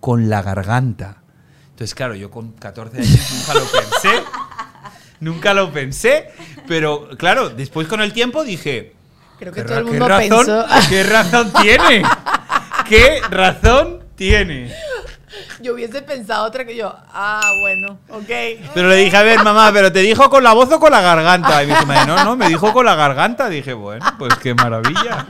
con 0.00 0.28
la 0.28 0.42
garganta. 0.42 1.22
Entonces, 1.70 1.94
claro, 1.94 2.14
yo 2.14 2.30
con 2.30 2.52
14 2.52 2.98
años 2.98 3.32
nunca 3.36 3.54
lo 3.54 3.60
pensé. 3.66 4.22
Nunca 5.20 5.54
lo 5.54 5.72
pensé. 5.72 6.30
Pero, 6.66 7.08
claro, 7.16 7.50
después 7.50 7.88
con 7.88 8.00
el 8.00 8.12
tiempo 8.12 8.44
dije. 8.44 8.94
Creo 9.38 9.52
que 9.52 9.62
¿qué 9.62 9.66
todo 9.66 9.78
el 9.78 9.84
mundo 9.84 10.06
¿qué 10.06 10.10
razón, 10.10 10.46
pensó. 10.46 10.66
¿Qué 10.88 11.02
razón 11.02 11.52
tiene? 11.62 12.02
¿Qué 12.88 13.20
razón 13.30 14.00
tiene? 14.14 14.72
Yo 15.60 15.74
hubiese 15.74 16.02
pensado 16.02 16.46
otra 16.46 16.64
que 16.64 16.76
yo. 16.76 16.94
Ah, 17.12 17.40
bueno, 17.60 17.98
ok. 18.08 18.70
Pero 18.74 18.88
le 18.88 18.96
dije, 18.96 19.16
a 19.16 19.22
ver, 19.22 19.42
mamá, 19.42 19.70
¿pero 19.72 19.92
te 19.92 20.00
dijo 20.00 20.30
con 20.30 20.42
la 20.42 20.52
voz 20.52 20.70
o 20.72 20.80
con 20.80 20.92
la 20.92 21.00
garganta? 21.00 21.62
Y 21.62 21.66
me 21.66 21.74
dijo, 21.74 22.06
no, 22.06 22.24
no, 22.24 22.36
me 22.36 22.48
dijo 22.48 22.72
con 22.72 22.86
la 22.86 22.94
garganta. 22.94 23.48
Dije, 23.48 23.72
bueno, 23.72 24.04
pues 24.18 24.34
qué 24.36 24.54
maravilla. 24.54 25.26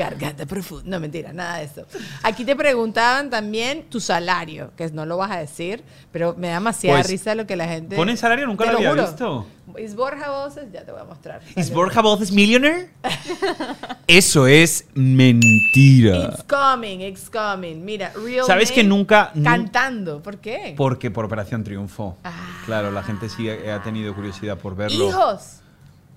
Garganta 0.00 0.46
profunda. 0.46 0.84
No, 0.88 0.98
mentira, 1.00 1.32
nada 1.32 1.58
de 1.58 1.64
eso. 1.64 1.84
Aquí 2.22 2.44
te 2.44 2.56
preguntaban 2.56 3.28
también 3.30 3.84
tu 3.90 4.00
salario, 4.00 4.72
que 4.76 4.88
no 4.90 5.04
lo 5.04 5.16
vas 5.18 5.30
a 5.30 5.36
decir, 5.38 5.84
pero 6.10 6.34
me 6.38 6.48
da 6.48 6.54
demasiada 6.54 6.98
Pues, 7.00 7.10
risa 7.10 7.34
lo 7.34 7.46
que 7.46 7.54
la 7.56 7.68
gente. 7.68 7.96
¿ponen 7.96 8.16
salario? 8.16 8.46
Nunca 8.46 8.64
Te 8.64 8.72
lo 8.72 8.78
había 8.78 8.94
visto. 8.94 9.46
¿Es 9.76 9.94
Borja 9.94 10.30
Voces? 10.30 10.64
Ya 10.72 10.84
te 10.84 10.90
voy 10.90 11.00
a 11.00 11.04
mostrar. 11.04 11.40
¿Es 11.54 11.72
Borja 11.72 12.00
Voces 12.02 12.32
millionaire? 12.32 12.90
Eso 14.06 14.46
es 14.46 14.86
mentira. 14.94 16.16
It's 16.32 16.42
coming, 16.44 17.00
it's 17.00 17.30
coming. 17.30 17.84
Mira, 17.84 18.12
real 18.24 18.44
¿Sabes 18.46 18.72
que 18.72 18.82
nunca- 18.82 19.30
nun- 19.34 19.44
Cantando. 19.44 20.22
¿Por 20.22 20.38
qué? 20.38 20.74
Porque 20.76 21.10
por 21.10 21.24
Operación 21.24 21.62
Triunfo. 21.62 22.16
Ah. 22.24 22.32
Claro, 22.66 22.90
la 22.90 23.02
gente 23.02 23.28
sí 23.28 23.48
ha 23.48 23.76
ha 23.76 23.82
tenido 23.82 24.14
curiosidad 24.14 24.58
por 24.58 24.74
verlo. 24.74 25.08
Hijos. 25.08 25.60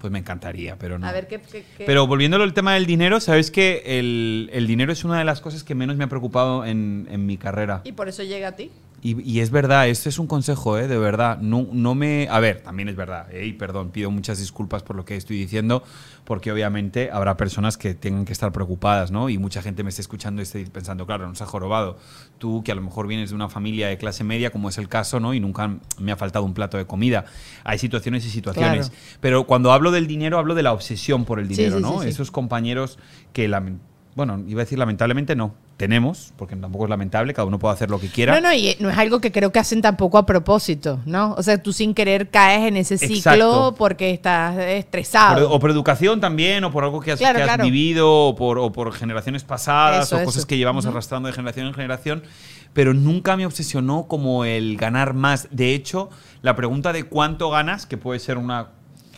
Pues 0.03 0.11
me 0.11 0.19
encantaría, 0.19 0.75
pero 0.77 0.99
no. 0.99 1.07
A 1.07 1.13
ver 1.13 1.27
qué. 1.29 1.39
qué- 1.39 1.63
qué- 1.77 1.85
Pero 1.85 2.05
volviéndolo 2.07 2.43
al 2.43 2.53
tema 2.53 2.73
del 2.73 2.85
dinero, 2.85 3.21
¿sabes 3.21 3.51
que 3.51 3.83
el, 3.85 4.49
el 4.51 4.67
dinero 4.67 4.91
es 4.91 5.05
una 5.05 5.17
de 5.17 5.23
las 5.23 5.39
cosas 5.39 5.63
que 5.63 5.75
menos 5.75 5.95
me 5.95 6.03
ha 6.03 6.07
preocupado 6.07 6.65
en, 6.65 7.07
en 7.09 7.25
mi 7.25 7.37
carrera? 7.37 7.79
Y 7.85 7.93
por 7.93 8.09
eso 8.09 8.21
llega 8.21 8.49
a 8.49 8.51
ti. 8.57 8.69
Y, 9.03 9.21
y 9.29 9.41
es 9.41 9.51
verdad, 9.51 9.89
este 9.89 10.07
es 10.07 10.17
un 10.17 10.27
consejo, 10.27 10.77
¿eh? 10.77 10.87
de 10.87 10.97
verdad. 10.97 11.37
No, 11.39 11.67
no 11.73 11.93
me. 11.93 12.29
A 12.31 12.39
ver, 12.39 12.61
también 12.61 12.87
es 12.87 12.95
verdad, 12.95 13.27
¿eh? 13.35 13.45
y 13.45 13.51
perdón, 13.51 13.89
pido 13.89 14.09
muchas 14.09 14.39
disculpas 14.39 14.81
por 14.81 14.95
lo 14.95 15.03
que 15.03 15.17
estoy 15.17 15.37
diciendo, 15.37 15.83
porque 16.23 16.53
obviamente 16.53 17.11
habrá 17.11 17.35
personas 17.35 17.77
que 17.77 17.95
tengan 17.95 18.23
que 18.23 18.31
estar 18.31 18.53
preocupadas, 18.53 19.11
¿no? 19.11 19.27
Y 19.27 19.37
mucha 19.37 19.61
gente 19.61 19.83
me 19.83 19.89
está 19.89 20.01
escuchando 20.01 20.41
y 20.41 20.43
esté 20.43 20.65
pensando, 20.67 21.05
claro, 21.05 21.27
nos 21.27 21.41
ha 21.41 21.45
jorobado. 21.45 21.97
Tú, 22.37 22.63
que 22.63 22.71
a 22.71 22.75
lo 22.75 22.81
mejor 22.81 23.07
vienes 23.07 23.31
de 23.31 23.35
una 23.35 23.49
familia 23.49 23.89
de 23.89 23.97
clase 23.97 24.23
media, 24.23 24.51
como 24.51 24.69
es 24.69 24.77
el 24.77 24.87
caso, 24.87 25.19
¿no? 25.19 25.33
Y 25.33 25.41
nunca 25.41 25.77
me 25.99 26.13
ha 26.13 26.15
faltado 26.15 26.45
un 26.45 26.53
plato 26.53 26.77
de 26.77 26.85
comida. 26.85 27.25
Hay 27.65 27.79
situaciones 27.79 28.25
y 28.25 28.29
situaciones. 28.29 28.89
Claro. 28.89 29.03
Pero 29.19 29.43
cuando 29.47 29.73
hablo 29.73 29.91
del 29.91 30.07
dinero, 30.07 30.39
hablo 30.39 30.55
de 30.55 30.63
la 30.63 30.71
obsesión 30.71 31.25
por 31.25 31.41
el 31.41 31.49
dinero, 31.49 31.75
sí, 31.77 31.81
¿no? 31.83 32.01
sí. 32.01 32.07
Esos 32.07 32.31
compañeros 32.31 32.99
que. 33.33 33.51
bueno, 34.15 34.41
iba 34.47 34.61
a 34.61 34.63
decir 34.63 34.79
lamentablemente 34.79 35.35
no. 35.35 35.55
Tenemos, 35.77 36.33
porque 36.37 36.55
tampoco 36.55 36.85
es 36.85 36.89
lamentable, 36.91 37.33
cada 37.33 37.47
uno 37.47 37.57
puede 37.57 37.73
hacer 37.73 37.89
lo 37.89 37.99
que 37.99 38.07
quiera. 38.07 38.35
No, 38.35 38.41
no, 38.47 38.53
y 38.53 38.75
no 38.79 38.91
es 38.91 38.97
algo 38.97 39.19
que 39.19 39.31
creo 39.31 39.51
que 39.51 39.57
hacen 39.57 39.81
tampoco 39.81 40.19
a 40.19 40.25
propósito, 40.25 40.99
¿no? 41.05 41.33
O 41.33 41.41
sea, 41.41 41.61
tú 41.61 41.73
sin 41.73 41.95
querer 41.95 42.29
caes 42.29 42.67
en 42.67 42.77
ese 42.77 42.97
ciclo 42.99 43.15
Exacto. 43.15 43.75
porque 43.77 44.11
estás 44.11 44.55
estresado. 44.59 45.47
Por- 45.47 45.57
o 45.57 45.59
por 45.59 45.71
educación 45.71 46.19
también, 46.21 46.63
o 46.63 46.71
por 46.71 46.83
algo 46.83 46.99
que 46.99 47.11
has, 47.11 47.19
Claro, 47.19 47.37
que 47.37 47.41
has 47.43 47.47
claro. 47.47 47.63
vivido, 47.63 48.07
o 48.27 48.35
por, 48.35 48.59
o 48.59 48.71
por 48.71 48.93
generaciones 48.93 49.43
pasadas, 49.43 50.05
Eso, 50.07 50.17
o 50.17 50.23
cosas 50.23 50.37
eso. 50.41 50.47
que 50.47 50.57
llevamos 50.57 50.85
arrastrando 50.85 51.27
de 51.27 51.33
generación 51.33 51.65
en 51.67 51.73
generación. 51.73 52.23
Pero 52.73 52.93
nunca 52.93 53.35
me 53.35 53.45
obsesionó 53.45 54.03
como 54.07 54.45
el 54.45 54.77
ganar 54.77 55.15
más. 55.15 55.47
De 55.51 55.73
hecho, 55.73 56.09
la 56.43 56.55
pregunta 56.55 56.93
de 56.93 57.03
cuánto 57.05 57.49
ganas, 57.49 57.87
que 57.87 57.97
puede 57.97 58.19
ser 58.19 58.37
una 58.37 58.69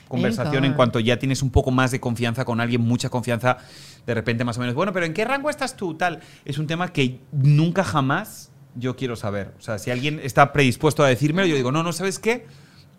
conversación 0.07 0.63
Eso. 0.63 0.65
en 0.65 0.73
cuanto 0.73 0.99
ya 0.99 1.17
tienes 1.19 1.41
un 1.41 1.49
poco 1.49 1.71
más 1.71 1.91
de 1.91 1.99
confianza 1.99 2.45
con 2.45 2.61
alguien, 2.61 2.81
mucha 2.81 3.09
confianza, 3.09 3.57
de 4.05 4.13
repente 4.13 4.43
más 4.43 4.57
o 4.57 4.61
menos, 4.61 4.75
bueno, 4.75 4.93
pero 4.93 5.05
¿en 5.05 5.13
qué 5.13 5.25
rango 5.25 5.49
estás 5.49 5.75
tú? 5.75 5.95
Tal. 5.95 6.19
Es 6.45 6.57
un 6.57 6.67
tema 6.67 6.91
que 6.93 7.19
nunca 7.31 7.83
jamás 7.83 8.51
yo 8.75 8.95
quiero 8.95 9.15
saber. 9.15 9.53
O 9.57 9.61
sea, 9.61 9.77
si 9.79 9.89
alguien 9.91 10.19
está 10.23 10.51
predispuesto 10.53 11.03
a 11.03 11.07
decírmelo, 11.07 11.47
yo 11.47 11.55
digo, 11.55 11.71
no, 11.71 11.81
no, 11.83 11.93
¿sabes 11.93 12.19
qué? 12.19 12.45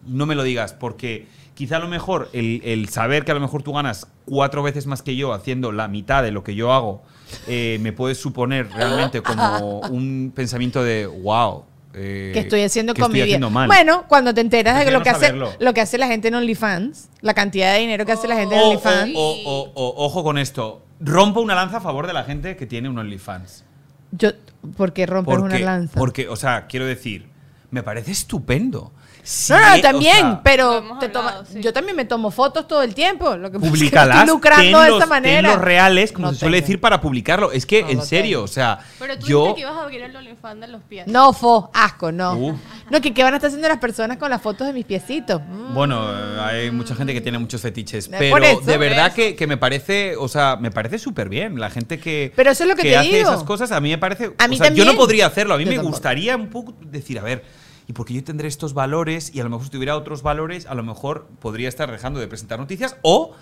no 0.09 0.24
me 0.24 0.36
lo 0.36 0.44
digas, 0.44 0.72
porque 0.72 1.26
quizá 1.54 1.78
a 1.78 1.80
lo 1.80 1.88
mejor 1.88 2.28
el, 2.32 2.61
el 2.64 2.88
saber 2.90 3.24
que 3.24 3.32
a 3.32 3.34
lo 3.34 3.40
mejor 3.40 3.64
tú 3.64 3.72
ganas 3.72 4.07
cuatro 4.24 4.62
veces 4.62 4.86
más 4.86 5.02
que 5.02 5.16
yo 5.16 5.32
haciendo 5.32 5.72
la 5.72 5.88
mitad 5.88 6.22
de 6.22 6.30
lo 6.30 6.44
que 6.44 6.54
yo 6.54 6.72
hago, 6.72 7.02
eh, 7.48 7.78
me 7.80 7.92
puede 7.92 8.14
suponer 8.14 8.68
realmente 8.70 9.20
como 9.20 9.80
un 9.90 10.32
pensamiento 10.32 10.84
de, 10.84 11.07
wow. 11.07 11.64
eh, 11.94 12.30
que 12.34 12.38
estoy 12.38 12.62
haciendo 12.62 12.94
¿qué 12.94 13.02
con 13.02 13.11
mi 13.11 13.18
estoy 13.18 13.26
vida. 13.30 13.34
haciendo 13.38 13.50
mal. 13.50 13.66
Bueno, 13.66 14.04
cuando 14.07 14.32
te 14.32 14.42
enteras 14.42 14.84
de 14.84 14.92
lo 14.92 15.02
que, 15.02 15.11
hace, 15.11 15.32
lo 15.32 15.74
que 15.74 15.80
hace 15.80 15.98
la 15.98 16.07
gente 16.07 16.28
en 16.28 16.36
OnlyFans, 16.36 17.09
la 17.20 17.34
cantidad 17.34 17.72
de 17.74 17.80
dinero 17.80 18.07
que 18.07 18.12
hace 18.12 18.28
la 18.28 18.36
gente 18.36 18.54
en 18.54 18.61
OnlyFans. 18.61 19.12
o- 19.16 19.42
o- 19.44 19.72
o- 19.74 20.04
ojo 20.07 20.22
con 20.22 20.38
esto, 20.38 20.86
rompo 21.01 21.40
una 21.40 21.55
lanza 21.55 21.78
a 21.78 21.80
favor 21.80 22.07
de 22.07 22.12
la 22.12 22.24
gente 22.24 22.57
que 22.57 22.66
tiene 22.66 22.88
un 22.88 22.99
OnlyFans. 22.99 23.64
Yo, 24.12 24.30
porque 24.76 25.05
rompes 25.07 25.34
una 25.36 25.42
Porque, 25.49 25.64
lanza. 25.64 25.99
porque, 25.99 26.28
o 26.28 26.36
sea, 26.36 26.66
quiero 26.66 26.86
decir, 26.86 27.28
me 27.70 27.82
parece 27.82 28.12
estupendo. 28.12 28.92
Si 29.29 29.53
no, 29.53 29.59
no, 29.59 29.74
e- 29.74 29.79
o 29.79 29.83
también, 29.83 30.14
sea, 30.18 30.41
pero 30.45 30.99
te 31.01 31.09
toma- 31.09 31.43
sí. 31.51 31.61
yo 31.61 31.72
también 31.72 31.97
me 31.97 32.05
tomo 32.05 32.31
fotos 32.31 32.68
todo 32.68 32.83
el 32.85 32.95
tiempo. 32.95 33.37
Lo 33.37 33.51
que 33.51 33.59
que 33.59 33.66
Publícalas, 33.68 34.18
estoy 34.20 34.29
lucrando 34.35 34.81
de 34.83 34.89
los- 34.91 34.99
esa 34.99 35.07
manera. 35.07 35.51
los 35.55 35.61
reales, 35.61 36.12
como 36.12 36.29
No 36.29 36.33
se 36.33 36.39
suele 36.39 36.59
tengo. 36.59 36.64
decir, 36.66 36.81
para 36.81 37.01
publicarlo. 37.01 37.51
Es 37.51 37.66
que, 37.66 37.83
No 37.83 37.89
en 37.89 38.03
serio, 38.03 38.39
tengo. 38.39 38.45
o 38.45 38.49
sea, 38.49 38.79
Pero 39.01 39.18
tú 39.18 39.27
yo... 39.27 39.39
dijiste 39.41 39.55
que 39.57 39.61
ibas 39.62 39.77
a 39.77 39.83
abrir 39.83 40.03
el 40.03 40.14
OnlyFans 40.14 40.61
de 40.61 40.68
los 40.68 40.83
pies. 40.85 41.09
No, 41.09 41.33
fo, 41.33 41.72
asco, 41.74 42.12
no. 42.12 42.35
Uh. 42.35 42.59
No, 42.89 43.01
que 43.01 43.12
qué 43.12 43.24
van 43.24 43.33
a 43.35 43.39
estar 43.39 43.49
haciendo 43.49 43.66
las 43.68 43.79
personas 43.79 44.16
con 44.18 44.31
las 44.31 44.41
fotos 44.41 44.64
de 44.66 44.72
mis 44.72 44.85
piecitos. 44.85 45.41
Mm. 45.43 45.74
Bueno, 45.74 46.07
hay 46.41 46.70
mucha 46.70 46.95
gente 46.95 47.12
que 47.12 47.20
tiene 47.20 47.39
muchos 47.39 47.61
fetiches, 47.61 48.07
pero 48.09 48.31
por 48.31 48.45
eso. 48.45 48.61
de 48.61 48.79
verdad 48.79 49.12
que, 49.12 49.35
que 49.35 49.49
me 49.49 49.57
parece, 49.57 50.14
o 50.16 50.29
sea, 50.29 50.55
me 50.55 50.70
parece 50.70 51.01
súper 51.01 51.29
bien. 51.29 51.59
La 51.59 51.68
gente 51.70 51.99
que, 51.99 52.33
Pero 52.37 52.53
eso 52.53 52.62
es 52.62 52.68
lo 52.68 52.77
que 52.77 52.83
te 52.83 52.97
hace 52.97 53.09
digo. 53.09 53.31
esas 53.31 53.43
cosas, 53.43 53.72
a 53.72 53.81
mí 53.81 53.89
me 53.91 53.99
parece. 53.99 54.33
A 54.39 54.45
o 54.45 54.49
mí 54.49 54.57
sea, 54.57 54.66
yo 54.68 54.85
no 54.85 54.91
también. 54.93 54.97
podría 54.97 55.27
hacerlo. 55.27 55.55
A 55.55 55.59
mí 55.59 55.64
Yo 55.64 55.70
me 55.70 55.77
tampoco. 55.77 55.95
gustaría 55.97 56.37
un 56.37 56.47
poco 56.49 56.74
decir, 56.81 57.18
a 57.18 57.22
ver, 57.22 57.45
y 57.89 57.93
porque 57.93 58.14
yo 58.14 58.24
tendré 58.24 58.49
estos 58.49 58.74
valores 58.74 59.34
y 59.34 59.41
a 59.41 59.45
lo 59.45 59.51
mejor 59.51 59.66
si 59.66 59.70
tuviera 59.70 59.97
otros 59.97 60.22
valores, 60.22 60.66
a 60.66 60.74
lo 60.74 60.82
mejor 60.82 61.28
podría 61.41 61.68
estar 61.68 61.91
dejando 61.91 62.18
de 62.18 62.26
presentar 62.26 62.59
noticias 62.59 62.97
o 63.03 63.34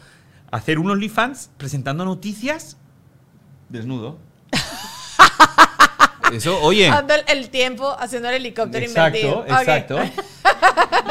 hacer 0.51 0.79
un 0.79 0.91
OnlyFans 0.91 1.51
presentando 1.57 2.05
noticias 2.05 2.77
desnudo. 3.69 4.19
Eso, 6.33 6.61
oye. 6.63 6.89
Dando 6.89 7.15
el, 7.27 7.49
tiempo 7.49 7.95
haciendo 7.99 8.29
el 8.29 8.37
helicóptero 8.37 8.87
Exacto, 8.87 9.19
invertido. 9.19 9.41
Ok. 9.41 9.61
exacto. 9.61 9.99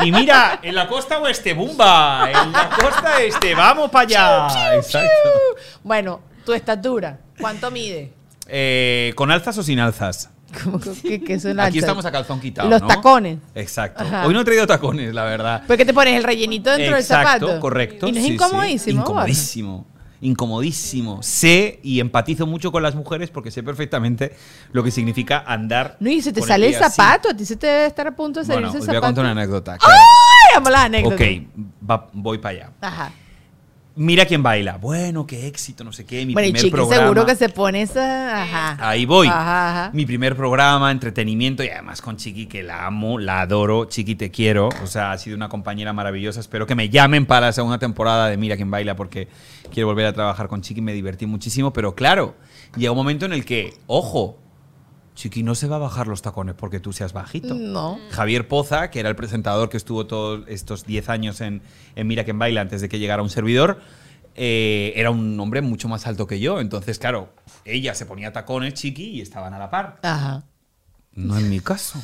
Y 0.03 0.11
mira, 0.11 0.59
en 0.63 0.75
la 0.75 0.87
costa 0.87 1.19
oeste, 1.19 1.53
bumba. 1.53 2.29
En 2.29 2.51
la 2.51 2.69
costa 2.69 3.21
este, 3.21 3.53
vamos 3.53 3.89
para 3.91 4.47
allá. 4.47 4.75
Exacto. 4.75 5.29
Bueno, 5.83 6.21
tu 6.45 6.51
estatura, 6.53 7.19
¿cuánto 7.39 7.69
mide? 7.71 8.11
Eh, 8.47 9.13
¿Con 9.15 9.31
alzas 9.31 9.57
o 9.57 9.63
sin 9.63 9.79
alzas? 9.79 10.29
Como 10.63 10.79
que, 10.79 10.91
que- 11.01 11.21
que 11.23 11.39
son 11.39 11.59
Aquí 11.59 11.79
estamos 11.79 12.05
a 12.05 12.11
calzón 12.11 12.39
quitado. 12.39 12.69
Los 12.69 12.81
¿no? 12.81 12.87
tacones. 12.87 13.39
Exacto. 13.55 14.03
Ajá. 14.03 14.25
Hoy 14.27 14.33
no 14.33 14.41
he 14.41 14.45
traído 14.45 14.67
tacones, 14.67 15.13
la 15.13 15.23
verdad. 15.23 15.63
¿Por 15.65 15.77
qué 15.77 15.85
te 15.85 15.93
pones 15.93 16.15
el 16.15 16.23
rellenito 16.23 16.69
dentro 16.71 16.95
Exacto, 16.97 17.31
del 17.31 17.39
zapato? 17.55 17.59
correcto. 17.61 18.07
Y 18.07 18.11
no 18.11 18.17
es 18.19 18.25
sí, 18.25 18.33
incomodísimo. 18.33 19.01
Incomodísimo. 19.01 19.87
Incomodísimo. 20.21 21.21
Sé 21.21 21.79
y 21.83 21.99
empatizo 21.99 22.47
mucho 22.47 22.71
con 22.71 22.81
las 22.83 22.95
mujeres 22.95 23.29
porque 23.29 23.51
sé 23.51 23.61
perfectamente 23.63 24.33
lo 24.71 24.83
que 24.83 24.89
significa 24.91 25.43
andar. 25.45 25.97
No, 25.99 26.09
y 26.09 26.21
se 26.21 26.31
te 26.33 26.41
sale 26.41 26.67
el 26.67 26.73
pie 26.73 26.83
así. 26.83 26.95
zapato. 26.95 27.29
A 27.29 27.33
ti 27.35 27.45
se 27.45 27.55
te 27.55 27.67
debe 27.67 27.85
estar 27.87 28.07
a 28.07 28.15
punto 28.15 28.39
de 28.41 28.45
Bueno, 28.47 28.61
salirse 28.69 28.77
os 28.77 28.83
el 28.83 28.87
voy 28.87 28.95
a 28.95 28.99
zapato. 28.99 29.07
contar 29.15 29.23
una 29.25 29.31
anécdota. 29.41 29.77
¡Ay, 29.81 30.57
amo 30.57 30.69
la 30.69 30.83
anécdota! 30.83 31.15
Ok, 31.15 31.21
va- 31.89 32.09
voy 32.13 32.37
para 32.37 32.55
allá. 32.55 32.71
Ajá. 32.81 33.11
Mira 33.95 34.25
quién 34.25 34.41
baila. 34.41 34.77
Bueno, 34.77 35.27
qué 35.27 35.45
éxito, 35.45 35.83
no 35.83 35.93
sé 35.93 36.03
qué. 36.03 36.25
Mi 36.25 36.33
bueno, 36.33 36.47
y 36.47 36.51
primer 36.51 36.61
Chiqui 36.61 36.71
programa. 36.71 37.03
seguro 37.03 37.25
que 37.27 37.35
se 37.35 37.49
pone 37.49 37.83
esa... 37.83 38.41
Ajá. 38.41 38.77
Ahí 38.79 39.05
voy. 39.05 39.27
Ajá, 39.27 39.69
ajá. 39.69 39.91
Mi 39.93 40.05
primer 40.07 40.35
programa, 40.35 40.89
entretenimiento 40.91 41.63
y 41.63 41.69
además 41.69 42.01
con 42.01 42.17
Chiqui 42.17 42.47
que 42.47 42.63
la 42.63 42.87
amo, 42.87 43.19
la 43.19 43.41
adoro. 43.41 43.85
Chiqui, 43.85 44.15
te 44.15 44.31
quiero. 44.31 44.69
O 44.83 44.87
sea, 44.87 45.11
ha 45.11 45.17
sido 45.19 45.35
una 45.35 45.47
compañera 45.47 45.93
maravillosa. 45.93 46.39
Espero 46.39 46.65
que 46.65 46.73
me 46.73 46.89
llamen 46.89 47.27
para 47.27 47.47
la 47.47 47.53
segunda 47.53 47.77
temporada 47.77 48.29
de 48.29 48.37
Mira 48.37 48.55
quién 48.55 48.71
baila 48.71 48.95
porque 48.95 49.27
quiero 49.71 49.87
volver 49.87 50.07
a 50.07 50.13
trabajar 50.13 50.47
con 50.47 50.61
Chiqui. 50.61 50.81
Me 50.81 50.93
divertí 50.93 51.27
muchísimo. 51.27 51.71
Pero 51.71 51.93
claro, 51.93 52.35
llega 52.75 52.91
un 52.91 52.97
momento 52.97 53.25
en 53.27 53.33
el 53.33 53.45
que, 53.45 53.75
ojo, 53.85 54.39
Chiqui 55.15 55.43
no 55.43 55.53
se 55.55 55.67
va 55.67 55.75
a 55.75 55.79
bajar 55.79 56.07
los 56.07 56.21
tacones 56.21 56.55
porque 56.55 56.79
tú 56.79 56.91
seas 56.93 57.13
bajito. 57.13 57.53
No. 57.53 57.99
Javier 58.11 58.47
Poza, 58.47 58.89
que 58.89 58.99
era 58.99 59.09
el 59.09 59.15
presentador 59.15 59.69
que 59.69 59.77
estuvo 59.77 60.07
todos 60.07 60.43
estos 60.47 60.85
10 60.85 61.09
años 61.09 61.41
en, 61.41 61.61
en 61.95 62.07
Mira 62.07 62.23
quién 62.23 62.39
baila 62.39 62.61
antes 62.61 62.81
de 62.81 62.89
que 62.89 62.97
llegara 62.99 63.21
un 63.21 63.29
servidor, 63.29 63.79
eh, 64.35 64.91
era 64.95 65.11
un 65.11 65.39
hombre 65.39 65.61
mucho 65.61 65.87
más 65.87 66.07
alto 66.07 66.25
que 66.25 66.39
yo. 66.39 66.59
Entonces, 66.59 66.97
claro, 66.97 67.29
ella 67.63 67.93
se 67.93 68.05
ponía 68.07 68.33
tacones, 68.33 68.73
chiqui, 68.73 69.09
y 69.11 69.21
estaban 69.21 69.53
a 69.53 69.59
la 69.59 69.69
par. 69.69 69.99
Ajá. 70.01 70.43
No 71.11 71.37
en 71.37 71.47
mi 71.49 71.59
caso. 71.59 71.99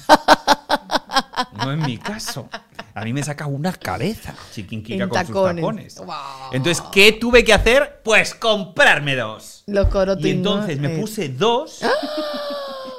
No 1.57 1.71
en 1.71 1.81
mi 1.81 1.97
caso. 1.97 2.47
A 2.93 3.03
mí 3.03 3.11
me 3.13 3.23
saca 3.23 3.47
una 3.47 3.71
cabeza, 3.73 4.35
chiquinquica 4.53 5.07
con 5.09 5.17
tacones. 5.17 5.55
sus 5.55 5.55
tacones. 5.55 5.95
Wow. 5.97 6.51
Entonces, 6.53 6.83
¿qué 6.91 7.13
tuve 7.13 7.43
que 7.43 7.53
hacer? 7.53 8.01
Pues 8.03 8.35
comprarme 8.35 9.15
dos. 9.15 9.63
Los 9.65 9.87
Y 9.87 9.89
corotinos. 9.89 10.31
entonces 10.35 10.79
me 10.79 10.89
puse 10.89 11.29
dos 11.29 11.81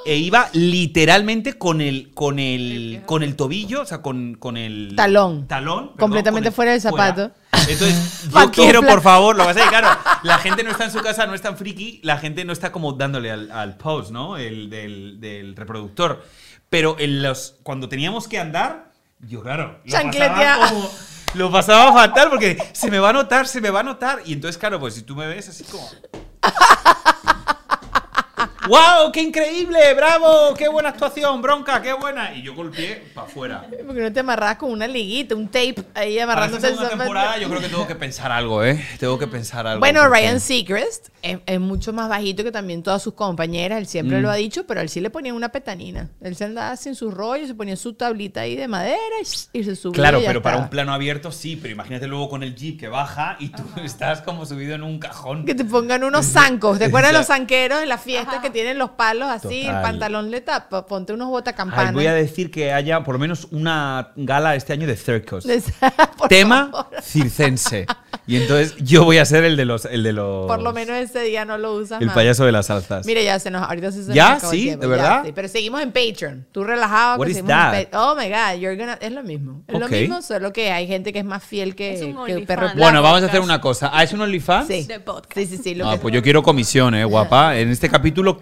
e 0.05 0.15
iba 0.17 0.49
literalmente 0.53 1.57
con 1.57 1.81
el, 1.81 2.11
con 2.13 2.39
el, 2.39 3.01
con 3.05 3.23
el 3.23 3.35
tobillo, 3.35 3.81
o 3.81 3.85
sea, 3.85 4.01
con, 4.01 4.35
con 4.35 4.57
el 4.57 4.93
Talón. 4.95 5.47
talón 5.47 5.79
perdón, 5.89 5.97
Completamente 5.99 6.47
con 6.47 6.51
el- 6.51 6.55
fuera 6.55 6.71
del 6.71 6.81
zapato. 6.81 7.31
Entonces, 7.67 8.23
yo 8.25 8.31
Pantufla. 8.31 8.63
quiero, 8.63 8.81
por 8.81 9.01
favor, 9.01 9.35
lo 9.35 9.43
que 9.43 9.47
pasa 9.49 9.59
es 9.59 9.65
que, 9.65 9.69
claro, 9.77 9.99
la 10.23 10.37
gente 10.39 10.63
no 10.63 10.71
está 10.71 10.85
en 10.85 10.91
su 10.91 11.01
casa, 11.01 11.27
no 11.27 11.33
es 11.35 11.41
tan 11.41 11.57
friki, 11.57 11.99
la 12.03 12.17
gente 12.17 12.43
no 12.45 12.53
está 12.53 12.71
como 12.71 12.93
dándole 12.93 13.29
al, 13.31 13.51
al 13.51 13.77
pause, 13.77 14.11
¿no? 14.11 14.37
El 14.37 14.69
del, 14.69 15.19
del 15.19 15.55
reproductor. 15.55 16.23
Pero 16.69 16.95
en 16.99 17.21
los, 17.21 17.55
cuando 17.63 17.87
teníamos 17.89 18.27
que 18.27 18.39
andar, 18.39 18.91
yo, 19.19 19.41
claro, 19.43 19.79
lo 19.83 19.91
Chancletea. 19.91 20.33
pasaba 20.57 20.69
como- 20.69 20.89
Lo 21.33 21.51
pasaba 21.51 21.93
fatal 21.93 22.29
porque 22.29 22.57
se 22.73 22.89
me 22.89 22.99
va 22.99 23.09
a 23.09 23.13
notar, 23.13 23.47
se 23.47 23.61
me 23.61 23.69
va 23.69 23.81
a 23.81 23.83
notar. 23.83 24.21
Y 24.25 24.33
entonces, 24.33 24.57
claro, 24.57 24.79
pues 24.79 24.95
si 24.95 25.03
tú 25.03 25.15
me 25.15 25.27
ves 25.27 25.47
así 25.49 25.63
como. 25.65 25.87
¡Wow! 28.71 29.11
¡Qué 29.11 29.21
increíble! 29.21 29.93
¡Bravo! 29.95 30.53
¡Qué 30.57 30.69
buena 30.69 30.87
actuación! 30.89 31.41
¡Bronca! 31.41 31.81
¡Qué 31.81 31.91
buena! 31.91 32.33
Y 32.33 32.41
yo 32.41 32.55
golpeé 32.55 33.03
para 33.13 33.27
afuera. 33.27 33.65
Porque 33.85 33.99
no 34.01 34.13
te 34.13 34.21
amarrabas 34.21 34.55
con 34.55 34.71
una 34.71 34.87
liguita, 34.87 35.35
un 35.35 35.47
tape 35.47 35.75
ahí 35.93 36.13
Para 36.19 36.23
amarrándote 36.23 36.69
esta 36.69 36.83
el 36.83 36.89
temporada 36.97 37.37
yo 37.37 37.49
creo 37.49 37.59
que 37.59 37.67
tengo 37.67 37.85
que 37.85 37.95
pensar 37.95 38.31
algo, 38.31 38.63
¿eh? 38.63 38.81
Tengo 38.97 39.19
que 39.19 39.27
pensar 39.27 39.67
algo. 39.67 39.81
Bueno, 39.81 39.99
porque- 40.03 40.19
Ryan 40.21 40.39
Seacrest 40.39 41.09
es, 41.21 41.39
es 41.45 41.59
mucho 41.59 41.91
más 41.91 42.07
bajito 42.07 42.45
que 42.45 42.51
también 42.53 42.81
todas 42.81 43.03
sus 43.03 43.13
compañeras. 43.13 43.77
Él 43.77 43.87
siempre 43.87 44.19
Mm. 44.19 44.21
lo 44.21 44.29
ha 44.31 44.35
dicho, 44.35 44.65
pero 44.65 44.79
a 44.79 44.83
él 44.83 44.89
sí 44.89 45.01
le 45.01 45.09
ponían 45.09 45.35
una 45.35 45.49
petanina. 45.49 46.07
Él 46.21 46.37
se 46.37 46.45
andaba 46.45 46.77
sin 46.77 46.95
su 46.95 47.11
rollo, 47.11 47.45
se 47.45 47.53
ponía 47.53 47.75
su 47.75 47.91
tablita 47.95 48.39
ahí 48.39 48.55
de 48.55 48.69
madera 48.69 48.95
y, 49.53 49.59
y 49.59 49.63
se 49.65 49.75
subía. 49.75 49.95
Claro, 49.95 50.19
y 50.19 50.23
ya 50.23 50.29
pero 50.29 50.41
para 50.41 50.55
un 50.55 50.69
plano 50.69 50.93
abierto 50.93 51.33
sí, 51.33 51.57
pero 51.61 51.73
imagínate 51.73 52.07
luego 52.07 52.29
con 52.29 52.41
el 52.41 52.55
jeep 52.55 52.79
que 52.79 52.87
baja 52.87 53.35
y 53.37 53.49
tú 53.49 53.63
estás 53.83 54.21
como 54.21 54.45
subido 54.45 54.75
en 54.75 54.83
un 54.83 54.97
cajón. 54.97 55.43
Que 55.45 55.55
te 55.55 55.65
pongan 55.65 56.05
unos 56.05 56.25
zancos. 56.27 56.79
¿Te 56.79 56.85
acuerdas 56.91 57.09
de 57.11 57.17
los 57.17 57.23
Exacto. 57.23 57.41
zanqueros 57.41 57.83
en 57.83 57.89
las 57.89 58.01
fiestas 58.01 58.39
que 58.39 58.49
tienen 58.49 58.60
los 58.75 58.91
palos 58.91 59.29
así? 59.29 59.61
El 59.61 59.67
Total. 59.67 59.81
pantalón 59.81 60.31
le 60.31 60.41
tapa. 60.41 60.85
Ponte 60.85 61.13
unos 61.13 61.29
botacampanas. 61.29 61.93
voy 61.93 62.07
a 62.07 62.13
decir 62.13 62.49
que 62.51 62.71
haya 62.73 63.03
por 63.03 63.15
lo 63.15 63.19
menos 63.19 63.47
una 63.51 64.11
gala 64.15 64.55
este 64.55 64.73
año 64.73 64.87
de 64.87 64.95
por 66.17 66.27
Tema 66.29 66.69
favor. 66.71 66.87
circense. 67.01 67.85
Y 68.27 68.37
entonces 68.37 68.75
yo 68.77 69.03
voy 69.03 69.17
a 69.17 69.25
ser 69.25 69.43
el 69.43 69.57
de 69.57 69.65
los. 69.65 69.85
El 69.85 70.03
de 70.03 70.13
los 70.13 70.45
Por 70.47 70.61
lo 70.61 70.71
menos 70.73 70.95
ese 70.97 71.21
día 71.21 71.43
no 71.43 71.57
lo 71.57 71.73
usas 71.73 71.99
El 71.99 72.07
más. 72.07 72.15
payaso 72.15 72.45
de 72.45 72.51
las 72.51 72.67
salsas. 72.67 73.05
Mira, 73.05 73.21
ya 73.21 73.39
se 73.39 73.49
nos, 73.49 73.63
ahorita 73.63 73.91
sí 73.91 74.03
se 74.03 74.13
¿Ya? 74.13 74.29
nos 74.29 74.37
acabó 74.37 74.53
el 74.53 74.59
¿Sí? 74.59 74.63
tiempo, 74.65 74.87
¿De 74.87 74.95
ya, 74.97 75.03
verdad? 75.03 75.23
sí. 75.25 75.31
Pero 75.33 75.47
seguimos 75.47 75.81
en 75.81 75.91
Patreon. 75.91 76.47
Tú 76.51 76.63
relajado. 76.63 77.19
What 77.19 77.27
is 77.27 77.43
that? 77.45 77.87
Oh 77.93 78.15
my 78.15 78.29
God, 78.29 78.59
you're 78.59 78.75
gonna, 78.77 78.93
es 79.01 79.11
lo 79.11 79.23
mismo. 79.23 79.63
Es 79.67 79.75
Ok. 79.75 79.81
lo 79.81 79.87
mismo, 79.89 80.21
solo 80.21 80.53
que 80.53 80.71
hay 80.71 80.87
gente 80.87 81.11
que 81.11 81.19
es 81.19 81.25
más 81.25 81.43
fiel 81.43 81.75
que, 81.75 81.95
Es 81.95 82.01
un 82.03 82.25
que 82.25 82.39
perro 82.41 82.67
Bueno, 82.67 82.79
bueno, 82.81 83.01
vamos 83.01 83.23
a 83.23 83.25
hacer 83.25 83.41
una 83.41 83.59
cosa. 83.59 83.89
¿Ah, 83.91 84.03
es 84.03 84.13
un 84.13 84.21
OnlyFans? 84.21 84.67
Sí. 84.67 84.83
De 84.83 84.99
podcast. 84.99 85.33
Sí, 85.33 85.45
sí, 85.47 85.57
sí. 85.57 85.75
Lo 85.75 85.89
Ah, 85.89 85.93
que 85.93 85.99
pues 85.99 86.13
yo 86.13 86.21
quiero 86.21 86.43
comisión, 86.43 86.93
eh, 86.95 87.03
guapa. 87.03 87.57
En 87.57 87.69
este 87.69 87.89
capítulo. 87.89 88.41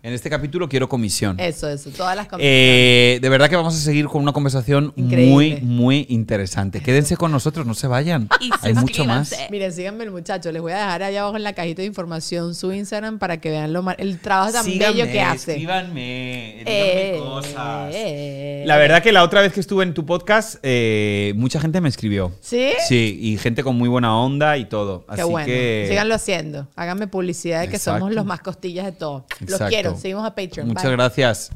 En 0.00 0.12
este 0.12 0.30
capítulo 0.30 0.68
quiero 0.68 0.88
comisión. 0.88 1.40
Eso, 1.40 1.68
eso. 1.68 1.90
Todas 1.90 2.14
las 2.14 2.26
cosas. 2.28 2.40
Eh, 2.42 3.18
de 3.20 3.28
verdad 3.28 3.50
que 3.50 3.56
vamos 3.56 3.74
a 3.74 3.78
seguir 3.78 4.06
con 4.06 4.22
una 4.22 4.32
conversación 4.32 4.92
Increíble. 4.94 5.28
muy, 5.32 5.60
muy 5.60 6.06
interesante. 6.08 6.80
Quédense 6.80 7.16
con 7.16 7.32
nosotros, 7.32 7.66
no 7.66 7.74
se 7.74 7.88
vayan. 7.88 8.28
Y 8.40 8.50
Hay 8.62 8.74
mucho 8.74 9.04
más. 9.04 9.34
Miren, 9.50 9.72
síganme 9.72 10.04
el 10.04 10.12
muchacho. 10.12 10.52
Les 10.52 10.62
voy 10.62 10.70
a 10.70 10.76
dejar 10.76 11.02
allá 11.02 11.22
abajo 11.22 11.36
en 11.36 11.42
la 11.42 11.52
cajita 11.52 11.82
de 11.82 11.86
información 11.88 12.54
su 12.54 12.72
Instagram 12.72 13.18
para 13.18 13.40
que 13.40 13.50
vean 13.50 13.72
lo 13.72 13.82
mar- 13.82 13.96
el 13.98 14.20
trabajo 14.20 14.52
tan 14.52 14.64
bello 14.66 15.04
que 15.06 15.20
hace. 15.20 15.52
Escríbanme, 15.52 16.62
Eh, 16.64 17.16
cosas. 17.18 17.90
eh. 17.92 18.62
La 18.66 18.76
verdad 18.76 19.02
que 19.02 19.10
la 19.10 19.24
otra 19.24 19.40
vez 19.40 19.52
que 19.52 19.58
estuve 19.60 19.82
en 19.82 19.94
tu 19.94 20.06
podcast, 20.06 20.58
eh, 20.62 21.32
mucha 21.34 21.60
gente 21.60 21.80
me 21.80 21.88
escribió. 21.88 22.32
¿Sí? 22.40 22.70
Sí, 22.86 23.18
y 23.20 23.36
gente 23.38 23.64
con 23.64 23.76
muy 23.76 23.88
buena 23.88 24.16
onda 24.16 24.56
y 24.58 24.66
todo. 24.66 25.04
Qué 25.06 25.22
Así 25.22 25.30
bueno. 25.30 25.46
que. 25.46 25.86
Síganlo 25.88 26.14
haciendo. 26.14 26.68
Háganme 26.76 27.08
publicidad 27.08 27.62
de 27.62 27.68
que 27.68 27.76
Exacto. 27.76 27.98
somos 27.98 28.14
los 28.14 28.24
más 28.24 28.40
costillas 28.40 28.84
de 28.86 28.92
todo. 28.92 29.26
Los 29.40 29.50
Exacto. 29.52 29.66
quiero. 29.68 29.87
Seguimos 29.96 30.24
a 30.24 30.34
Patreon. 30.34 30.68
Muchas 30.68 30.84
Bye. 30.84 30.92
gracias. 30.92 31.50